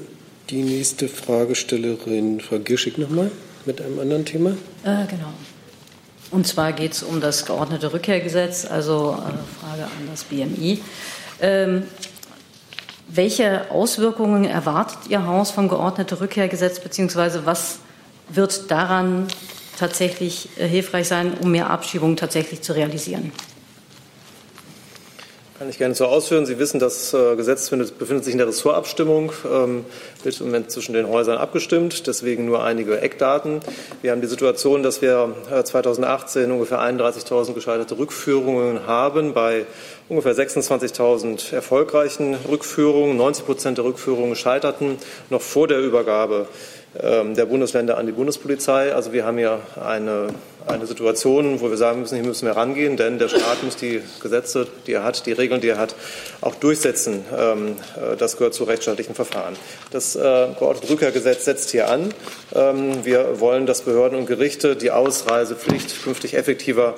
die 0.51 0.63
nächste 0.63 1.09
Fragestellerin, 1.09 2.41
Frau 2.41 2.59
Girschig, 2.59 2.99
nochmal 2.99 3.31
mit 3.65 3.81
einem 3.81 3.99
anderen 3.99 4.25
Thema. 4.25 4.51
Äh, 4.85 5.07
genau. 5.07 5.33
Und 6.31 6.47
zwar 6.47 6.73
geht 6.73 6.93
es 6.93 7.03
um 7.03 7.21
das 7.21 7.47
geordnete 7.47 7.93
Rückkehrgesetz, 7.93 8.65
also 8.65 9.13
äh, 9.13 9.61
Frage 9.61 9.85
an 9.85 10.09
das 10.11 10.25
BMI. 10.25 10.81
Ähm, 11.41 11.85
welche 13.09 13.71
Auswirkungen 13.71 14.45
erwartet 14.45 14.99
Ihr 15.09 15.27
Haus 15.27 15.51
vom 15.51 15.69
geordneten 15.69 16.15
Rückkehrgesetz, 16.15 16.81
beziehungsweise 16.81 17.47
was 17.47 17.79
wird 18.29 18.71
daran 18.71 19.29
tatsächlich 19.79 20.49
äh, 20.59 20.67
hilfreich 20.67 21.09
sein, 21.09 21.35
um 21.41 21.51
mehr 21.51 21.71
Abschiebungen 21.71 22.17
tatsächlich 22.17 22.63
zu 22.63 22.75
realisieren? 22.75 23.33
Kann 25.59 25.71
ich 25.71 25.79
gerne 25.79 25.95
so 25.95 26.05
ausführen. 26.05 26.45
Sie 26.45 26.59
wissen, 26.59 26.81
das 26.81 27.15
äh, 27.15 27.35
Gesetz 27.35 27.71
findet, 27.71 27.99
befindet 27.99 28.27
sich 28.27 28.33
in 28.33 28.39
der 28.39 28.47
Ressortabstimmung, 28.47 29.33
ähm, 29.51 29.87
wird 30.23 30.39
im 30.41 30.47
Moment 30.47 30.71
zwischen 30.71 30.93
den 30.93 31.09
Häusern 31.09 31.39
abgestimmt, 31.39 32.07
deswegen 32.07 32.45
nur 32.45 32.63
einige 32.63 33.01
Eckdaten. 33.01 33.61
Wir 34.03 34.11
haben 34.11 34.21
die 34.21 34.27
Situation, 34.27 34.83
dass 34.83 35.01
wir 35.01 35.35
äh, 35.51 35.65
2018 35.65 36.51
ungefähr 36.51 36.81
31.000 36.81 37.55
gescheiterte 37.55 37.97
Rückführungen 37.97 38.87
haben 38.87 39.33
bei 39.33 39.65
ungefähr 40.09 40.35
26.000 40.35 41.55
erfolgreichen 41.55 42.35
Rückführungen. 42.49 43.17
90 43.17 43.45
Prozent 43.45 43.79
der 43.79 43.85
Rückführungen 43.85 44.37
scheiterten 44.37 44.99
noch 45.31 45.43
vor 45.43 45.69
der 45.69 45.81
Übergabe 45.81 46.49
ähm, 47.03 47.35
der 47.35 47.47
Bundesländer 47.47 47.99
an 47.99 48.07
die 48.07 48.13
Bundespolizei. 48.13 48.95
Also 48.95 49.13
wir 49.13 49.27
haben 49.27 49.39
hier 49.39 49.61
eine, 49.85 50.29
eine 50.67 50.87
Situation, 50.87 51.61
wo 51.61 51.71
wir 51.71 51.77
sagen 51.77 52.01
müssen, 52.01 52.15
hier 52.15 52.25
müssen 52.25 52.47
wir 52.47 52.57
rangehen, 52.57 52.97
denn 52.97 53.19
der 53.19 53.29
Staat 53.29 53.63
muss 53.65 53.77
die 53.77 54.01
Gesetze, 54.23 54.69
die 54.87 54.93
er 54.93 55.03
hat, 55.03 55.27
die 55.27 55.33
Regeln, 55.33 55.61
die 55.61 55.69
er 55.69 55.79
hat, 55.79 55.97
auch 56.41 56.55
durchsetzen. 56.55 57.25
Ähm, 57.37 57.77
äh, 57.97 58.17
das 58.17 58.37
gehört 58.37 58.55
zu 58.55 58.65
rechtsstaatlichen 58.65 59.15
Verfahren. 59.15 59.57
Das 59.91 60.15
äh, 60.15 60.21
geordnete 60.59 60.91
Rückkehrgesetz 60.91 61.45
setzt 61.45 61.71
hier 61.71 61.91
an. 61.91 62.15
Ähm, 62.55 63.05
wir 63.05 63.41
wollen, 63.41 63.67
dass 63.67 63.83
Behörden 63.83 64.17
und 64.17 64.27
Gerichte 64.27 64.77
die 64.77 64.93
Ausreisepflicht 64.93 66.05
künftig 66.05 66.35
effektiver 66.35 66.95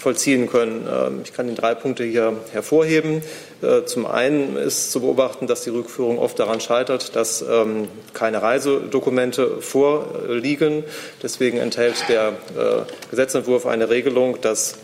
vollziehen 0.00 0.48
können. 0.48 0.88
Ähm, 0.90 1.20
ich 1.22 1.32
kann 1.32 1.46
Ihnen 1.46 1.56
drei 1.56 1.74
Punkte 1.74 2.04
hier 2.04 2.32
hervorheben. 2.52 3.22
Äh, 3.62 3.84
zum 3.84 4.06
einen 4.06 4.56
ist 4.56 4.90
zu 4.90 5.00
beobachten, 5.00 5.46
dass 5.46 5.62
die 5.62 5.70
Rückführung 5.70 6.18
oft 6.18 6.38
daran 6.38 6.60
scheitert, 6.60 7.14
dass 7.14 7.42
ähm, 7.42 7.88
keine 8.14 8.42
Reisedokumente 8.42 9.60
vorliegen. 9.60 10.84
Deswegen 11.22 11.58
enthält 11.58 11.96
der 12.08 12.28
äh, 12.28 13.10
Gesetzentwurf 13.10 13.66
eine 13.66 13.90
Regelung, 13.90 14.40
dass 14.40 14.76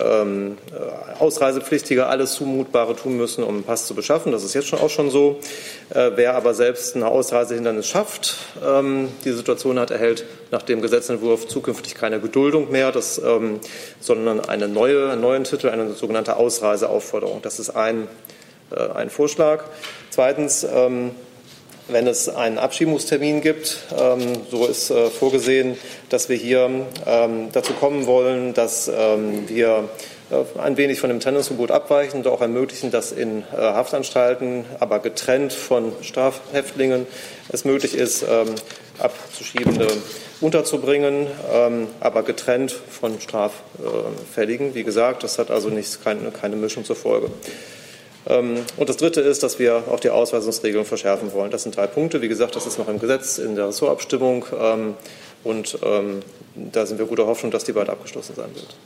ähm, 0.00 0.58
äh, 0.72 1.20
Ausreisepflichtige 1.20 2.06
alles 2.06 2.34
Zumutbare 2.34 2.96
tun 2.96 3.16
müssen, 3.16 3.44
um 3.44 3.54
einen 3.54 3.64
Pass 3.64 3.86
zu 3.86 3.94
beschaffen. 3.94 4.32
Das 4.32 4.44
ist 4.44 4.54
jetzt 4.54 4.66
schon 4.66 4.80
auch 4.80 4.90
schon 4.90 5.10
so. 5.10 5.38
Äh, 5.90 6.12
wer 6.16 6.34
aber 6.34 6.54
selbst 6.54 6.96
ein 6.96 7.02
Ausreisehindernis 7.02 7.86
schafft, 7.86 8.36
ähm, 8.64 9.08
die 9.24 9.32
Situation 9.32 9.78
hat, 9.78 9.90
erhält 9.90 10.24
nach 10.50 10.62
dem 10.62 10.82
Gesetzentwurf 10.82 11.46
zukünftig 11.46 11.94
keine 11.94 12.20
Geduldung 12.20 12.70
mehr, 12.70 12.92
das, 12.92 13.18
ähm, 13.18 13.60
sondern 14.00 14.40
eine 14.40 14.68
neue, 14.68 15.10
einen 15.10 15.20
neuen 15.20 15.44
Titel, 15.44 15.68
eine 15.68 15.92
sogenannte 15.92 16.36
Ausreiseaufforderung. 16.36 17.42
Das 17.42 17.58
ist 17.58 17.70
ein, 17.70 18.08
äh, 18.70 18.80
ein 18.94 19.10
Vorschlag. 19.10 19.64
Zweitens, 20.10 20.64
ähm, 20.64 21.12
wenn 21.88 22.06
es 22.06 22.28
einen 22.28 22.58
Abschiebungstermin 22.58 23.40
gibt. 23.40 23.78
Ähm, 23.98 24.20
so 24.50 24.66
ist 24.66 24.90
äh, 24.90 25.10
vorgesehen, 25.10 25.76
dass 26.08 26.28
wir 26.28 26.36
hier 26.36 26.86
ähm, 27.06 27.48
dazu 27.52 27.72
kommen 27.74 28.06
wollen, 28.06 28.54
dass 28.54 28.88
ähm, 28.88 29.48
wir 29.48 29.88
äh, 30.30 30.58
ein 30.58 30.76
wenig 30.76 31.00
von 31.00 31.10
dem 31.10 31.20
Trennungsverbot 31.20 31.70
abweichen 31.70 32.18
und 32.18 32.26
auch 32.26 32.40
ermöglichen, 32.40 32.90
dass 32.90 33.12
in 33.12 33.42
äh, 33.42 33.56
Haftanstalten, 33.56 34.64
aber 34.80 35.00
getrennt 35.00 35.52
von 35.52 35.92
Strafhäftlingen, 36.02 37.06
es 37.50 37.64
möglich 37.64 37.94
ist, 37.94 38.24
Abzuschiebende 38.98 39.86
unterzubringen, 40.40 41.26
aber 42.00 42.22
getrennt 42.22 42.72
von 42.72 43.20
Straffälligen. 43.20 44.74
Wie 44.74 44.82
gesagt, 44.82 45.22
das 45.24 45.38
hat 45.38 45.50
also 45.50 45.70
keine, 46.02 46.30
keine 46.30 46.56
Mischung 46.56 46.84
zur 46.84 46.96
Folge. 46.96 47.30
Ähm, 48.26 48.64
und 48.76 48.88
das 48.88 48.96
Dritte 48.96 49.20
ist, 49.20 49.42
dass 49.42 49.58
wir 49.58 49.84
auch 49.90 50.00
die 50.00 50.10
Ausweisungsregelung 50.10 50.84
verschärfen 50.84 51.32
wollen. 51.32 51.50
Das 51.50 51.62
sind 51.62 51.76
drei 51.76 51.86
Punkte. 51.86 52.22
Wie 52.22 52.28
gesagt, 52.28 52.56
das 52.56 52.66
ist 52.66 52.78
noch 52.78 52.88
im 52.88 52.98
Gesetz, 52.98 53.38
in 53.38 53.56
der 53.56 53.68
Ressortabstimmung. 53.68 54.46
Ähm, 54.58 54.94
und 55.42 55.78
ähm, 55.82 56.22
da 56.54 56.86
sind 56.86 56.98
wir 56.98 57.06
guter 57.06 57.26
Hoffnung, 57.26 57.50
dass 57.52 57.64
die 57.64 57.72
bald 57.72 57.90
abgeschlossen 57.90 58.34
sein 58.34 58.54
wird. 58.54 58.76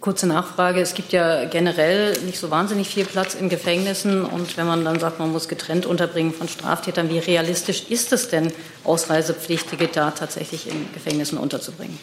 Kurze 0.00 0.26
Nachfrage. 0.26 0.80
Es 0.80 0.94
gibt 0.94 1.12
ja 1.12 1.44
generell 1.44 2.18
nicht 2.26 2.40
so 2.40 2.50
wahnsinnig 2.50 2.88
viel 2.88 3.04
Platz 3.04 3.34
in 3.34 3.48
Gefängnissen. 3.48 4.24
Und 4.24 4.56
wenn 4.56 4.66
man 4.66 4.84
dann 4.84 4.98
sagt, 4.98 5.20
man 5.20 5.30
muss 5.30 5.46
getrennt 5.46 5.86
unterbringen 5.86 6.34
von 6.34 6.48
Straftätern, 6.48 7.08
wie 7.08 7.20
realistisch 7.20 7.84
ist 7.88 8.12
es 8.12 8.28
denn, 8.28 8.52
Ausreisepflichtige 8.82 9.86
da 9.86 10.10
tatsächlich 10.10 10.66
in 10.66 10.92
Gefängnissen 10.92 11.38
unterzubringen? 11.38 12.00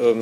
Ähm, 0.00 0.20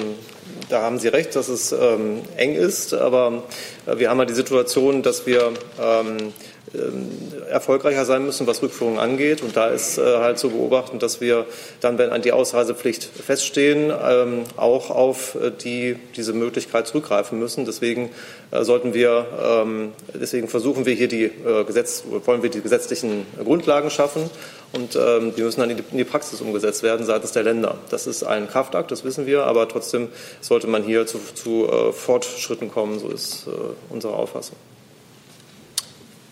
da 0.69 0.83
haben 0.83 0.99
Sie 0.99 1.09
recht, 1.09 1.37
dass 1.37 1.49
es 1.49 1.73
ähm, 1.73 2.23
eng 2.37 2.55
ist, 2.55 2.95
aber 2.95 3.43
äh, 3.87 3.99
wir 3.99 4.11
haben 4.11 4.19
ja 4.19 4.25
die 4.25 4.35
Situation, 4.35 5.03
dass 5.03 5.27
wir 5.27 5.53
ähm, 5.81 6.33
ähm, 6.75 7.09
erfolgreicher 7.51 8.07
sein 8.07 8.25
müssen, 8.25 8.47
was 8.47 8.63
Rückführungen 8.63 8.99
angeht. 8.99 9.43
Und 9.43 9.57
da 9.57 9.69
ist 9.69 9.99
äh, 9.99 10.03
halt 10.19 10.39
zu 10.39 10.51
beobachten, 10.51 10.99
dass 10.99 11.21
wir 11.21 11.45
dann, 11.81 11.99
wenn 11.99 12.23
die 12.23 12.33
Ausreisepflicht 12.33 13.05
feststehen, 13.05 13.93
ähm, 14.03 14.45
auch 14.57 14.91
auf 14.91 15.35
äh, 15.35 15.51
die, 15.51 15.97
diese 16.17 16.33
Möglichkeit 16.33 16.87
zurückgreifen 16.87 17.39
müssen. 17.39 17.67
Deswegen 17.67 18.11
äh, 18.51 18.65
sollten 18.65 18.95
wir, 18.95 19.27
ähm, 19.45 19.93
deswegen 20.15 20.49
versuchen 20.49 20.87
wir 20.87 20.95
hier 20.95 21.09
die 21.09 21.31
Gesetz, 21.67 22.05
wollen 22.25 22.43
wir 22.43 22.51
die 22.51 22.63
gesetzlichen 22.63 23.27
Grundlagen 23.45 23.91
schaffen 23.91 24.31
und 24.73 24.95
die 24.95 25.43
müssen 25.43 25.61
dann 25.61 25.71
in 25.71 25.83
die 25.93 26.05
Praxis 26.05 26.41
umgesetzt 26.41 26.83
werden 26.83 27.07
seitens 27.07 27.33
der 27.33 27.43
Länder. 27.43 27.77
Das 27.91 28.07
ist 28.07 28.23
ein 28.25 28.49
Kraftakt, 28.49 28.91
das 28.91 29.05
wissen 29.05 29.27
wir, 29.27 29.45
aber 29.45 29.69
trotzdem 29.69 30.09
sollte 30.41 30.67
man 30.67 30.83
hier 30.83 31.07
zu, 31.07 31.19
zu 31.35 31.69
Fortschritten 31.93 32.71
kommen, 32.71 32.99
so 32.99 33.09
ist 33.09 33.47
unsere 33.91 34.15
Auffassung. 34.15 34.57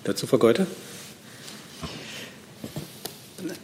Dazu 0.04 0.26
Frau 0.26 0.38
Geuter. 0.38 0.66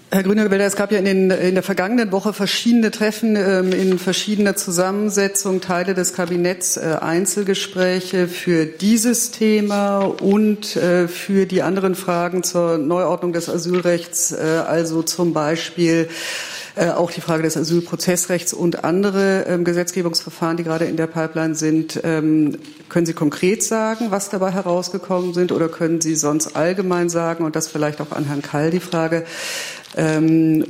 Herr 0.09 0.23
Grüner-Welder, 0.23 0.65
es 0.67 0.77
gab 0.77 0.93
ja 0.93 0.99
in, 0.99 1.05
den, 1.05 1.31
in, 1.33 1.55
der 1.55 1.65
vergangenen 1.65 2.13
Woche 2.13 2.33
verschiedene 2.33 2.93
Treffen 2.93 3.35
ähm, 3.35 3.73
in 3.73 3.99
verschiedener 3.99 4.55
Zusammensetzung, 4.55 5.61
Teile 5.61 5.95
des 5.95 6.15
Kabinetts, 6.15 6.77
äh, 6.77 6.99
Einzelgespräche 7.01 8.29
für 8.29 8.67
dieses 8.67 9.33
Thema 9.33 10.05
und 10.05 10.77
äh, 10.77 11.09
für 11.09 11.47
die 11.47 11.63
anderen 11.63 11.97
Fragen 11.97 12.45
zur 12.45 12.79
Neuordnung 12.79 13.33
des 13.33 13.49
Asylrechts, 13.49 14.31
äh, 14.31 14.63
also 14.65 15.03
zum 15.03 15.33
Beispiel 15.33 16.09
äh, 16.77 16.91
auch 16.91 17.11
die 17.11 17.23
Frage 17.23 17.43
des 17.43 17.57
Asylprozessrechts 17.57 18.53
und 18.53 18.85
andere 18.85 19.47
ähm, 19.49 19.65
Gesetzgebungsverfahren, 19.65 20.59
die 20.59 20.63
gerade 20.63 20.85
in 20.85 20.99
der 20.99 21.07
Pipeline 21.07 21.55
sind. 21.55 21.99
Ähm, 22.05 22.59
können 22.91 23.07
Sie 23.07 23.15
konkret 23.15 23.63
sagen, 23.63 24.11
was 24.11 24.29
dabei 24.29 24.51
herausgekommen 24.51 25.33
sind, 25.33 25.53
oder 25.53 25.69
können 25.69 26.03
Sie 26.03 26.15
sonst 26.15 26.55
allgemein 26.55 27.09
sagen, 27.09 27.47
und 27.47 27.57
das 27.57 27.69
vielleicht 27.69 28.03
auch 28.03 28.13
an 28.13 28.25
Herrn 28.25 28.43
Kall 28.43 28.71
die 28.71 28.81
Frage, 28.81 29.25
ähm, 29.97 30.67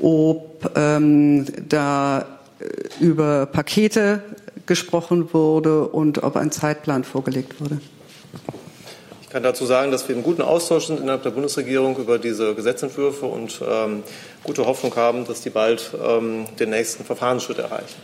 ob 0.00 0.70
ähm, 0.74 1.44
da 1.68 2.26
äh, 2.58 3.04
über 3.04 3.44
Pakete 3.44 4.22
gesprochen 4.64 5.34
wurde 5.34 5.86
und 5.86 6.22
ob 6.22 6.36
ein 6.36 6.50
Zeitplan 6.50 7.04
vorgelegt 7.04 7.60
wurde? 7.60 7.78
Ich 9.20 9.28
kann 9.30 9.42
dazu 9.42 9.66
sagen, 9.66 9.90
dass 9.90 10.08
wir 10.08 10.16
in 10.16 10.22
guten 10.22 10.40
Austausch 10.40 10.86
sind 10.86 11.00
innerhalb 11.00 11.22
der 11.22 11.30
Bundesregierung 11.30 11.98
über 11.98 12.18
diese 12.18 12.54
Gesetzentwürfe 12.54 13.26
und 13.26 13.60
ähm, 13.68 14.02
gute 14.46 14.66
Hoffnung 14.66 14.94
haben, 14.96 15.26
dass 15.26 15.42
die 15.42 15.50
bald 15.50 15.90
ähm, 16.02 16.46
den 16.58 16.70
nächsten 16.70 17.04
Verfahrensschritt 17.04 17.58
erreichen. 17.58 17.96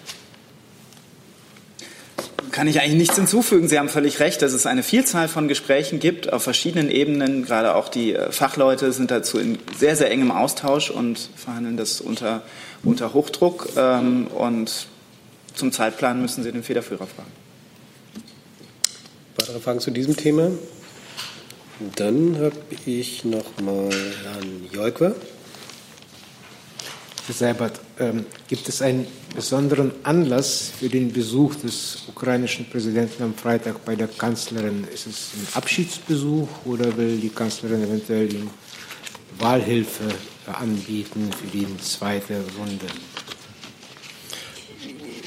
Kann 2.51 2.67
ich 2.67 2.81
eigentlich 2.81 2.99
nichts 2.99 3.17
hinzufügen. 3.17 3.67
Sie 3.67 3.79
haben 3.79 3.89
völlig 3.89 4.21
recht, 4.21 4.43
dass 4.43 4.53
es 4.53 4.67
eine 4.67 4.83
Vielzahl 4.83 5.29
von 5.29 5.49
Gesprächen 5.49 6.01
gibt 6.01 6.31
auf 6.31 6.43
verschiedenen 6.43 6.91
Ebenen. 6.91 7.47
Gerade 7.47 7.75
auch 7.75 7.89
die 7.89 8.15
äh, 8.15 8.31
Fachleute 8.31 8.93
sind 8.93 9.11
dazu 9.11 9.39
in 9.39 9.59
sehr, 9.79 9.97
sehr 9.97 10.11
engem 10.11 10.31
Austausch 10.31 10.91
und 10.91 11.31
verhandeln 11.35 11.79
das 11.79 12.03
unter, 12.03 12.43
unter 12.83 13.15
Hochdruck. 13.15 13.71
Ähm, 13.77 14.27
und 14.27 14.87
zum 15.55 15.73
Zeitplan 15.73 16.21
müssen 16.21 16.45
Sie 16.45 16.53
den 16.53 16.63
Federführer 16.63 17.07
fragen. 17.07 17.33
Weitere 19.37 19.61
Fragen 19.61 19.81
zu 19.81 19.91
diesem 19.91 20.17
Thema? 20.17 20.51
Dann 21.97 22.37
habe 22.39 22.57
ich 22.85 23.25
noch 23.25 23.61
mal 23.63 23.89
Herrn 24.25 24.69
Jolkwer. 24.71 25.15
Herr 27.33 27.49
Seibert, 27.49 27.81
ähm, 27.99 28.27
gibt 28.47 28.69
es 28.69 28.83
einen 28.83 29.07
besonderen 29.35 29.93
Anlass 30.03 30.71
für 30.79 30.91
den 30.91 31.15
Besuch 31.15 31.55
des 31.55 32.03
ukrainischen 32.09 32.69
Präsidenten 32.69 33.23
am 33.23 33.35
Freitag 33.35 33.87
bei 33.87 33.97
der 33.97 34.09
Kanzlerin? 34.09 34.87
Ist 34.93 35.07
es 35.07 35.31
ein 35.35 35.47
Abschiedsbesuch 35.55 36.49
oder 36.67 36.95
will 36.99 37.17
die 37.17 37.31
Kanzlerin 37.31 37.85
eventuell 37.85 38.31
ihm 38.35 38.51
Wahlhilfe 39.39 40.05
anbieten 40.47 41.31
für 41.33 41.57
die 41.57 41.67
zweite 41.79 42.35
Runde? 42.59 42.87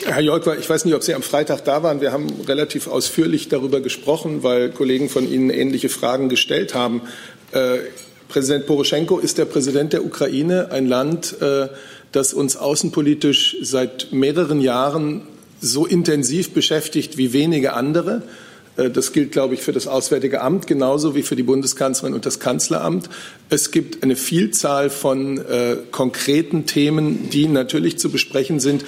Herr 0.06 0.22
Jolkwa, 0.22 0.56
ich 0.58 0.70
weiß 0.70 0.86
nicht, 0.86 0.94
ob 0.94 1.02
Sie 1.02 1.16
am 1.16 1.24
Freitag 1.24 1.66
da 1.66 1.82
waren. 1.82 2.02
Wir 2.02 2.12
haben 2.12 2.28
relativ 2.48 2.88
ausführlich 2.88 3.50
darüber 3.50 3.82
gesprochen, 3.82 4.44
weil 4.44 4.70
Kollegen 4.70 5.10
von 5.10 5.28
Ihnen 5.28 5.50
ähnliche 5.50 5.90
Fragen 5.90 6.30
gestellt 6.30 6.76
haben. 6.76 7.02
Äh, 7.52 7.80
Präsident 8.28 8.66
Poroschenko 8.66 9.20
ist 9.20 9.38
der 9.38 9.46
Präsident 9.46 9.94
der 9.94 10.04
Ukraine, 10.04 10.72
ein 10.72 10.88
Land, 10.88 11.40
äh, 11.42 11.68
das 12.16 12.34
uns 12.34 12.56
außenpolitisch 12.56 13.58
seit 13.62 14.12
mehreren 14.12 14.62
Jahren 14.62 15.22
so 15.62 15.86
intensiv 15.86 16.52
beschäftigt 16.52 17.18
wie 17.18 17.34
wenige 17.34 17.74
andere. 17.74 18.24
Äh, 18.78 18.90
das 18.90 19.12
gilt, 19.14 19.32
glaube 19.32 19.54
ich, 19.54 19.62
für 19.62 19.72
das 19.72 19.88
Auswärtige 19.88 20.42
Amt 20.42 20.68
genauso 20.68 21.16
wie 21.16 21.24
für 21.24 21.36
die 21.36 21.44
Bundeskanzlerin 21.44 22.14
und 22.14 22.26
das 22.26 22.40
Kanzleramt. 22.40 23.10
Es 23.50 23.72
gibt 23.72 24.04
eine 24.04 24.16
Vielzahl 24.16 24.90
von 24.90 25.38
äh, 25.38 25.78
konkreten 25.92 26.66
Themen, 26.66 27.30
die 27.30 27.48
natürlich 27.48 27.98
zu 28.00 28.10
besprechen 28.10 28.60
sind 28.60 28.86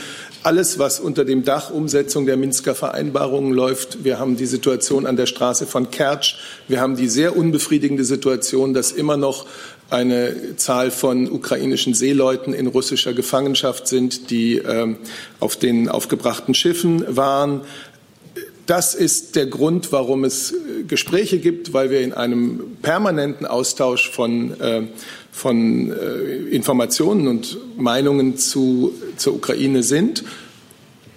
alles, 0.47 0.79
was 0.79 1.01
unter 1.01 1.25
dem 1.25 1.43
Dach 1.43 1.71
Umsetzung 1.71 2.25
der 2.25 2.37
Minsker 2.37 2.73
Vereinbarungen 2.73 3.51
läuft. 3.51 4.05
Wir 4.05 4.17
haben 4.17 4.37
die 4.37 4.45
Situation 4.45 5.05
an 5.05 5.17
der 5.17 5.25
Straße 5.25 5.67
von 5.67 5.91
Kertsch. 5.91 6.35
Wir 6.69 6.79
haben 6.79 6.95
die 6.95 7.09
sehr 7.09 7.35
unbefriedigende 7.35 8.05
Situation, 8.05 8.73
dass 8.73 8.93
immer 8.93 9.17
noch 9.17 9.45
eine 9.89 10.55
Zahl 10.57 10.91
von 10.91 11.31
ukrainischen 11.31 11.93
Seeleuten 11.93 12.53
in 12.53 12.67
russischer 12.67 13.13
Gefangenschaft 13.13 13.87
sind, 13.87 14.29
die 14.29 14.57
ähm, 14.57 14.97
auf 15.39 15.55
den 15.55 15.87
aufgebrachten 15.89 16.53
Schiffen 16.53 17.03
waren. 17.15 17.61
Das 18.65 18.93
ist 18.93 19.37
der 19.37 19.45
Grund, 19.45 19.93
warum 19.93 20.25
es 20.25 20.51
äh, 20.51 20.83
Gespräche 20.85 21.39
gibt, 21.39 21.71
weil 21.71 21.89
wir 21.89 22.01
in 22.01 22.13
einem 22.13 22.77
permanenten 22.81 23.45
Austausch 23.45 24.11
von, 24.11 24.59
äh, 24.59 24.83
von 25.31 25.91
äh, 25.91 26.35
Informationen 26.49 27.29
und 27.29 27.57
Meinungen 27.77 28.37
zu, 28.37 28.93
zur 29.15 29.35
Ukraine 29.35 29.83
sind. 29.83 30.25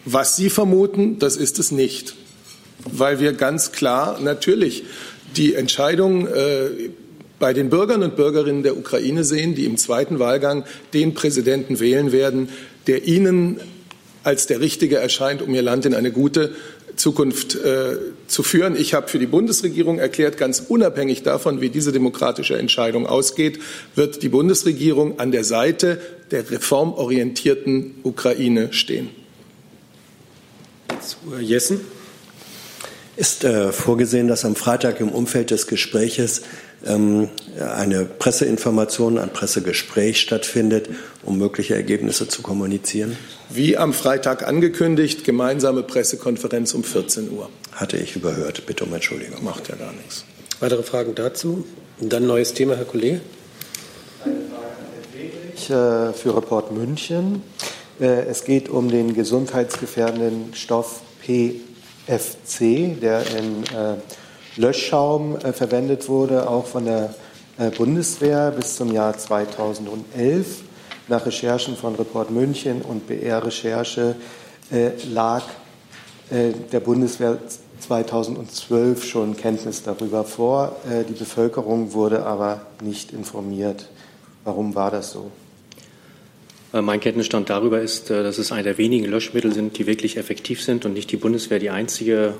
Was 0.04 0.36
Sie 0.36 0.48
vermuten, 0.48 1.18
das 1.18 1.36
ist 1.36 1.58
es 1.58 1.72
nicht, 1.72 2.14
weil 2.84 3.18
wir 3.18 3.32
ganz 3.32 3.72
klar 3.72 4.20
natürlich 4.20 4.84
die 5.36 5.54
Entscheidung 5.54 6.28
äh, 6.28 6.90
bei 7.40 7.52
den 7.52 7.70
Bürgern 7.70 8.04
und 8.04 8.14
Bürgerinnen 8.14 8.62
der 8.62 8.76
Ukraine 8.76 9.24
sehen, 9.24 9.56
die 9.56 9.64
im 9.64 9.76
zweiten 9.76 10.20
Wahlgang 10.20 10.64
den 10.94 11.14
Präsidenten 11.14 11.80
wählen 11.80 12.12
werden, 12.12 12.50
der 12.86 13.08
ihnen 13.08 13.58
als 14.22 14.46
der 14.46 14.60
Richtige 14.60 14.98
erscheint, 14.98 15.42
um 15.42 15.52
ihr 15.54 15.62
Land 15.62 15.86
in 15.86 15.94
eine 15.94 16.12
gute 16.12 16.54
Zukunft 16.96 17.54
äh, 17.54 17.96
zu 18.26 18.42
führen. 18.42 18.76
Ich 18.76 18.92
habe 18.92 19.08
für 19.08 19.18
die 19.18 19.26
Bundesregierung 19.26 19.98
erklärt, 19.98 20.36
ganz 20.36 20.60
unabhängig 20.68 21.22
davon, 21.22 21.62
wie 21.62 21.70
diese 21.70 21.92
demokratische 21.92 22.58
Entscheidung 22.58 23.06
ausgeht, 23.06 23.58
wird 23.94 24.22
die 24.22 24.28
Bundesregierung 24.28 25.18
an 25.18 25.32
der 25.32 25.44
Seite 25.44 26.00
der 26.30 26.50
reformorientierten 26.50 27.94
Ukraine 28.02 28.72
stehen. 28.72 29.08
Jessen. 31.40 31.80
Ist 33.20 33.44
äh, 33.44 33.70
vorgesehen, 33.70 34.28
dass 34.28 34.46
am 34.46 34.56
Freitag 34.56 34.98
im 34.98 35.10
Umfeld 35.10 35.50
des 35.50 35.66
Gespräches 35.66 36.40
ähm, 36.86 37.28
eine 37.60 38.06
Presseinformation, 38.06 39.18
ein 39.18 39.30
Pressegespräch 39.30 40.18
stattfindet, 40.18 40.88
um 41.22 41.36
mögliche 41.36 41.74
Ergebnisse 41.74 42.28
zu 42.28 42.40
kommunizieren? 42.40 43.18
Wie 43.50 43.76
am 43.76 43.92
Freitag 43.92 44.48
angekündigt, 44.48 45.22
gemeinsame 45.24 45.82
Pressekonferenz 45.82 46.72
um 46.72 46.82
14 46.82 47.30
Uhr. 47.30 47.50
Hatte 47.72 47.98
ich 47.98 48.16
überhört. 48.16 48.64
Bitte 48.64 48.84
um 48.84 48.94
Entschuldigung. 48.94 49.44
Macht 49.44 49.68
ja 49.68 49.76
gar 49.76 49.92
nichts. 49.92 50.24
Weitere 50.60 50.82
Fragen 50.82 51.14
dazu? 51.14 51.66
Und 52.00 52.10
dann 52.10 52.26
neues 52.26 52.54
Thema, 52.54 52.74
Herr 52.74 52.86
Kollege. 52.86 53.20
Eine 54.24 54.34
Frage 54.48 54.64
an 54.64 54.86
Herrn 54.94 55.30
Friedrich 55.52 56.22
für 56.22 56.36
Report 56.38 56.72
München. 56.72 57.42
Äh, 58.00 58.28
es 58.30 58.44
geht 58.44 58.70
um 58.70 58.90
den 58.90 59.12
gesundheitsgefährdenden 59.12 60.54
Stoff 60.54 61.02
PFC, 62.06 63.00
der 63.00 63.22
in 63.36 63.64
äh, 63.64 63.96
Löschschaum 64.56 65.36
äh, 65.36 65.52
verwendet 65.52 66.08
wurde, 66.08 66.48
auch 66.48 66.66
von 66.66 66.84
der 66.84 67.14
Bundeswehr 67.76 68.52
bis 68.52 68.76
zum 68.76 68.90
Jahr 68.90 69.18
2011 69.18 70.62
nach 71.10 71.26
Recherchen 71.26 71.76
von 71.76 71.94
Report 71.96 72.30
München 72.30 72.80
und 72.80 73.06
BR-Recherche 73.06 74.14
äh, 74.70 74.90
lag 75.12 75.42
äh, 76.30 76.52
der 76.72 76.80
Bundeswehr 76.80 77.38
2012 77.80 79.04
schon 79.04 79.36
Kenntnis 79.36 79.82
darüber 79.82 80.24
vor. 80.24 80.76
Äh, 80.88 81.04
die 81.04 81.14
Bevölkerung 81.14 81.92
wurde 81.92 82.24
aber 82.24 82.60
nicht 82.80 83.12
informiert. 83.12 83.88
Warum 84.44 84.74
war 84.76 84.92
das 84.92 85.10
so? 85.10 85.30
Äh, 86.72 86.82
mein 86.82 87.00
Kenntnisstand 87.00 87.50
darüber 87.50 87.80
ist, 87.80 88.10
äh, 88.10 88.22
dass 88.22 88.38
es 88.38 88.52
einer 88.52 88.62
der 88.62 88.78
wenigen 88.78 89.06
Löschmittel 89.06 89.52
sind, 89.52 89.78
die 89.78 89.86
wirklich 89.86 90.16
effektiv 90.16 90.62
sind 90.62 90.84
und 90.84 90.92
nicht 90.92 91.10
die 91.10 91.16
Bundeswehr 91.16 91.58
die 91.58 91.70
einzige 91.70 92.34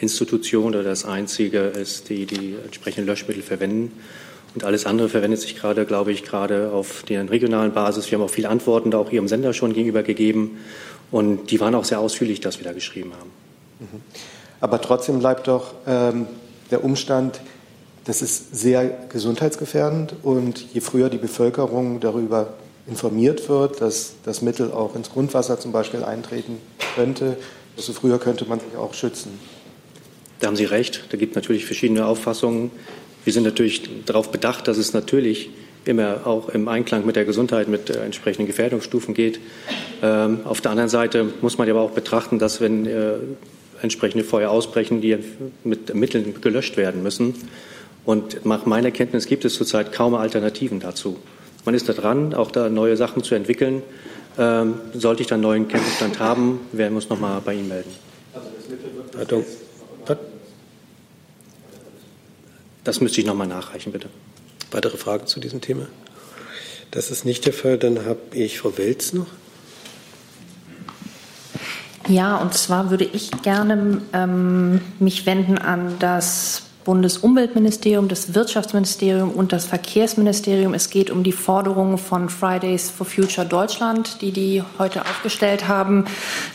Institution 0.00 0.74
oder 0.74 0.82
das 0.82 1.04
einzige 1.04 1.60
ist, 1.60 2.08
die 2.08 2.26
die 2.26 2.56
entsprechenden 2.64 3.06
Löschmittel 3.06 3.42
verwenden. 3.42 3.92
Und 4.54 4.64
alles 4.64 4.86
andere 4.86 5.08
verwendet 5.08 5.40
sich 5.40 5.56
gerade, 5.56 5.84
glaube 5.84 6.10
ich, 6.10 6.24
gerade 6.24 6.72
auf 6.72 7.04
der 7.08 7.28
regionalen 7.30 7.72
Basis. 7.72 8.10
Wir 8.10 8.18
haben 8.18 8.24
auch 8.24 8.30
viele 8.30 8.48
Antworten 8.48 8.90
da 8.90 8.98
auch 8.98 9.12
Ihrem 9.12 9.28
Sender 9.28 9.52
schon 9.52 9.74
gegenüber 9.74 10.02
gegeben. 10.02 10.58
Und 11.12 11.50
die 11.50 11.60
waren 11.60 11.74
auch 11.74 11.84
sehr 11.84 12.00
ausführlich, 12.00 12.40
dass 12.40 12.58
wir 12.58 12.64
da 12.64 12.72
geschrieben 12.72 13.12
haben. 13.12 13.30
Mhm. 13.80 14.00
Aber 14.60 14.80
trotzdem 14.80 15.20
bleibt 15.20 15.46
doch 15.46 15.74
ähm, 15.86 16.26
der 16.70 16.84
Umstand, 16.84 17.40
das 18.04 18.22
ist 18.22 18.56
sehr 18.56 18.90
gesundheitsgefährdend. 19.08 20.14
Und 20.22 20.66
je 20.72 20.80
früher 20.80 21.10
die 21.10 21.18
Bevölkerung 21.18 22.00
darüber 22.00 22.54
informiert 22.86 23.48
wird, 23.48 23.80
dass 23.80 24.14
das 24.24 24.42
Mittel 24.42 24.72
auch 24.72 24.94
ins 24.94 25.10
Grundwasser 25.10 25.58
zum 25.60 25.72
Beispiel 25.72 26.02
eintreten 26.02 26.58
könnte, 26.94 27.36
desto 27.76 27.92
früher 27.92 28.18
könnte 28.18 28.44
man 28.46 28.60
sich 28.60 28.76
auch 28.76 28.94
schützen. 28.94 29.38
Da 30.40 30.46
haben 30.46 30.56
Sie 30.56 30.64
recht. 30.64 31.04
Da 31.10 31.16
gibt 31.16 31.32
es 31.32 31.36
natürlich 31.36 31.66
verschiedene 31.66 32.06
Auffassungen. 32.06 32.70
Wir 33.24 33.32
sind 33.32 33.42
natürlich 33.42 33.88
darauf 34.06 34.30
bedacht, 34.30 34.66
dass 34.66 34.78
es 34.78 34.94
natürlich 34.94 35.50
immer 35.84 36.26
auch 36.26 36.48
im 36.48 36.68
Einklang 36.68 37.06
mit 37.06 37.16
der 37.16 37.24
Gesundheit, 37.24 37.68
mit 37.68 37.90
äh, 37.90 38.04
entsprechenden 38.04 38.46
Gefährdungsstufen 38.46 39.14
geht. 39.14 39.40
Ähm, 40.02 40.40
auf 40.44 40.60
der 40.60 40.70
anderen 40.72 40.90
Seite 40.90 41.26
muss 41.40 41.58
man 41.58 41.68
aber 41.68 41.80
auch 41.80 41.90
betrachten, 41.90 42.38
dass 42.38 42.60
wenn 42.60 42.86
äh, 42.86 43.14
entsprechende 43.82 44.24
Feuer 44.24 44.50
ausbrechen, 44.50 45.00
die 45.00 45.18
mit 45.64 45.94
Mitteln 45.94 46.40
gelöscht 46.40 46.76
werden 46.76 47.02
müssen. 47.02 47.34
Und 48.04 48.44
nach 48.44 48.66
meiner 48.66 48.90
Kenntnis 48.90 49.26
gibt 49.26 49.44
es 49.44 49.54
zurzeit 49.54 49.92
kaum 49.92 50.14
Alternativen 50.14 50.80
dazu. 50.80 51.16
Man 51.64 51.74
ist 51.74 51.88
da 51.88 51.92
dran, 51.92 52.34
auch 52.34 52.50
da 52.50 52.68
neue 52.68 52.96
Sachen 52.96 53.22
zu 53.22 53.34
entwickeln. 53.34 53.82
Ähm, 54.38 54.74
sollte 54.94 55.22
ich 55.22 55.28
dann 55.28 55.40
neuen 55.40 55.68
Kenntnisstand 55.68 56.18
haben, 56.20 56.60
werden 56.72 56.92
wir 56.92 56.96
uns 56.96 57.08
noch 57.08 57.20
mal 57.20 57.40
bei 57.40 57.54
Ihnen 57.54 57.68
melden. 57.68 57.90
Also 58.32 58.48
das 58.56 58.68
Mittel 58.68 58.90
wird 58.94 59.14
das 62.84 63.00
müsste 63.00 63.20
ich 63.20 63.26
noch 63.26 63.34
mal 63.34 63.46
nachreichen, 63.46 63.92
bitte. 63.92 64.08
Weitere 64.70 64.96
Fragen 64.96 65.26
zu 65.26 65.40
diesem 65.40 65.60
Thema? 65.60 65.86
Das 66.90 67.10
ist 67.10 67.24
nicht 67.24 67.46
der 67.46 67.52
Fall. 67.52 67.78
Dann 67.78 68.06
habe 68.06 68.20
ich 68.32 68.58
Frau 68.58 68.76
Welz 68.78 69.12
noch. 69.12 69.26
Ja, 72.08 72.38
und 72.38 72.54
zwar 72.54 72.90
würde 72.90 73.04
ich 73.04 73.30
gerne 73.42 74.02
ähm, 74.12 74.80
mich 74.98 75.26
wenden 75.26 75.58
an 75.58 75.96
das 75.98 76.62
Bundesumweltministerium, 76.90 78.08
das 78.08 78.34
Wirtschaftsministerium 78.34 79.30
und 79.30 79.52
das 79.52 79.64
Verkehrsministerium. 79.64 80.74
Es 80.74 80.90
geht 80.90 81.12
um 81.12 81.22
die 81.22 81.30
Forderungen 81.30 81.98
von 81.98 82.28
Fridays 82.28 82.90
for 82.90 83.06
Future 83.06 83.46
Deutschland, 83.46 84.20
die 84.22 84.32
die 84.32 84.64
heute 84.76 85.02
aufgestellt 85.02 85.68
haben. 85.68 86.06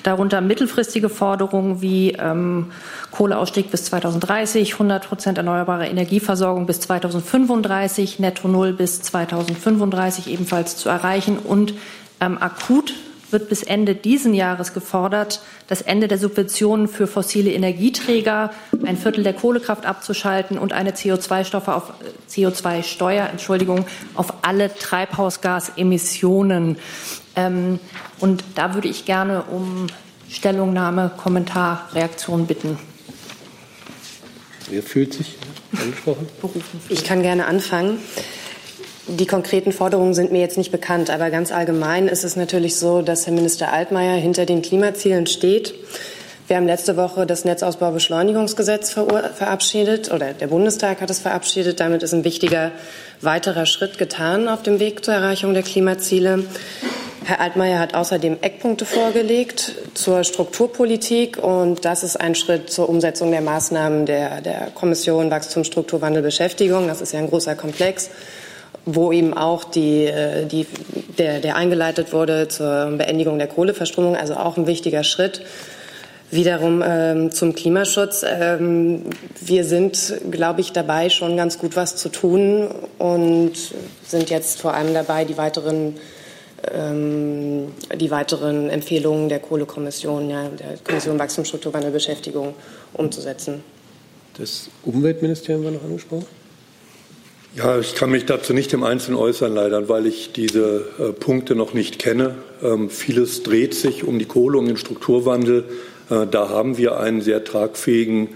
Darunter 0.04 0.42
mittelfristige 0.42 1.08
Forderungen 1.08 1.82
wie 1.82 2.12
ähm, 2.20 2.74
Kohleausstieg 3.12 3.72
bis 3.72 3.86
2030, 3.86 4.74
100 4.74 5.08
Prozent 5.08 5.38
erneuerbare 5.38 5.88
Energieversorgung 5.88 6.66
bis 6.66 6.82
2035, 6.82 8.20
Netto 8.20 8.50
Null 8.50 8.74
bis 8.74 9.02
2035 9.04 10.28
ebenfalls 10.28 10.76
zu 10.76 10.90
erreichen 10.90 11.38
und 11.38 11.76
ähm, 12.20 12.38
akut 12.42 12.94
wird 13.32 13.49
bis 13.49 13.63
Ende 13.63 13.95
diesen 13.95 14.34
Jahres 14.34 14.73
gefordert, 14.73 15.41
das 15.67 15.82
Ende 15.82 16.07
der 16.07 16.17
Subventionen 16.17 16.88
für 16.88 17.07
fossile 17.07 17.51
Energieträger, 17.51 18.51
ein 18.86 18.97
Viertel 18.97 19.23
der 19.23 19.34
Kohlekraft 19.34 19.86
abzuschalten 19.86 20.57
und 20.57 20.73
eine 20.73 20.91
CO2-Stoffe 20.91 21.73
auf 21.73 21.93
CO2-Steuer, 22.30 23.30
Entschuldigung, 23.30 23.86
auf 24.13 24.34
alle 24.43 24.73
Treibhausgasemissionen. 24.73 26.78
Ähm, 27.36 27.80
und 28.19 28.43
da 28.55 28.73
würde 28.73 28.88
ich 28.88 29.05
gerne 29.05 29.43
um 29.43 29.88
Stellungnahme, 30.30 31.11
Kommentar, 31.17 31.89
Reaktion 31.93 32.47
bitten. 32.47 32.80
Wer 34.69 34.82
fühlt 34.82 35.13
sich 35.13 35.36
angesprochen? 35.80 36.28
Ich 36.89 37.03
kann 37.03 37.21
gerne 37.21 37.45
anfangen. 37.45 37.99
Die 39.08 39.28
konkreten 39.28 39.72
Forderungen 39.72 40.16
sind 40.16 40.32
mir 40.32 40.39
jetzt 40.39 40.58
nicht 40.58 40.72
bekannt, 40.72 41.12
aber 41.12 41.30
ganz 41.30 41.51
allgemein 41.51 42.08
ist 42.08 42.24
es 42.24 42.36
natürlich 42.36 42.78
so, 42.78 43.03
dass 43.03 43.28
Herr 43.28 43.34
Minister 43.34 43.72
Altmaier 43.72 44.16
hinter 44.16 44.47
den 44.47 44.64
Klimazielen 44.64 45.28
steht. 45.28 45.76
Wir 46.47 46.58
haben 46.58 46.66
letzte 46.66 46.97
Woche 46.97 47.28
das 47.28 47.45
Netzausbaubeschleunigungsgesetz 47.45 48.91
verabschiedet 48.91 50.12
oder 50.12 50.34
der 50.34 50.47
Bundestag 50.47 51.01
hat 51.01 51.10
es 51.12 51.20
verabschiedet. 51.20 51.80
Damit 51.80 52.01
ist 52.01 52.14
ein 52.14 52.24
wichtiger 52.24 52.72
weiterer 53.22 53.68
Schritt 53.68 53.99
getan 53.99 54.47
auf 54.47 54.64
dem 54.64 54.80
Weg 54.80 55.06
zur 55.06 55.14
Erreichung 55.14 55.53
der 55.53 55.64
Klimaziele. 55.64 56.43
Herr 57.26 57.41
Altmaier 57.41 57.80
hat 57.80 57.93
außerdem 57.93 58.38
Eckpunkte 58.41 58.86
vorgelegt 58.86 59.76
zur 59.93 60.24
Strukturpolitik 60.24 61.38
und 61.41 61.86
das 61.86 62.03
ist 62.03 62.16
ein 62.20 62.34
Schritt 62.34 62.72
zur 62.72 62.89
Umsetzung 62.89 63.30
der 63.32 63.41
Maßnahmen 63.41 64.08
der, 64.08 64.41
der 64.41 64.72
Kommission 64.74 65.30
Wachstum, 65.30 65.64
Strukturwandel, 65.64 66.24
Beschäftigung. 66.24 66.88
Das 66.88 67.01
ist 67.01 67.14
ja 67.14 67.20
ein 67.20 67.30
großer 67.30 67.56
Komplex 67.56 68.10
wo 68.86 69.12
eben 69.12 69.34
auch 69.34 69.64
die, 69.64 70.06
äh, 70.06 70.46
die, 70.46 70.68
der, 71.18 71.40
der 71.40 71.56
eingeleitet 71.56 72.14
wurde 72.14 72.48
zur 72.48 72.92
Beendigung 72.98 73.38
der 73.38 73.48
Kohleverstromung, 73.48 74.16
also 74.16 74.36
auch 74.36 74.58
ein 74.58 74.68
wichtiger 74.68 75.04
Schritt. 75.04 75.42
Wiederum 76.32 76.84
ähm, 76.86 77.32
zum 77.32 77.54
Klimaschutz. 77.54 78.26
Ähm, 78.28 79.04
wir 79.42 79.64
sind, 79.64 80.16
glaube 80.32 80.62
ich, 80.62 80.72
dabei, 80.72 81.10
schon 81.10 81.38
ganz 81.38 81.60
gut 81.60 81.76
was 81.76 81.96
zu 81.96 82.10
tun 82.10 82.68
und 82.98 83.54
sind 84.06 84.30
jetzt 84.30 84.60
vor 84.60 84.74
allem 84.74 84.94
dabei, 84.94 85.24
die 85.24 85.38
weiteren, 85.38 85.96
ähm, 86.74 87.72
die 87.96 88.10
weiteren 88.10 88.70
Empfehlungen 88.70 89.30
der 89.30 89.40
Kohlekommission, 89.40 90.30
ja, 90.30 90.50
der 90.50 90.78
Kommission 90.84 91.20
Wachstum, 91.20 91.46
Strukturwandel, 91.46 91.92
Beschäftigung 91.92 92.56
umzusetzen. 92.94 93.64
Das 94.38 94.70
Umweltministerium 94.84 95.64
war 95.64 95.72
noch 95.72 95.84
angesprochen. 95.84 96.26
Ja, 97.56 97.80
ich 97.80 97.95
kann 97.95 98.12
mich 98.12 98.26
dazu 98.26 98.51
nicht 98.51 98.74
im 98.74 98.84
Einzelnen 98.84 99.18
äußern, 99.18 99.56
leider, 99.56 99.88
weil 99.88 100.08
ich 100.08 100.34
diese 100.34 100.89
äh, 100.99 101.14
Punkte 101.14 101.56
noch 101.56 101.74
nicht 101.74 101.99
kenne. 101.99 102.36
Ähm, 102.62 102.89
vieles 102.89 103.43
dreht 103.43 103.74
sich 103.74 104.03
um 104.03 104.20
die 104.20 104.26
Kohle, 104.26 104.58
um 104.58 104.68
den 104.68 104.76
Strukturwandel. 104.76 105.64
Äh, 106.10 106.28
da 106.30 106.49
haben 106.49 106.78
wir 106.78 106.99
einen 106.99 107.22
sehr 107.22 107.45
tragfähigen 107.45 108.28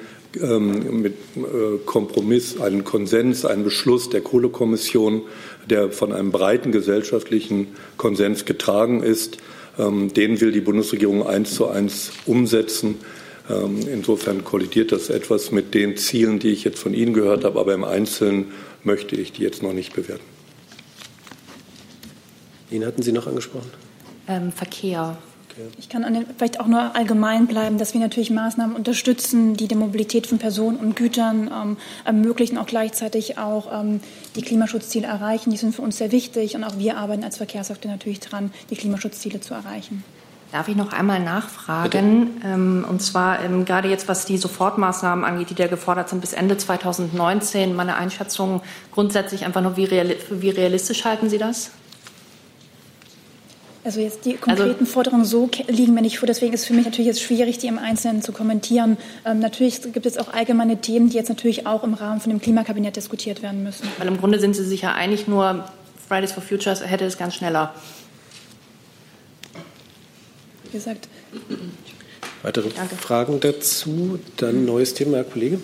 ähm, 0.42 1.02
mit, 1.02 1.16
äh, 1.36 1.80
Kompromiss, 1.86 2.62
einen 2.62 2.86
Konsens, 2.86 3.44
einen 3.44 3.66
Beschluss 3.66 4.10
der 4.10 4.22
Kohlekommission, 4.22 5.24
der 5.70 5.92
von 5.92 6.14
einem 6.14 6.32
breiten 6.32 6.72
gesellschaftlichen 6.72 7.76
Konsens 7.98 8.46
getragen 8.46 9.04
ist. 9.04 9.38
Ähm, 9.78 10.14
den 10.14 10.40
will 10.40 10.54
die 10.54 10.62
Bundesregierung 10.62 11.28
eins 11.28 11.56
zu 11.56 11.68
eins 11.68 12.12
umsetzen. 12.26 12.96
Ähm, 13.50 13.80
insofern 13.92 14.44
kollidiert 14.44 14.92
das 14.92 15.10
etwas 15.10 15.52
mit 15.52 15.74
den 15.74 15.98
Zielen, 15.98 16.40
die 16.40 16.52
ich 16.52 16.64
jetzt 16.64 16.80
von 16.80 16.94
Ihnen 16.94 17.14
gehört 17.14 17.44
habe, 17.44 17.60
aber 17.60 17.74
im 17.74 17.84
Einzelnen 17.84 18.52
möchte 18.84 19.16
ich 19.16 19.32
die 19.32 19.44
jetzt 19.44 19.64
noch 19.64 19.74
nicht 19.74 19.94
bewerten. 19.94 20.24
Wen 22.70 22.86
hatten 22.86 23.02
Sie 23.02 23.12
noch 23.12 23.28
angesprochen? 23.28 23.72
Ähm, 24.28 24.52
Verkehr. 24.52 25.18
Ich 25.78 25.90
kann 25.90 26.04
den, 26.04 26.26
vielleicht 26.38 26.60
auch 26.60 26.68
nur 26.68 26.96
allgemein 26.96 27.48
bleiben, 27.48 27.78
dass 27.78 27.94
wir 27.94 28.00
natürlich 28.00 28.30
Maßnahmen 28.30 28.76
unterstützen, 28.76 29.56
die 29.56 29.68
die 29.68 29.76
Mobilität 29.76 30.28
von 30.28 30.38
Personen 30.38 30.78
und 30.78 30.96
Gütern 30.96 31.52
ähm, 31.54 31.78
ermöglichen, 32.06 32.58
auch 32.58 32.66
gleichzeitig 32.66 33.38
auch 33.38 33.68
ähm, 33.82 34.00
die 34.36 34.42
Klimaschutzziele 34.42 35.08
erreichen. 35.08 35.52
Die 35.52 35.58
sind 35.58 35.76
für 35.76 35.82
uns 35.82 35.98
sehr 35.98 36.12
wichtig 36.12 36.56
und 36.56 36.64
auch 36.64 36.78
wir 36.78 36.98
arbeiten 36.98 37.24
als 37.24 37.38
Verkehrsakte 37.38 37.88
natürlich 37.90 38.20
dran, 38.22 38.52
die 38.70 38.76
Klimaschutzziele 38.76 39.42
zu 39.42 39.54
erreichen. 39.54 40.04
Darf 40.52 40.68
ich 40.68 40.76
noch 40.76 40.92
einmal 40.94 41.20
nachfragen? 41.20 42.42
Ähm, 42.44 42.86
und 42.90 43.02
zwar 43.02 43.44
ähm, 43.44 43.66
gerade 43.66 43.88
jetzt, 43.88 44.08
was 44.08 44.26
die 44.26 44.38
Sofortmaßnahmen 44.38 45.24
angeht, 45.24 45.52
die 45.52 45.56
da 45.56 45.68
gefordert 45.68 46.10
sind 46.10 46.22
bis 46.22 46.34
Ende 46.34 46.58
2019. 46.58 47.76
Meine 47.76 47.96
Einschätzung 47.96 48.62
grundsätzlich 48.92 49.46
einfach 49.46 49.62
nur, 49.62 49.78
wie, 49.78 49.86
reali 49.86 50.18
wie 50.32 50.50
realistisch 50.50 51.06
halten 51.06 51.30
Sie 51.30 51.38
das? 51.38 51.70
Also 53.84 54.02
jetzt 54.02 54.26
die 54.26 54.34
konkreten 54.34 54.82
also, 54.82 54.86
Forderungen 54.86 55.24
so 55.24 55.50
liegen 55.68 55.94
mir 55.94 56.02
nicht 56.02 56.20
vor. 56.20 56.28
Deswegen 56.28 56.54
ist 56.54 56.62
es 56.62 56.68
für 56.68 56.74
mich 56.74 56.86
natürlich 56.86 57.08
jetzt 57.08 57.22
schwierig, 57.22 57.60
die 57.60 57.68
im 57.68 57.78
Einzelnen 57.78 58.24
zu 58.24 58.32
kommentieren. 58.32 58.98
Ähm, 59.26 59.40
natürlich 59.40 59.82
gibt 59.94 60.06
es 60.08 60.18
auch 60.18 60.34
allgemeine 60.34 60.82
Themen, 60.82 61.10
die 61.10 61.16
jetzt 61.16 61.30
natürlich 61.30 61.68
auch 61.68 61.84
im 61.84 61.94
Rahmen 61.94 62.22
von 62.22 62.32
dem 62.32 62.42
Klimakabinett 62.42 62.96
diskutiert 62.96 63.44
werden 63.44 63.64
müssen. 63.64 63.88
Weil 64.00 64.08
im 64.08 64.18
Grunde 64.18 64.40
sind 64.40 64.56
Sie 64.56 64.66
sich 64.66 64.82
ja 64.82 64.94
einig, 64.94 65.28
nur 65.28 65.64
Fridays 66.08 66.32
for 66.32 66.42
Futures 66.42 66.84
hätte 66.84 67.06
es 67.06 67.20
ganz 67.20 67.36
schneller 67.36 67.74
gesagt. 70.72 71.08
Weitere 72.42 72.70
Danke. 72.70 72.96
Fragen 72.96 73.40
dazu? 73.40 74.20
Dann 74.38 74.66
neues 74.66 74.94
Thema, 74.94 75.18
Herr 75.18 75.24
Kollege. 75.26 75.60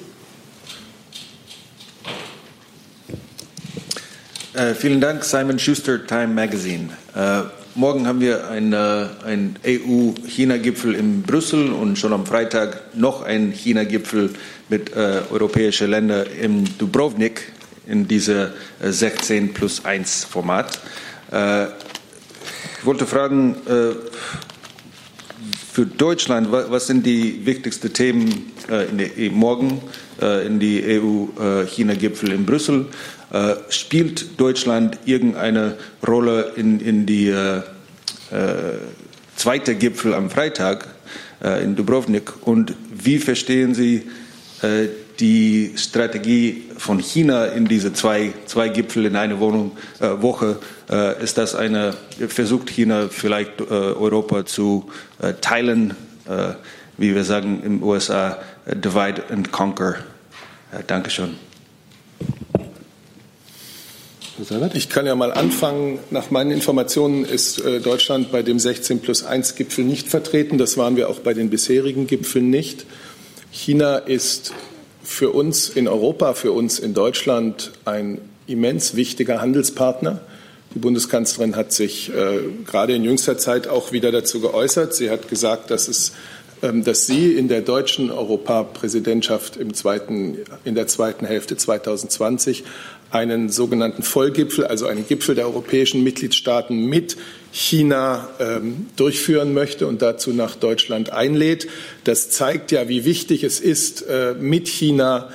Äh, 4.53 4.73
vielen 4.73 5.01
Dank, 5.01 5.23
Simon 5.25 5.59
Schuster, 5.59 6.05
Time 6.05 6.27
Magazine. 6.27 6.89
Äh, 7.13 7.41
morgen 7.75 8.07
haben 8.07 8.21
wir 8.21 8.49
einen 8.49 8.73
ein 8.73 9.59
EU-China-Gipfel 9.65 10.95
in 10.95 11.23
Brüssel 11.23 11.71
und 11.71 11.97
schon 11.97 12.13
am 12.13 12.25
Freitag 12.25 12.95
noch 12.95 13.21
einen 13.21 13.51
China-Gipfel 13.51 14.29
mit 14.69 14.95
äh, 14.95 15.21
europäischen 15.29 15.89
Ländern 15.89 16.25
im 16.41 16.77
Dubrovnik 16.77 17.51
in 17.85 18.07
diesem 18.07 18.47
16 18.81 19.53
plus 19.53 19.83
1 19.83 20.23
Format. 20.23 20.79
Äh, 21.31 21.65
ich 21.65 22.85
wollte 22.85 23.05
fragen, 23.05 23.55
äh, 23.67 23.91
für 25.75 25.85
Deutschland, 25.85 26.53
was 26.53 26.87
sind 26.87 27.05
die 27.05 27.45
wichtigsten 27.45 27.91
Themen 27.91 28.49
äh, 28.69 29.25
e, 29.25 29.29
morgen 29.29 29.81
äh, 30.21 30.47
in 30.47 30.57
die 30.57 30.81
EU-China-Gipfel 30.81 32.31
in 32.31 32.45
Brüssel? 32.45 32.85
Äh, 33.33 33.55
spielt 33.67 34.39
Deutschland 34.39 34.97
irgendeine 35.03 35.75
Rolle 36.07 36.53
in, 36.55 36.79
in 36.79 37.05
die 37.05 37.27
äh, 37.27 37.57
äh, 37.57 37.61
zweite 39.35 39.75
Gipfel 39.75 40.13
am 40.13 40.29
Freitag 40.29 40.87
äh, 41.43 41.61
in 41.61 41.75
Dubrovnik? 41.75 42.31
Und 42.47 42.73
wie 42.93 43.17
verstehen 43.17 43.75
Sie 43.75 44.03
die 45.19 45.73
Strategie 45.77 46.63
von 46.77 46.99
China 46.99 47.45
in 47.45 47.65
diese 47.65 47.93
zwei, 47.93 48.33
zwei 48.45 48.69
Gipfel 48.69 49.05
in 49.05 49.15
einer 49.15 49.39
Wohnung, 49.39 49.71
äh, 49.99 50.21
Woche, 50.21 50.57
äh, 50.89 51.23
ist 51.23 51.37
das 51.37 51.55
eine, 51.55 51.93
versucht 52.27 52.69
China 52.69 53.07
vielleicht 53.09 53.61
äh, 53.61 53.63
Europa 53.63 54.45
zu 54.45 54.89
äh, 55.21 55.33
teilen, 55.41 55.95
äh, 56.27 56.53
wie 56.97 57.15
wir 57.15 57.23
sagen 57.23 57.61
in 57.63 57.79
den 57.79 57.83
USA, 57.83 58.39
äh, 58.65 58.75
divide 58.75 59.23
and 59.29 59.51
conquer. 59.51 59.95
Dankeschön. 60.87 61.35
Ich 64.73 64.89
kann 64.89 65.05
ja 65.05 65.15
mal 65.15 65.31
anfangen. 65.31 65.99
Nach 66.09 66.31
meinen 66.31 66.51
Informationen 66.51 67.23
ist 67.23 67.63
Deutschland 67.63 68.29
bei 68.33 68.43
dem 68.43 68.59
16 68.59 68.99
plus 68.99 69.23
1 69.23 69.55
Gipfel 69.55 69.85
nicht 69.85 70.09
vertreten. 70.09 70.57
Das 70.57 70.75
waren 70.75 70.97
wir 70.97 71.09
auch 71.09 71.19
bei 71.19 71.33
den 71.33 71.49
bisherigen 71.49 72.07
Gipfeln 72.07 72.49
nicht. 72.49 72.85
China 73.51 73.95
ist 73.95 74.51
für 75.05 75.29
uns 75.29 75.69
in 75.69 75.87
Europa, 75.87 76.33
für 76.33 76.51
uns 76.51 76.79
in 76.79 76.93
Deutschland 76.93 77.71
ein 77.85 78.19
immens 78.47 78.95
wichtiger 78.95 79.39
Handelspartner. 79.41 80.19
Die 80.73 80.79
Bundeskanzlerin 80.79 81.55
hat 81.55 81.71
sich 81.71 82.09
äh, 82.13 82.39
gerade 82.65 82.93
in 82.93 83.03
jüngster 83.03 83.37
Zeit 83.37 83.67
auch 83.67 83.91
wieder 83.91 84.11
dazu 84.11 84.41
geäußert. 84.41 84.93
Sie 84.93 85.09
hat 85.09 85.29
gesagt, 85.29 85.71
dass, 85.71 85.87
es, 85.87 86.11
ähm, 86.61 86.83
dass 86.83 87.07
sie 87.07 87.33
in 87.33 87.47
der 87.47 87.61
deutschen 87.61 88.11
Europapräsidentschaft 88.11 89.55
im 89.55 89.73
zweiten, 89.73 90.39
in 90.65 90.75
der 90.75 90.87
zweiten 90.87 91.25
Hälfte 91.25 91.55
2020 91.55 92.65
einen 93.11 93.49
sogenannten 93.49 94.03
Vollgipfel, 94.03 94.65
also 94.65 94.87
einen 94.87 95.07
Gipfel 95.07 95.35
der 95.35 95.45
europäischen 95.45 96.03
Mitgliedstaaten 96.03 96.87
mit 96.87 97.15
China 97.55 98.27
ähm, 98.41 98.87
durchführen 98.97 99.53
möchte 99.53 99.87
und 99.87 100.01
dazu 100.01 100.31
nach 100.31 100.57
Deutschland 100.57 101.13
einlädt. 101.13 101.69
Das 102.03 102.29
zeigt 102.29 102.73
ja, 102.73 102.89
wie 102.89 103.05
wichtig 103.05 103.45
es 103.45 103.61
ist, 103.61 104.01
äh, 104.01 104.35
mit 104.37 104.67
China 104.67 105.29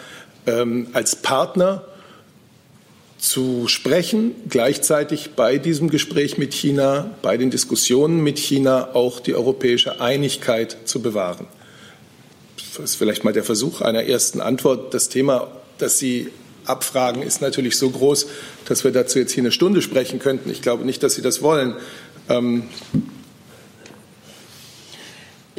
ähm, 0.46 0.88
als 0.92 1.16
Partner 1.16 1.82
zu 3.16 3.68
sprechen, 3.68 4.34
gleichzeitig 4.50 5.30
bei 5.34 5.56
diesem 5.56 5.88
Gespräch 5.88 6.36
mit 6.36 6.52
China, 6.52 7.10
bei 7.22 7.38
den 7.38 7.50
Diskussionen 7.50 8.22
mit 8.22 8.38
China 8.38 8.90
auch 8.92 9.20
die 9.20 9.34
europäische 9.34 10.02
Einigkeit 10.02 10.76
zu 10.84 11.00
bewahren. 11.00 11.46
Das 12.76 12.90
ist 12.90 12.96
vielleicht 12.96 13.24
mal 13.24 13.32
der 13.32 13.44
Versuch 13.44 13.80
einer 13.80 14.04
ersten 14.04 14.42
Antwort. 14.42 14.92
Das 14.92 15.08
Thema, 15.08 15.50
das 15.78 15.98
Sie 15.98 16.28
abfragen, 16.66 17.22
ist 17.22 17.40
natürlich 17.40 17.76
so 17.76 17.90
groß, 17.90 18.26
dass 18.66 18.84
wir 18.84 18.90
dazu 18.90 19.18
jetzt 19.18 19.32
hier 19.32 19.42
eine 19.42 19.52
Stunde 19.52 19.82
sprechen 19.82 20.18
könnten. 20.18 20.50
Ich 20.50 20.62
glaube 20.62 20.84
nicht, 20.84 21.02
dass 21.02 21.14
Sie 21.14 21.22
das 21.22 21.42
wollen. 21.42 21.74
Ähm, 22.30 22.62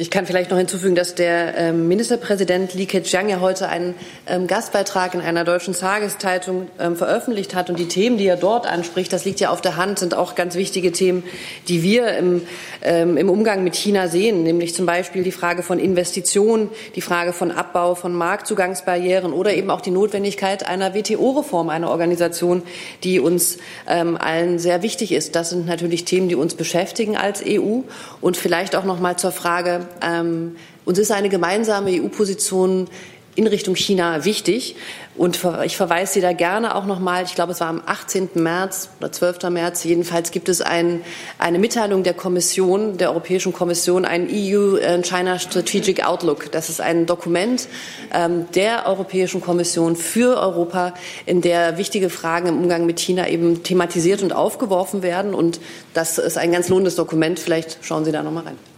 ich 0.02 0.10
kann 0.10 0.26
vielleicht 0.26 0.50
noch 0.50 0.58
hinzufügen, 0.58 0.96
dass 0.96 1.14
der 1.14 1.56
ähm, 1.56 1.86
Ministerpräsident 1.86 2.74
Li 2.74 2.86
Keqiang 2.86 3.28
ja 3.28 3.38
heute 3.38 3.68
einen 3.68 3.94
ähm, 4.26 4.48
Gastbeitrag 4.48 5.14
in 5.14 5.20
einer 5.20 5.44
deutschen 5.44 5.74
Tageszeitung 5.74 6.66
ähm, 6.80 6.96
veröffentlicht 6.96 7.54
hat. 7.54 7.70
Und 7.70 7.78
die 7.78 7.86
Themen, 7.86 8.18
die 8.18 8.26
er 8.26 8.36
dort 8.36 8.66
anspricht, 8.66 9.12
das 9.12 9.24
liegt 9.24 9.38
ja 9.38 9.50
auf 9.50 9.60
der 9.60 9.76
Hand, 9.76 10.00
sind 10.00 10.14
auch 10.14 10.34
ganz 10.34 10.56
wichtige 10.56 10.90
Themen, 10.90 11.22
die 11.68 11.84
wir 11.84 12.16
im, 12.16 12.42
im 12.82 13.30
Umgang 13.30 13.62
mit 13.62 13.76
China 13.76 14.08
sehen. 14.08 14.42
Nämlich 14.42 14.74
zum 14.74 14.86
Beispiel 14.86 15.22
die 15.22 15.30
Frage 15.30 15.62
von 15.62 15.78
Investitionen, 15.78 16.68
die 16.96 17.00
Frage 17.00 17.32
von 17.32 17.52
Abbau 17.52 17.94
von 17.94 18.12
Marktzugangsbarrieren 18.12 19.32
oder 19.32 19.54
eben 19.54 19.70
auch 19.70 19.80
die 19.80 19.92
Notwendigkeit 19.92 20.66
einer 20.66 20.94
WTO-Reform, 20.94 21.68
einer 21.68 21.90
Organisation, 21.90 22.62
die 23.04 23.20
uns 23.20 23.58
allen 23.86 24.58
sehr 24.58 24.82
wichtig 24.82 25.12
ist. 25.12 25.36
Das 25.36 25.50
sind 25.50 25.66
natürlich 25.66 26.04
Themen, 26.04 26.28
die 26.28 26.34
uns 26.34 26.54
beschäftigen 26.54 27.16
als 27.16 27.42
EU. 27.46 27.82
Und 28.20 28.36
vielleicht 28.36 28.74
auch 28.74 28.84
noch 28.84 28.98
mal 28.98 29.16
zur 29.16 29.32
Frage, 29.32 29.86
ähm, 30.00 30.56
uns 30.84 30.98
ist 30.98 31.12
eine 31.12 31.28
gemeinsame 31.28 31.90
EU-Position 31.90 32.88
in 33.34 33.46
Richtung 33.46 33.76
China 33.76 34.24
wichtig. 34.24 34.76
Und 35.16 35.38
ich 35.64 35.76
verweise 35.76 36.14
Sie 36.14 36.20
da 36.20 36.32
gerne 36.32 36.74
auch 36.74 36.86
noch 36.86 36.98
mal, 36.98 37.24
ich 37.24 37.34
glaube, 37.34 37.52
es 37.52 37.60
war 37.60 37.68
am 37.68 37.82
18. 37.84 38.30
März 38.34 38.88
oder 38.98 39.12
12. 39.12 39.42
März, 39.50 39.84
jedenfalls 39.84 40.30
gibt 40.30 40.48
es 40.48 40.62
ein, 40.62 41.02
eine 41.38 41.58
Mitteilung 41.58 42.02
der 42.02 42.14
Kommission, 42.14 42.96
der 42.96 43.10
Europäischen 43.10 43.52
Kommission, 43.52 44.04
ein 44.04 44.28
EU-China 44.30 45.38
Strategic 45.38 46.06
Outlook. 46.06 46.50
Das 46.50 46.68
ist 46.70 46.80
ein 46.80 47.06
Dokument 47.06 47.68
ähm, 48.12 48.46
der 48.54 48.86
Europäischen 48.86 49.40
Kommission 49.40 49.96
für 49.96 50.38
Europa, 50.38 50.94
in 51.26 51.42
der 51.42 51.78
wichtige 51.78 52.10
Fragen 52.10 52.48
im 52.48 52.58
Umgang 52.58 52.86
mit 52.86 53.00
China 53.00 53.28
eben 53.28 53.62
thematisiert 53.62 54.22
und 54.22 54.32
aufgeworfen 54.32 55.02
werden. 55.02 55.34
Und 55.34 55.60
das 55.94 56.18
ist 56.18 56.38
ein 56.38 56.52
ganz 56.52 56.68
lohnendes 56.68 56.96
Dokument. 56.96 57.38
Vielleicht 57.38 57.78
schauen 57.82 58.04
Sie 58.04 58.12
da 58.12 58.22
noch 58.22 58.32
mal 58.32 58.44
rein. 58.44 58.71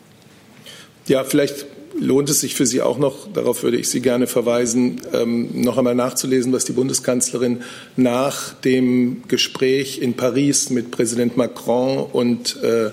Ja, 1.07 1.22
vielleicht 1.22 1.66
lohnt 1.98 2.30
es 2.30 2.40
sich 2.40 2.55
für 2.55 2.66
Sie 2.66 2.80
auch 2.80 2.98
noch, 2.98 3.30
darauf 3.32 3.62
würde 3.62 3.76
ich 3.76 3.88
Sie 3.88 4.00
gerne 4.00 4.26
verweisen, 4.26 5.00
ähm, 5.12 5.62
noch 5.62 5.78
einmal 5.78 5.94
nachzulesen, 5.94 6.52
was 6.52 6.64
die 6.64 6.72
Bundeskanzlerin 6.72 7.62
nach 7.96 8.55
dem 8.55 9.22
Gespräch 9.28 10.00
in 10.00 10.14
Paris 10.14 10.70
mit 10.70 10.90
Präsident 10.90 11.36
Macron 11.36 12.07
und 12.12 12.62
äh, 12.62 12.90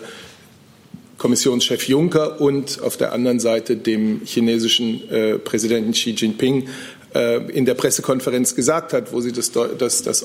Kommissionschef 1.18 1.88
Juncker 1.88 2.42
und 2.42 2.82
auf 2.82 2.98
der 2.98 3.14
anderen 3.14 3.40
Seite 3.40 3.78
dem 3.78 4.22
chinesischen 4.26 5.10
äh, 5.10 5.38
Präsidenten 5.38 5.92
Xi 5.92 6.12
Jinping 6.12 6.68
äh, 7.14 7.38
in 7.52 7.66
der 7.66 7.76
Pressekonferenz 7.76 8.56
gesagt 8.56 8.92
hat, 8.94 9.14
wo 9.14 9.22
sie 9.22 9.32
das, 9.32 9.52
das, 9.52 10.02
das 10.02 10.24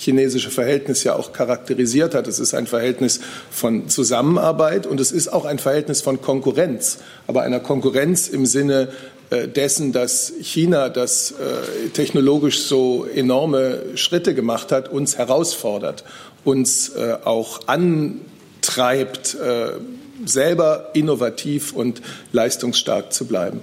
europäisch-chinesische 0.00 0.50
Verhältnis 0.50 1.04
ja 1.04 1.14
auch 1.14 1.32
charakterisiert 1.32 2.14
hat. 2.14 2.26
Es 2.26 2.38
ist 2.38 2.54
ein 2.54 2.66
Verhältnis 2.66 3.20
von 3.50 3.88
Zusammenarbeit 3.88 4.86
und 4.86 5.00
es 5.00 5.12
ist 5.12 5.28
auch 5.32 5.44
ein 5.44 5.58
Verhältnis 5.58 6.00
von 6.00 6.20
Konkurrenz, 6.20 6.98
aber 7.26 7.42
einer 7.42 7.60
Konkurrenz 7.60 8.28
im 8.28 8.46
Sinne 8.46 8.88
äh, 9.30 9.48
dessen, 9.48 9.92
dass 9.92 10.32
China, 10.40 10.88
das 10.88 11.32
äh, 11.32 11.88
technologisch 11.90 12.62
so 12.62 13.04
enorme 13.04 13.96
Schritte 13.96 14.34
gemacht 14.34 14.72
hat, 14.72 14.88
uns 14.88 15.18
herausfordert, 15.18 16.04
uns 16.44 16.92
auch 17.24 17.68
antreibt, 17.68 19.36
selber 20.24 20.90
innovativ 20.94 21.74
und 21.74 22.00
leistungsstark 22.32 23.12
zu 23.12 23.26
bleiben. 23.26 23.60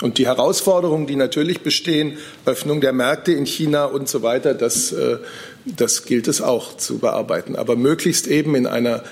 Und 0.00 0.18
die 0.18 0.26
Herausforderungen, 0.26 1.06
die 1.06 1.16
natürlich 1.16 1.60
bestehen, 1.60 2.18
Öffnung 2.46 2.80
der 2.80 2.92
Märkte 2.92 3.32
in 3.32 3.46
China 3.46 3.84
und 3.84 4.08
so 4.08 4.22
weiter, 4.22 4.54
das, 4.54 4.92
äh, 4.92 5.18
das 5.64 6.04
gilt 6.04 6.26
es 6.28 6.40
auch 6.40 6.76
zu 6.76 6.98
bearbeiten, 6.98 7.56
aber 7.56 7.76
möglichst 7.76 8.26
eben 8.26 8.54
in 8.54 8.66
einer 8.66 9.04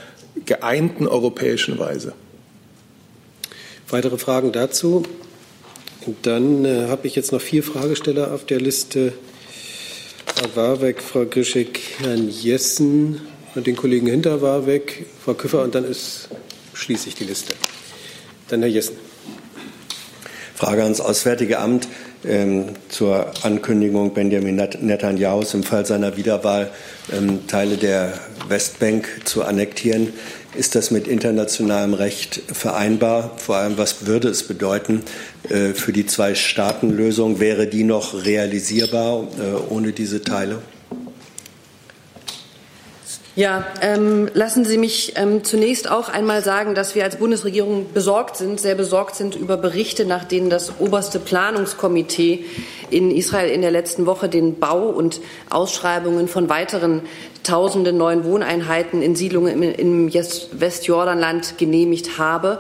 geeinten 0.45 1.07
europäischen 1.07 1.78
Weise. 1.78 2.14
Weitere 3.89 4.18
Fragen 4.18 4.53
dazu? 4.53 5.05
Und 6.07 6.16
dann 6.26 6.64
äh, 6.64 6.89
habe 6.89 7.07
ich 7.07 7.14
jetzt 7.14 7.30
noch 7.30 7.41
vier 7.41 7.62
Fragesteller 7.62 8.33
auf 8.33 8.45
der 8.45 8.61
Liste. 8.61 9.12
Frau 10.35 10.57
Warbeck, 10.57 11.01
Frau 11.01 11.26
Grischek, 11.26 11.78
Herrn 11.99 12.28
Jessen 12.28 13.20
und 13.55 13.66
den 13.66 13.76
Kollegen 13.76 14.07
Hinter 14.07 14.43
Warbeck, 14.43 15.07
Frau 15.24 15.35
Küffer 15.35 15.62
und 15.62 15.74
dann 15.74 15.85
ist, 15.85 16.28
schließe 16.74 17.09
ich 17.09 17.14
die 17.14 17.24
Liste. 17.24 17.55
Dann 18.49 18.62
Herr 18.62 18.70
Jessen. 18.70 19.12
Frage 20.63 20.85
ans 20.85 21.01
Auswärtige 21.01 21.59
Amt 21.59 21.89
ähm, 22.25 22.67
zur 22.89 23.33
Ankündigung 23.43 24.15
Benjamin 24.15 24.55
Netanyahus 24.55 25.55
im 25.55 25.65
Fall 25.65 25.87
seiner 25.87 26.17
Wiederwahl 26.17 26.71
ähm, 27.13 27.49
Teile 27.49 27.77
der 27.77 28.13
Westbank 28.47 29.09
zu 29.25 29.43
annektieren. 29.43 30.13
Ist 30.55 30.77
das 30.77 30.93
mit 30.93 31.09
internationalem 31.09 31.95
Recht 31.95 32.43
vereinbar? 32.53 33.33
Vor 33.39 33.57
allem, 33.57 33.77
was 33.77 34.07
würde 34.07 34.29
es 34.29 34.47
bedeuten 34.47 35.03
äh, 35.49 35.71
für 35.75 35.93
die 35.93 36.07
Zwei-Staaten-Lösung? 36.07 37.41
Wäre 37.41 37.67
die 37.67 37.83
noch 37.83 38.25
realisierbar 38.25 39.27
äh, 39.41 39.69
ohne 39.69 39.91
diese 39.91 40.23
Teile? 40.23 40.59
Ja, 43.35 43.64
ähm, 43.80 44.28
lassen 44.35 44.66
Sie 44.66 44.76
mich 44.76 45.14
ähm, 45.16 45.43
zunächst 45.43 45.91
auch 45.91 46.11
einmal 46.11 46.45
sagen, 46.45 46.74
dass 46.74 46.95
wir 46.95 47.03
als 47.03 47.16
Bundesregierung 47.16 47.87
besorgt 47.95 48.37
sind, 48.37 48.61
sehr 48.61 48.74
besorgt 48.74 49.16
sind 49.16 49.37
über 49.37 49.57
Berichte, 49.57 50.05
nach 50.05 50.24
denen 50.24 50.51
das 50.51 50.80
oberste 50.80 51.18
Planungskomitee 51.18 52.45
in 52.91 53.11
Israel 53.11 53.51
in 53.51 53.62
der 53.62 53.70
letzten 53.70 54.05
Woche 54.05 54.28
den 54.28 54.59
Bau 54.59 54.83
und 54.83 55.22
Ausschreibungen 55.49 56.28
von 56.28 56.51
weiteren 56.51 57.01
tausenden 57.43 57.97
neuen 57.97 58.24
Wohneinheiten 58.24 59.01
in 59.01 59.16
Siedlungen 59.16 59.62
im, 59.62 59.62
im 59.62 60.12
Westjordanland 60.12 61.57
genehmigt 61.57 62.18
habe. 62.18 62.59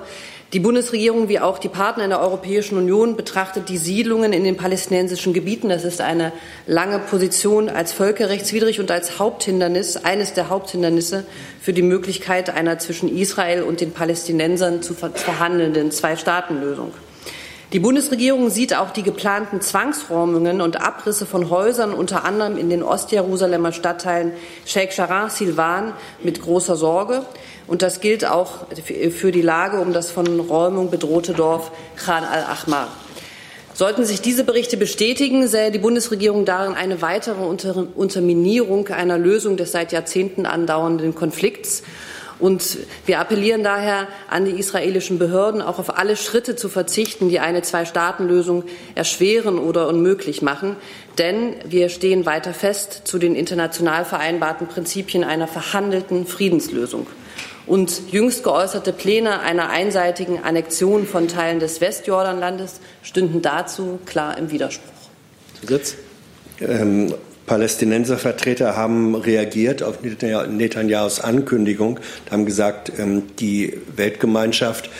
Die 0.52 0.60
Bundesregierung 0.60 1.30
wie 1.30 1.40
auch 1.40 1.58
die 1.58 1.70
Partner 1.70 2.04
in 2.04 2.10
der 2.10 2.20
Europäischen 2.20 2.76
Union 2.76 3.16
betrachtet 3.16 3.70
die 3.70 3.78
Siedlungen 3.78 4.34
in 4.34 4.44
den 4.44 4.58
palästinensischen 4.58 5.32
Gebieten, 5.32 5.70
das 5.70 5.82
ist 5.82 6.02
eine 6.02 6.30
lange 6.66 6.98
Position, 6.98 7.70
als 7.70 7.94
völkerrechtswidrig 7.94 8.78
und 8.78 8.90
als 8.90 9.18
Haupthindernis, 9.18 9.96
eines 9.96 10.34
der 10.34 10.50
Haupthindernisse 10.50 11.24
für 11.58 11.72
die 11.72 11.80
Möglichkeit 11.80 12.50
einer 12.50 12.78
zwischen 12.78 13.08
Israel 13.16 13.62
und 13.62 13.80
den 13.80 13.92
Palästinensern 13.92 14.82
zu 14.82 14.92
verhandelnden 14.92 15.90
Zwei-Staaten-Lösung. 15.90 16.92
Die 17.72 17.80
Bundesregierung 17.80 18.50
sieht 18.50 18.76
auch 18.76 18.90
die 18.90 19.02
geplanten 19.02 19.62
Zwangsräumungen 19.62 20.60
und 20.60 20.82
Abrisse 20.82 21.24
von 21.24 21.48
Häusern, 21.48 21.94
unter 21.94 22.26
anderem 22.26 22.58
in 22.58 22.68
den 22.68 22.82
Ostjerusalemer 22.82 23.72
Stadtteilen 23.72 24.32
Sheikh 24.66 24.94
Jarrah, 24.94 25.30
Silvan, 25.30 25.94
mit 26.22 26.42
großer 26.42 26.76
Sorge. 26.76 27.24
Und 27.66 27.82
das 27.82 28.00
gilt 28.00 28.24
auch 28.24 28.66
für 28.84 29.32
die 29.32 29.42
Lage 29.42 29.80
um 29.80 29.92
das 29.92 30.10
von 30.10 30.40
Räumung 30.40 30.90
bedrohte 30.90 31.32
Dorf 31.32 31.70
Khan 31.96 32.24
al-Ahmar. 32.24 32.88
Sollten 33.74 34.04
sich 34.04 34.20
diese 34.20 34.44
Berichte 34.44 34.76
bestätigen, 34.76 35.48
sähe 35.48 35.70
die 35.70 35.78
Bundesregierung 35.78 36.44
darin 36.44 36.74
eine 36.74 37.00
weitere 37.00 37.42
Unterminierung 37.42 38.88
einer 38.88 39.16
Lösung 39.16 39.56
des 39.56 39.72
seit 39.72 39.92
Jahrzehnten 39.92 40.44
andauernden 40.44 41.14
Konflikts. 41.14 41.82
Und 42.38 42.78
wir 43.06 43.20
appellieren 43.20 43.62
daher 43.62 44.08
an 44.28 44.44
die 44.44 44.58
israelischen 44.58 45.18
Behörden, 45.18 45.62
auch 45.62 45.78
auf 45.78 45.96
alle 45.96 46.16
Schritte 46.16 46.56
zu 46.56 46.68
verzichten, 46.68 47.28
die 47.28 47.38
eine 47.38 47.62
Zwei-Staaten-Lösung 47.62 48.64
erschweren 48.94 49.58
oder 49.58 49.88
unmöglich 49.88 50.42
machen. 50.42 50.76
Denn 51.18 51.54
wir 51.64 51.88
stehen 51.88 52.26
weiter 52.26 52.52
fest 52.52 53.02
zu 53.04 53.18
den 53.18 53.36
international 53.36 54.04
vereinbarten 54.04 54.66
Prinzipien 54.66 55.24
einer 55.24 55.46
verhandelten 55.46 56.26
Friedenslösung 56.26 57.06
und 57.72 58.12
jüngst 58.12 58.44
geäußerte 58.44 58.92
Pläne 58.92 59.40
einer 59.40 59.70
einseitigen 59.70 60.44
Annexion 60.44 61.06
von 61.06 61.26
Teilen 61.26 61.58
des 61.58 61.80
Westjordanlandes 61.80 62.80
stünden 63.02 63.40
dazu 63.40 63.98
klar 64.04 64.36
im 64.36 64.50
Widerspruch. 64.50 64.92
Zusatz? 65.58 65.94
Ähm, 66.60 67.14
Palästinenservertreter 67.46 68.76
haben 68.76 69.14
reagiert 69.14 69.82
auf 69.82 70.02
Netanyahus 70.02 71.20
Ankündigung, 71.20 71.98
haben 72.30 72.44
gesagt, 72.44 72.92
ähm, 72.98 73.22
die 73.38 73.78
Weltgemeinschaft 73.96 74.90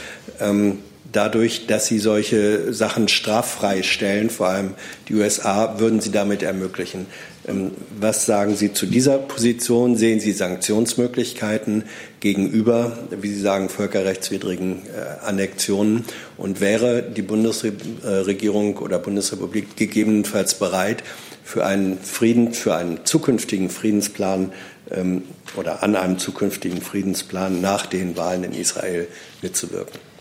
ähm, 0.40 0.78
dadurch, 1.12 1.66
dass 1.66 1.86
sie 1.86 1.98
solche 1.98 2.72
Sachen 2.72 3.08
straffrei 3.08 3.82
stellen, 3.82 4.30
vor 4.30 4.48
allem 4.48 4.74
die 5.08 5.14
USA, 5.14 5.78
würden 5.78 6.00
sie 6.00 6.10
damit 6.10 6.42
ermöglichen. 6.42 7.06
Ähm, 7.46 7.72
was 7.98 8.26
sagen 8.26 8.56
Sie 8.56 8.72
zu 8.72 8.86
dieser 8.86 9.18
Position? 9.18 9.96
Sehen 9.96 10.20
Sie 10.20 10.32
Sanktionsmöglichkeiten 10.32 11.84
gegenüber, 12.20 12.98
wie 13.10 13.28
Sie 13.28 13.40
sagen, 13.40 13.68
völkerrechtswidrigen 13.68 14.82
äh, 14.86 15.24
Annexionen? 15.26 16.04
Und 16.36 16.60
wäre 16.60 17.02
die 17.02 17.22
Bundesregierung 17.22 18.78
oder 18.78 18.98
Bundesrepublik 18.98 19.76
gegebenenfalls 19.76 20.54
bereit, 20.54 21.02
für 21.44 21.66
einen 21.66 21.98
Frieden, 21.98 22.54
für 22.54 22.76
einen 22.76 23.04
zukünftigen 23.04 23.68
Friedensplan 23.68 24.52
ähm, 24.90 25.22
oder 25.56 25.82
an 25.82 25.96
einem 25.96 26.18
zukünftigen 26.18 26.80
Friedensplan 26.80 27.60
nach 27.60 27.86
den 27.86 28.16
Wahlen 28.16 28.44
in 28.44 28.52
Israel 28.52 29.08
mitzuwirken? 29.42 30.11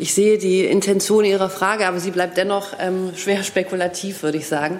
Ich 0.00 0.14
sehe 0.14 0.38
die 0.38 0.64
Intention 0.64 1.26
Ihrer 1.26 1.50
Frage, 1.50 1.86
aber 1.86 2.00
sie 2.00 2.10
bleibt 2.10 2.38
dennoch 2.38 2.68
ähm, 2.78 3.10
schwer 3.16 3.42
spekulativ, 3.42 4.22
würde 4.22 4.38
ich 4.38 4.46
sagen. 4.46 4.78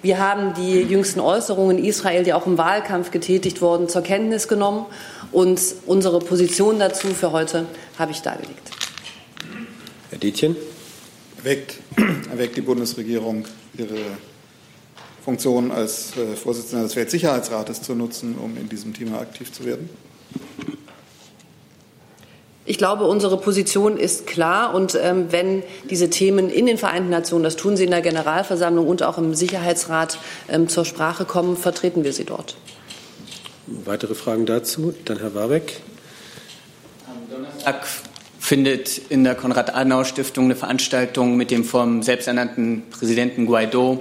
Wir 0.00 0.20
haben 0.20 0.54
die 0.54 0.82
jüngsten 0.82 1.18
Äußerungen 1.18 1.78
in 1.78 1.84
Israel, 1.84 2.22
die 2.22 2.32
auch 2.32 2.46
im 2.46 2.56
Wahlkampf 2.56 3.10
getätigt 3.10 3.62
wurden, 3.62 3.88
zur 3.88 4.02
Kenntnis 4.02 4.46
genommen 4.46 4.86
und 5.32 5.60
unsere 5.86 6.20
Position 6.20 6.78
dazu 6.78 7.08
für 7.08 7.32
heute 7.32 7.66
habe 7.98 8.12
ich 8.12 8.22
dargelegt. 8.22 8.70
Herr 10.10 10.18
Dietjen. 10.20 10.54
Erweckt, 11.38 11.78
erweckt 12.30 12.56
die 12.56 12.60
Bundesregierung 12.60 13.46
ihre 13.76 13.98
Funktion 15.24 15.72
als 15.72 16.12
äh, 16.16 16.36
Vorsitzender 16.36 16.84
des 16.84 16.94
Weltsicherheitsrates 16.94 17.82
zu 17.82 17.96
nutzen, 17.96 18.36
um 18.38 18.56
in 18.56 18.68
diesem 18.68 18.94
Thema 18.94 19.18
aktiv 19.18 19.52
zu 19.52 19.64
werden? 19.64 19.90
Ich 22.70 22.78
glaube, 22.78 23.02
unsere 23.02 23.36
Position 23.36 23.96
ist 23.96 24.28
klar. 24.28 24.74
Und 24.76 24.96
ähm, 25.02 25.26
wenn 25.30 25.64
diese 25.90 26.08
Themen 26.08 26.48
in 26.48 26.66
den 26.66 26.78
Vereinten 26.78 27.10
Nationen, 27.10 27.42
das 27.42 27.56
tun 27.56 27.76
sie 27.76 27.82
in 27.82 27.90
der 27.90 28.00
Generalversammlung 28.00 28.86
und 28.86 29.02
auch 29.02 29.18
im 29.18 29.34
Sicherheitsrat 29.34 30.18
ähm, 30.48 30.68
zur 30.68 30.84
Sprache 30.84 31.24
kommen, 31.24 31.56
vertreten 31.56 32.04
wir 32.04 32.12
sie 32.12 32.22
dort. 32.22 32.56
Weitere 33.66 34.14
Fragen 34.14 34.46
dazu? 34.46 34.94
Dann 35.04 35.18
Herr 35.18 35.34
Warbeck. 35.34 35.80
Am 37.08 37.28
Donnerstag 37.28 37.88
findet 38.38 38.98
in 39.10 39.24
der 39.24 39.34
Konrad-Adenauer-Stiftung 39.34 40.44
eine 40.44 40.54
Veranstaltung 40.54 41.36
mit 41.36 41.50
dem 41.50 41.64
vom 41.64 42.04
selbsternannten 42.04 42.84
Präsidenten 42.88 43.46
Guaido 43.46 44.00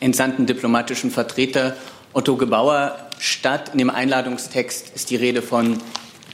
entsandten 0.00 0.46
diplomatischen 0.46 1.12
Vertreter 1.12 1.76
Otto 2.12 2.34
Gebauer 2.34 2.98
statt. 3.20 3.70
In 3.72 3.78
dem 3.78 3.90
Einladungstext 3.90 4.90
ist 4.96 5.10
die 5.10 5.16
Rede 5.16 5.42
von 5.42 5.78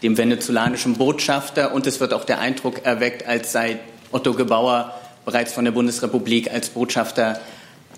dem 0.03 0.16
venezolanischen 0.16 0.94
Botschafter. 0.94 1.72
Und 1.72 1.86
es 1.86 2.01
wird 2.01 2.12
auch 2.12 2.24
der 2.24 2.40
Eindruck 2.40 2.84
erweckt, 2.84 3.26
als 3.26 3.53
sei 3.53 3.78
Otto 4.12 4.34
Gebauer 4.34 4.94
bereits 5.24 5.53
von 5.53 5.64
der 5.64 5.72
Bundesrepublik 5.72 6.53
als 6.53 6.70
Botschafter 6.70 7.40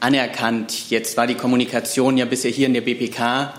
anerkannt. 0.00 0.90
Jetzt 0.90 1.16
war 1.16 1.26
die 1.26 1.34
Kommunikation 1.34 2.16
ja 2.16 2.24
bisher 2.24 2.50
hier 2.50 2.66
in 2.66 2.74
der 2.74 2.80
BPK 2.80 3.54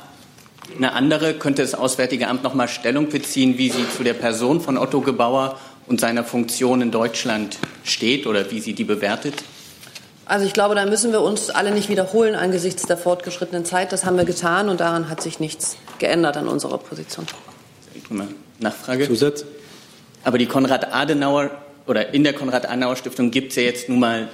eine 0.76 0.94
andere. 0.94 1.34
Könnte 1.34 1.62
das 1.62 1.74
Auswärtige 1.74 2.28
Amt 2.28 2.44
noch 2.44 2.54
mal 2.54 2.68
Stellung 2.68 3.10
beziehen, 3.10 3.58
wie 3.58 3.70
sie 3.70 3.86
zu 3.96 4.04
der 4.04 4.14
Person 4.14 4.62
von 4.62 4.78
Otto 4.78 5.02
Gebauer 5.02 5.58
und 5.88 6.00
seiner 6.00 6.24
Funktion 6.24 6.82
in 6.82 6.92
Deutschland 6.92 7.58
steht 7.84 8.28
oder 8.28 8.50
wie 8.52 8.60
sie 8.60 8.74
die 8.74 8.84
bewertet? 8.84 9.44
Also 10.26 10.46
ich 10.46 10.54
glaube, 10.54 10.76
da 10.76 10.86
müssen 10.86 11.12
wir 11.12 11.22
uns 11.22 11.50
alle 11.50 11.72
nicht 11.72 11.90
wiederholen 11.90 12.36
angesichts 12.36 12.84
der 12.84 12.98
fortgeschrittenen 12.98 13.66
Zeit. 13.66 13.92
Das 13.92 14.06
haben 14.06 14.16
wir 14.16 14.24
getan 14.24 14.70
und 14.70 14.80
daran 14.80 15.10
hat 15.10 15.22
sich 15.22 15.40
nichts 15.40 15.78
geändert 16.00 16.38
an 16.38 16.48
unserer 16.48 16.78
Position. 16.78 17.26
Nachfrage. 18.60 19.08
Zusatz? 19.08 19.46
Aber 20.24 20.38
die 20.38 20.46
Konrad-Adenauer 20.46 21.52
oder 21.86 22.14
in 22.14 22.24
der 22.24 22.34
Konrad-Adenauer-Stiftung 22.34 23.32
gibt 23.32 23.52
es 23.52 23.58
ja 23.58 23.64
jetzt 23.64 23.90
nun 23.90 24.00
mal 24.00 24.30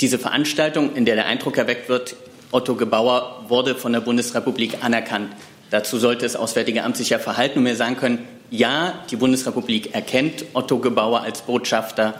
diese 0.00 0.18
Veranstaltung, 0.18 0.94
in 0.94 1.04
der 1.04 1.14
der 1.14 1.26
Eindruck 1.26 1.56
erweckt 1.56 1.88
wird, 1.88 2.16
Otto 2.50 2.74
Gebauer 2.74 3.44
wurde 3.48 3.74
von 3.74 3.92
der 3.92 4.00
Bundesrepublik 4.00 4.82
anerkannt. 4.82 5.32
Dazu 5.70 5.98
sollte 5.98 6.24
das 6.24 6.36
Auswärtige 6.36 6.82
Amt 6.82 6.96
sich 6.96 7.10
ja 7.10 7.18
verhalten 7.18 7.58
und 7.58 7.64
mir 7.64 7.76
sagen 7.76 7.96
können, 7.96 8.26
ja, 8.50 8.94
die 9.10 9.16
Bundesrepublik 9.16 9.94
erkennt 9.94 10.46
Otto 10.54 10.78
Gebauer 10.78 11.22
als 11.22 11.42
Botschafter 11.42 12.14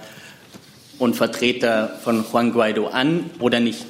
und 0.98 1.14
Vertreter 1.14 1.98
von 2.02 2.24
Juan 2.30 2.52
Guaido 2.52 2.88
an 2.88 3.30
oder 3.38 3.60
nicht. 3.60 3.86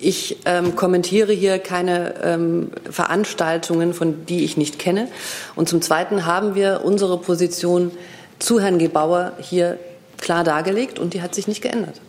Ich 0.00 0.36
ähm, 0.44 0.76
kommentiere 0.76 1.32
hier 1.32 1.58
keine 1.58 2.14
ähm, 2.22 2.70
Veranstaltungen, 2.88 3.94
von 3.94 4.26
die 4.26 4.44
ich 4.44 4.56
nicht 4.56 4.78
kenne. 4.78 5.08
Und 5.56 5.68
zum 5.68 5.82
Zweiten 5.82 6.24
haben 6.24 6.54
wir 6.54 6.82
unsere 6.84 7.18
Position 7.18 7.90
zu 8.38 8.60
Herrn 8.60 8.78
Gebauer 8.78 9.32
hier 9.40 9.78
klar 10.18 10.44
dargelegt 10.44 11.00
und 11.00 11.14
die 11.14 11.22
hat 11.22 11.34
sich 11.34 11.48
nicht 11.48 11.62
geändert. 11.62 12.00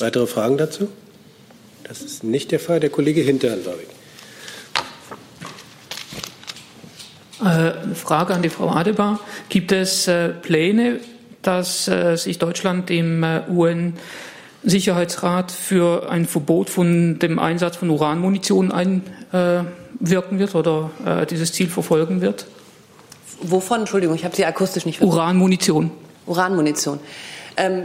Weitere 0.00 0.26
Fragen 0.26 0.58
dazu? 0.58 0.88
Das 1.84 2.02
ist 2.02 2.22
nicht 2.22 2.52
der 2.52 2.60
Fall. 2.60 2.78
Der 2.78 2.90
Kollege 2.90 3.22
Hinterherrn, 3.22 3.62
glaube 3.62 3.78
ich. 3.82 3.88
Äh, 7.46 7.94
Frage 7.94 8.34
an 8.34 8.42
die 8.42 8.50
Frau 8.50 8.68
Adebar. 8.68 9.18
Gibt 9.48 9.72
es 9.72 10.06
äh, 10.06 10.28
Pläne, 10.28 11.00
dass 11.40 11.88
äh, 11.88 12.16
sich 12.16 12.38
Deutschland 12.38 12.90
im 12.90 13.24
UN 13.48 13.94
Sicherheitsrat 14.62 15.50
für 15.52 16.10
ein 16.10 16.26
Verbot 16.26 16.70
von 16.70 17.18
dem 17.18 17.38
Einsatz 17.38 17.76
von 17.76 17.90
Uranmunition 17.90 18.72
einwirken 18.72 20.38
wird 20.38 20.54
oder 20.54 20.90
äh, 21.04 21.26
dieses 21.26 21.52
Ziel 21.52 21.68
verfolgen 21.68 22.20
wird? 22.20 22.46
Wovon? 23.42 23.80
Entschuldigung, 23.80 24.14
ich 24.14 24.24
habe 24.24 24.36
Sie 24.36 24.44
akustisch 24.44 24.84
nicht 24.84 24.98
verstanden. 24.98 25.18
Uranmunition. 25.18 25.90
Uranmunition. 26.26 27.00
Ähm, 27.56 27.84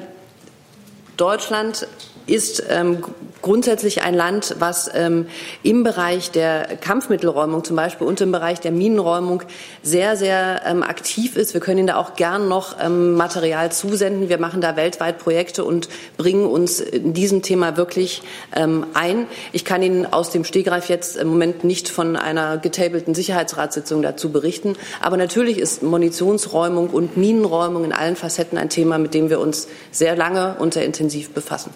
Deutschland 1.18 1.88
ist 2.28 2.64
ähm, 2.70 3.04
grundsätzlich 3.42 4.02
ein 4.02 4.16
Land, 4.16 4.56
was 4.58 4.90
ähm, 4.96 5.28
im 5.62 5.84
Bereich 5.84 6.32
der 6.32 6.78
Kampfmittelräumung 6.82 7.64
zum 7.64 7.76
Beispiel 7.76 8.08
und 8.08 8.20
im 8.22 8.32
Bereich 8.32 8.60
der 8.60 8.72
Minenräumung 8.72 9.44
sehr, 9.84 10.18
sehr 10.18 10.64
ähm, 10.66 10.82
aktiv 10.82 11.36
ist. 11.36 11.54
Wir 11.54 11.62
können 11.62 11.80
Ihnen 11.80 11.88
da 11.88 11.98
auch 11.98 12.16
gern 12.16 12.48
noch 12.48 12.78
ähm, 12.84 13.14
Material 13.14 13.72
zusenden. 13.72 14.30
Wir 14.30 14.40
machen 14.40 14.62
da 14.62 14.76
weltweit 14.76 15.20
Projekte 15.20 15.64
und 15.64 15.90
bringen 16.18 16.48
uns 16.48 16.80
in 16.80 17.14
diesem 17.14 17.44
Thema 17.44 17.78
wirklich 17.78 18.24
ähm, 18.56 18.88
ein. 18.96 19.28
Ich 19.52 19.64
kann 19.64 19.84
Ihnen 19.84 20.12
aus 20.12 20.32
dem 20.32 20.44
Stegreif 20.44 20.90
jetzt 20.90 21.18
im 21.18 21.28
Moment 21.28 21.64
nicht 21.64 21.88
von 21.90 22.16
einer 22.16 22.58
getableten 22.58 23.14
Sicherheitsratssitzung 23.14 24.02
dazu 24.02 24.32
berichten. 24.32 24.76
Aber 25.02 25.18
natürlich 25.18 25.60
ist 25.60 25.84
Munitionsräumung 25.84 26.90
und 26.90 27.16
Minenräumung 27.16 27.84
in 27.84 27.94
allen 27.94 28.16
Facetten 28.16 28.58
ein 28.58 28.70
Thema, 28.70 28.98
mit 28.98 29.14
dem 29.14 29.30
wir 29.30 29.40
uns 29.40 29.68
sehr 29.92 30.16
lange 30.16 30.56
und 30.58 30.74
sehr 30.74 30.86
intensiv 30.86 31.30
befassen. 31.30 31.72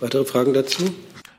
Weitere 0.00 0.24
Fragen 0.24 0.54
dazu? 0.54 0.84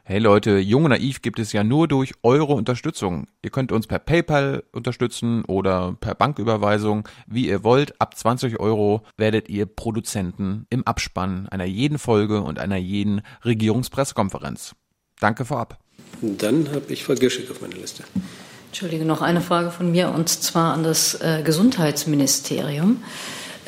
Hey 0.03 0.19
Leute, 0.19 0.57
Jung 0.57 0.85
und 0.85 0.89
Naiv 0.89 1.21
gibt 1.21 1.37
es 1.37 1.53
ja 1.53 1.63
nur 1.63 1.87
durch 1.87 2.13
eure 2.23 2.53
Unterstützung. 2.53 3.27
Ihr 3.43 3.51
könnt 3.51 3.71
uns 3.71 3.85
per 3.85 3.99
PayPal 3.99 4.63
unterstützen 4.71 5.45
oder 5.45 5.95
per 5.99 6.15
Banküberweisung, 6.15 7.07
wie 7.27 7.47
ihr 7.47 7.63
wollt. 7.63 8.01
Ab 8.01 8.17
20 8.17 8.59
Euro 8.59 9.03
werdet 9.17 9.49
ihr 9.49 9.67
Produzenten 9.67 10.65
im 10.71 10.85
Abspann 10.85 11.47
einer 11.49 11.65
jeden 11.65 11.99
Folge 11.99 12.41
und 12.41 12.57
einer 12.57 12.77
jeden 12.77 13.21
Regierungspressekonferenz. 13.45 14.73
Danke 15.19 15.45
vorab. 15.45 15.77
Dann 16.21 16.69
habe 16.71 16.91
ich 16.91 17.03
Frau 17.03 17.13
Gischig 17.13 17.51
auf 17.51 17.61
meiner 17.61 17.75
Liste. 17.75 18.03
Entschuldige, 18.69 19.05
noch 19.05 19.21
eine 19.21 19.41
Frage 19.41 19.69
von 19.71 19.91
mir 19.91 20.09
und 20.09 20.27
zwar 20.27 20.73
an 20.73 20.83
das 20.83 21.21
äh, 21.21 21.43
Gesundheitsministerium. 21.43 23.03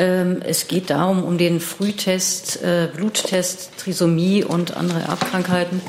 Ähm, 0.02 0.42
es 0.44 0.68
geht 0.68 0.90
darum, 0.90 1.24
um 1.24 1.38
den 1.38 1.60
Frühtest, 1.60 2.64
äh, 2.64 2.90
Bluttest, 2.92 3.70
Trisomie 3.78 4.44
und 4.44 4.76
andere 4.76 5.02
Erbkrankheiten. 5.02 5.80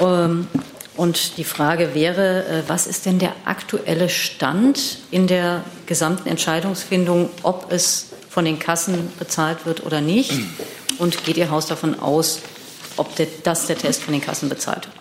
Ähm, 0.00 0.48
und 0.96 1.36
die 1.36 1.44
Frage 1.44 1.94
wäre, 1.94 2.46
äh, 2.46 2.62
was 2.66 2.86
ist 2.86 3.04
denn 3.04 3.18
der 3.18 3.34
aktuelle 3.44 4.08
Stand 4.08 5.00
in 5.10 5.26
der 5.26 5.64
gesamten 5.84 6.30
Entscheidungsfindung, 6.30 7.28
ob 7.42 7.70
es 7.70 8.06
von 8.30 8.46
den 8.46 8.58
Kassen 8.58 9.12
bezahlt 9.18 9.66
wird 9.66 9.84
oder 9.84 10.00
nicht? 10.00 10.32
Und 10.98 11.22
geht 11.24 11.36
Ihr 11.36 11.50
Haus 11.50 11.66
davon 11.66 12.00
aus, 12.00 12.40
ob 12.96 13.10
das 13.44 13.66
der 13.66 13.76
Test 13.76 14.02
von 14.02 14.14
den 14.14 14.22
Kassen 14.22 14.48
bezahlt 14.48 14.86
wird? 14.86 14.96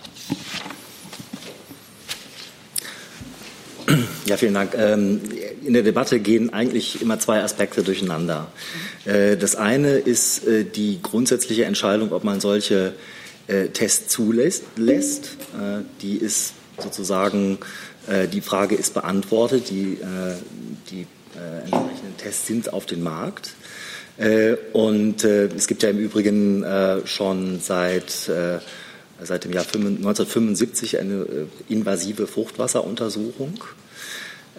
Ja, 4.26 4.38
vielen 4.38 4.55
Dank. 4.55 4.73
Ähm, 4.76 5.21
in 5.63 5.73
der 5.73 5.84
Debatte 5.84 6.19
gehen 6.19 6.51
eigentlich 6.51 6.99
immer 6.99 7.19
zwei 7.19 7.43
Aspekte 7.43 7.84
durcheinander. 7.84 8.47
Äh, 9.05 9.38
das 9.38 9.55
eine 9.55 9.97
ist 9.97 10.47
äh, 10.47 10.63
die 10.63 10.99
grundsätzliche 11.03 11.65
Entscheidung, 11.65 12.11
ob 12.11 12.23
man 12.23 12.39
solche 12.39 12.93
äh, 13.45 13.67
Tests 13.67 14.11
zulässt. 14.11 14.63
Die 16.01 16.17
ist 16.17 16.53
sozusagen, 16.78 17.59
die 18.34 18.41
Frage 18.41 18.76
ist 18.76 18.93
beantwortet. 18.93 19.69
Die, 19.69 19.97
die 20.91 21.07
entsprechenden 21.63 22.17
Tests 22.17 22.47
sind 22.47 22.73
auf 22.73 22.86
dem 22.86 23.01
Markt. 23.01 23.53
Und 24.73 25.23
es 25.23 25.67
gibt 25.67 25.84
ja 25.84 25.89
im 25.89 25.99
Übrigen 25.99 26.65
schon 27.05 27.61
seit 27.61 28.11
seit 28.11 29.45
dem 29.45 29.53
Jahr 29.53 29.63
1975 29.63 30.99
eine 30.99 31.47
invasive 31.69 32.28
Fruchtwasseruntersuchung 32.28 33.63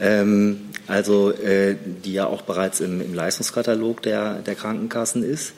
ähm, 0.01 0.71
also 0.87 1.33
äh, 1.33 1.77
die 2.05 2.13
ja 2.13 2.27
auch 2.27 2.43
bereits 2.43 2.81
im, 2.81 3.01
im 3.01 3.15
Leistungskatalog 3.15 4.03
der, 4.03 4.37
der 4.41 4.55
Krankenkassen 4.55 5.23
ist. 5.23 5.53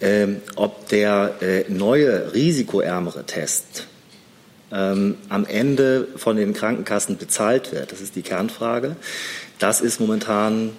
Ähm, 0.00 0.38
ob 0.56 0.88
der 0.88 1.34
äh, 1.40 1.64
neue 1.68 2.34
risikoärmere 2.34 3.24
Test 3.24 3.86
ähm, 4.72 5.16
am 5.28 5.46
Ende 5.46 6.08
von 6.16 6.36
den 6.36 6.54
Krankenkassen 6.54 7.18
bezahlt 7.18 7.72
wird, 7.72 7.92
das 7.92 8.00
ist 8.00 8.16
die 8.16 8.22
Kernfrage. 8.22 8.96
Das 9.60 9.80
ist 9.80 10.00
momentan 10.00 10.70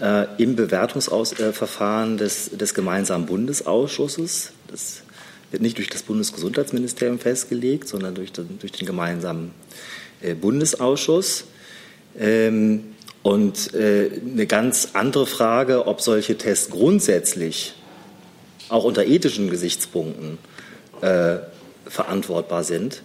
äh, 0.00 0.26
im 0.38 0.56
Bewertungsverfahren 0.56 2.16
des, 2.16 2.50
des 2.50 2.74
gemeinsamen 2.74 3.26
Bundesausschusses. 3.26 4.52
Das 4.68 5.02
wird 5.50 5.62
nicht 5.62 5.78
durch 5.78 5.88
das 5.88 6.02
Bundesgesundheitsministerium 6.02 7.18
festgelegt, 7.18 7.86
sondern 7.86 8.14
durch 8.14 8.32
den, 8.32 8.58
durch 8.58 8.72
den 8.72 8.86
gemeinsamen 8.86 9.52
äh, 10.22 10.34
Bundesausschuss. 10.34 11.44
Ähm, 12.18 12.94
und 13.22 13.74
äh, 13.74 14.10
eine 14.22 14.46
ganz 14.46 14.90
andere 14.94 15.26
Frage, 15.26 15.86
ob 15.86 16.00
solche 16.00 16.38
Tests 16.38 16.70
grundsätzlich 16.70 17.74
auch 18.68 18.84
unter 18.84 19.04
ethischen 19.04 19.50
Gesichtspunkten 19.50 20.38
äh, 21.02 21.36
verantwortbar 21.86 22.64
sind. 22.64 23.02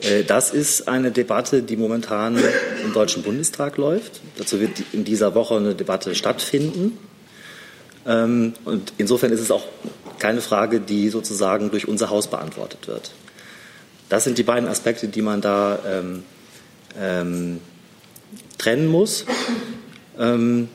Äh, 0.00 0.24
das 0.24 0.50
ist 0.50 0.88
eine 0.88 1.12
Debatte, 1.12 1.62
die 1.62 1.76
momentan 1.76 2.38
im 2.84 2.92
Deutschen 2.92 3.22
Bundestag 3.22 3.76
läuft. 3.76 4.20
Dazu 4.36 4.60
wird 4.60 4.82
in 4.92 5.04
dieser 5.04 5.34
Woche 5.34 5.56
eine 5.56 5.74
Debatte 5.74 6.14
stattfinden. 6.14 6.98
Ähm, 8.06 8.54
und 8.64 8.92
insofern 8.98 9.32
ist 9.32 9.40
es 9.40 9.50
auch 9.50 9.64
keine 10.18 10.40
Frage, 10.40 10.80
die 10.80 11.08
sozusagen 11.08 11.70
durch 11.70 11.86
unser 11.86 12.10
Haus 12.10 12.28
beantwortet 12.28 12.88
wird. 12.88 13.12
Das 14.08 14.24
sind 14.24 14.38
die 14.38 14.44
beiden 14.44 14.68
Aspekte, 14.68 15.08
die 15.08 15.22
man 15.22 15.40
da 15.40 15.78
ähm, 15.86 16.22
ähm, 16.98 17.60
trennen 18.58 18.86
muss. 18.86 19.24
Ähm, 20.18 20.68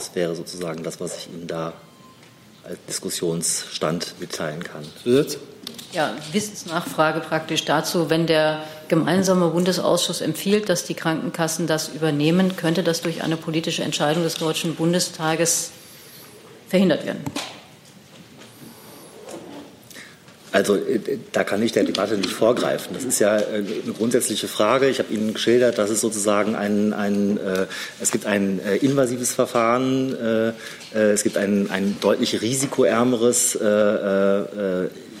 Das 0.00 0.14
wäre 0.14 0.34
sozusagen 0.34 0.82
das, 0.82 0.98
was 0.98 1.18
ich 1.18 1.28
Ihnen 1.28 1.46
da 1.46 1.74
als 2.64 2.78
Diskussionsstand 2.88 4.14
mitteilen 4.18 4.64
kann. 4.64 4.82
Zusatz? 5.02 5.36
Ja, 5.92 6.14
Wissensnachfrage 6.32 7.20
praktisch 7.20 7.66
dazu. 7.66 8.08
Wenn 8.08 8.26
der 8.26 8.62
gemeinsame 8.88 9.48
Bundesausschuss 9.48 10.22
empfiehlt, 10.22 10.70
dass 10.70 10.84
die 10.84 10.94
Krankenkassen 10.94 11.66
das 11.66 11.88
übernehmen, 11.88 12.56
könnte 12.56 12.82
das 12.82 13.02
durch 13.02 13.22
eine 13.22 13.36
politische 13.36 13.82
Entscheidung 13.82 14.22
des 14.22 14.36
Deutschen 14.36 14.74
Bundestages 14.74 15.70
verhindert 16.68 17.04
werden? 17.04 17.22
Also 20.52 20.76
äh, 20.76 21.18
da 21.32 21.44
kann 21.44 21.62
ich 21.62 21.72
der 21.72 21.84
Debatte 21.84 22.16
nicht 22.16 22.32
vorgreifen. 22.32 22.94
Das 22.94 23.04
ist 23.04 23.18
ja 23.18 23.38
äh, 23.38 23.42
eine 23.84 23.92
grundsätzliche 23.96 24.48
Frage. 24.48 24.88
Ich 24.88 24.98
habe 24.98 25.12
Ihnen 25.12 25.34
geschildert, 25.34 25.78
dass 25.78 25.90
es 25.90 26.00
sozusagen 26.00 26.54
ein, 26.54 26.92
ein 26.92 27.38
äh, 27.38 27.66
es 28.00 28.10
gibt 28.10 28.26
ein 28.26 28.60
äh, 28.60 28.76
invasives 28.76 29.34
Verfahren, 29.34 30.16
äh, 30.16 30.48
äh 30.48 31.12
es 31.12 31.22
gibt 31.22 31.36
ein, 31.36 31.70
ein 31.70 31.96
deutlich 32.00 32.42
risikoärmeres 32.42 33.58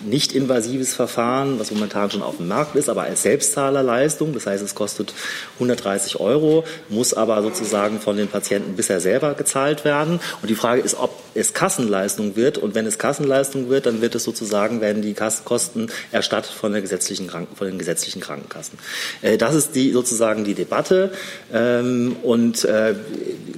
nicht-invasives 0.04 0.94
Verfahren, 0.94 1.58
was 1.58 1.70
momentan 1.70 2.10
schon 2.10 2.22
auf 2.22 2.36
dem 2.38 2.48
Markt 2.48 2.76
ist, 2.76 2.88
aber 2.88 3.02
als 3.02 3.22
Selbstzahlerleistung. 3.22 4.32
Das 4.32 4.46
heißt, 4.46 4.62
es 4.62 4.74
kostet 4.74 5.12
130 5.54 6.20
Euro, 6.20 6.64
muss 6.88 7.14
aber 7.14 7.42
sozusagen 7.42 8.00
von 8.00 8.16
den 8.16 8.28
Patienten 8.28 8.76
bisher 8.76 9.00
selber 9.00 9.34
gezahlt 9.34 9.84
werden. 9.84 10.20
Und 10.42 10.50
die 10.50 10.54
Frage 10.54 10.80
ist, 10.80 10.96
ob 10.98 11.10
es 11.34 11.54
Kassenleistung 11.54 12.36
wird. 12.36 12.58
Und 12.58 12.74
wenn 12.74 12.86
es 12.86 12.98
Kassenleistung 12.98 13.68
wird, 13.68 13.86
dann 13.86 14.00
wird 14.00 14.14
es 14.14 14.24
sozusagen, 14.24 14.80
werden 14.80 15.02
die 15.02 15.14
Kosten 15.44 15.88
erstattet 16.12 16.52
von, 16.52 16.72
der 16.72 16.82
gesetzlichen 16.82 17.28
Kranken, 17.28 17.56
von 17.56 17.66
den 17.66 17.78
gesetzlichen 17.78 18.20
Krankenkassen. 18.20 18.78
Äh, 19.22 19.38
das 19.38 19.54
ist 19.54 19.74
die, 19.74 19.92
sozusagen 19.92 20.44
die 20.44 20.54
Debatte. 20.54 21.12
Ähm, 21.52 22.16
und 22.22 22.64
äh, 22.64 22.94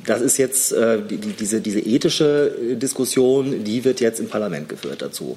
das 0.07 0.21
ist 0.21 0.37
jetzt 0.39 0.73
äh, 0.73 0.99
diese, 1.09 1.61
diese 1.61 1.81
ethische 1.81 2.53
Diskussion, 2.75 3.65
die 3.65 3.85
wird 3.85 4.01
jetzt 4.01 4.21
im 4.21 4.29
Parlament 4.29 4.69
geführt 4.69 5.03
dazu. 5.03 5.37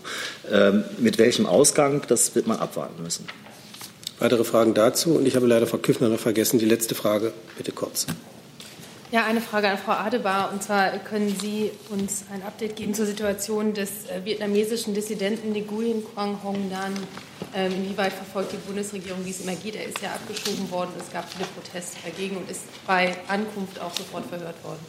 Mit 0.97 1.17
welchem 1.17 1.45
Ausgang, 1.45 2.01
das 2.07 2.35
wird 2.35 2.47
man 2.47 2.59
abwarten 2.59 3.03
müssen. 3.03 3.27
Weitere 4.19 4.43
Fragen 4.43 4.73
dazu? 4.73 5.15
Und 5.15 5.27
ich 5.27 5.35
habe 5.35 5.45
leider 5.45 5.67
Frau 5.67 5.77
Küffner 5.77 6.09
noch 6.09 6.19
vergessen. 6.19 6.59
Die 6.59 6.65
letzte 6.65 6.95
Frage, 6.95 7.33
bitte 7.57 7.71
kurz. 7.71 8.07
Ja, 9.15 9.23
eine 9.23 9.39
Frage 9.39 9.69
an 9.69 9.77
Frau 9.77 9.93
Adebar. 9.93 10.49
Und 10.51 10.61
zwar 10.61 10.89
können 10.97 11.33
Sie 11.39 11.71
uns 11.89 12.25
ein 12.33 12.43
Update 12.43 12.75
geben 12.75 12.93
zur 12.93 13.05
Situation 13.05 13.73
des 13.73 14.09
äh, 14.09 14.25
vietnamesischen 14.25 14.93
Dissidenten 14.93 15.53
Nguyen 15.53 16.03
Quang 16.13 16.37
Hong 16.43 16.67
Nan. 16.69 16.91
Ähm, 17.55 17.71
inwieweit 17.71 18.11
verfolgt 18.11 18.51
die 18.51 18.57
Bundesregierung, 18.57 19.23
wie 19.23 19.29
es 19.29 19.39
immer 19.39 19.55
geht? 19.55 19.77
Er 19.77 19.85
ist 19.85 20.01
ja 20.01 20.09
abgeschoben 20.09 20.69
worden. 20.69 20.89
Es 20.99 21.13
gab 21.13 21.31
viele 21.31 21.45
Proteste 21.45 21.95
dagegen 22.03 22.35
und 22.35 22.51
ist 22.51 22.63
bei 22.85 23.15
Ankunft 23.29 23.79
auch 23.79 23.95
sofort 23.95 24.25
verhört 24.25 24.61
worden. 24.65 24.79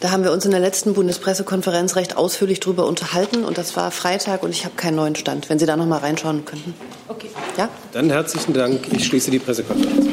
Da 0.00 0.10
haben 0.10 0.22
wir 0.22 0.32
uns 0.32 0.44
in 0.44 0.50
der 0.50 0.60
letzten 0.60 0.92
Bundespressekonferenz 0.92 1.96
recht 1.96 2.14
ausführlich 2.14 2.60
darüber 2.60 2.84
unterhalten 2.84 3.42
und 3.42 3.56
das 3.56 3.74
war 3.74 3.90
Freitag 3.90 4.42
und 4.42 4.50
ich 4.50 4.66
habe 4.66 4.74
keinen 4.76 4.96
neuen 4.96 5.16
Stand. 5.16 5.48
Wenn 5.48 5.58
Sie 5.58 5.64
da 5.64 5.78
noch 5.78 5.86
mal 5.86 6.00
reinschauen 6.00 6.44
könnten. 6.44 6.74
Okay. 7.08 7.30
Ja? 7.56 7.70
Dann 7.92 8.10
herzlichen 8.10 8.52
Dank. 8.52 8.92
Ich 8.92 9.06
schließe 9.06 9.30
die 9.30 9.38
Pressekonferenz. 9.38 10.08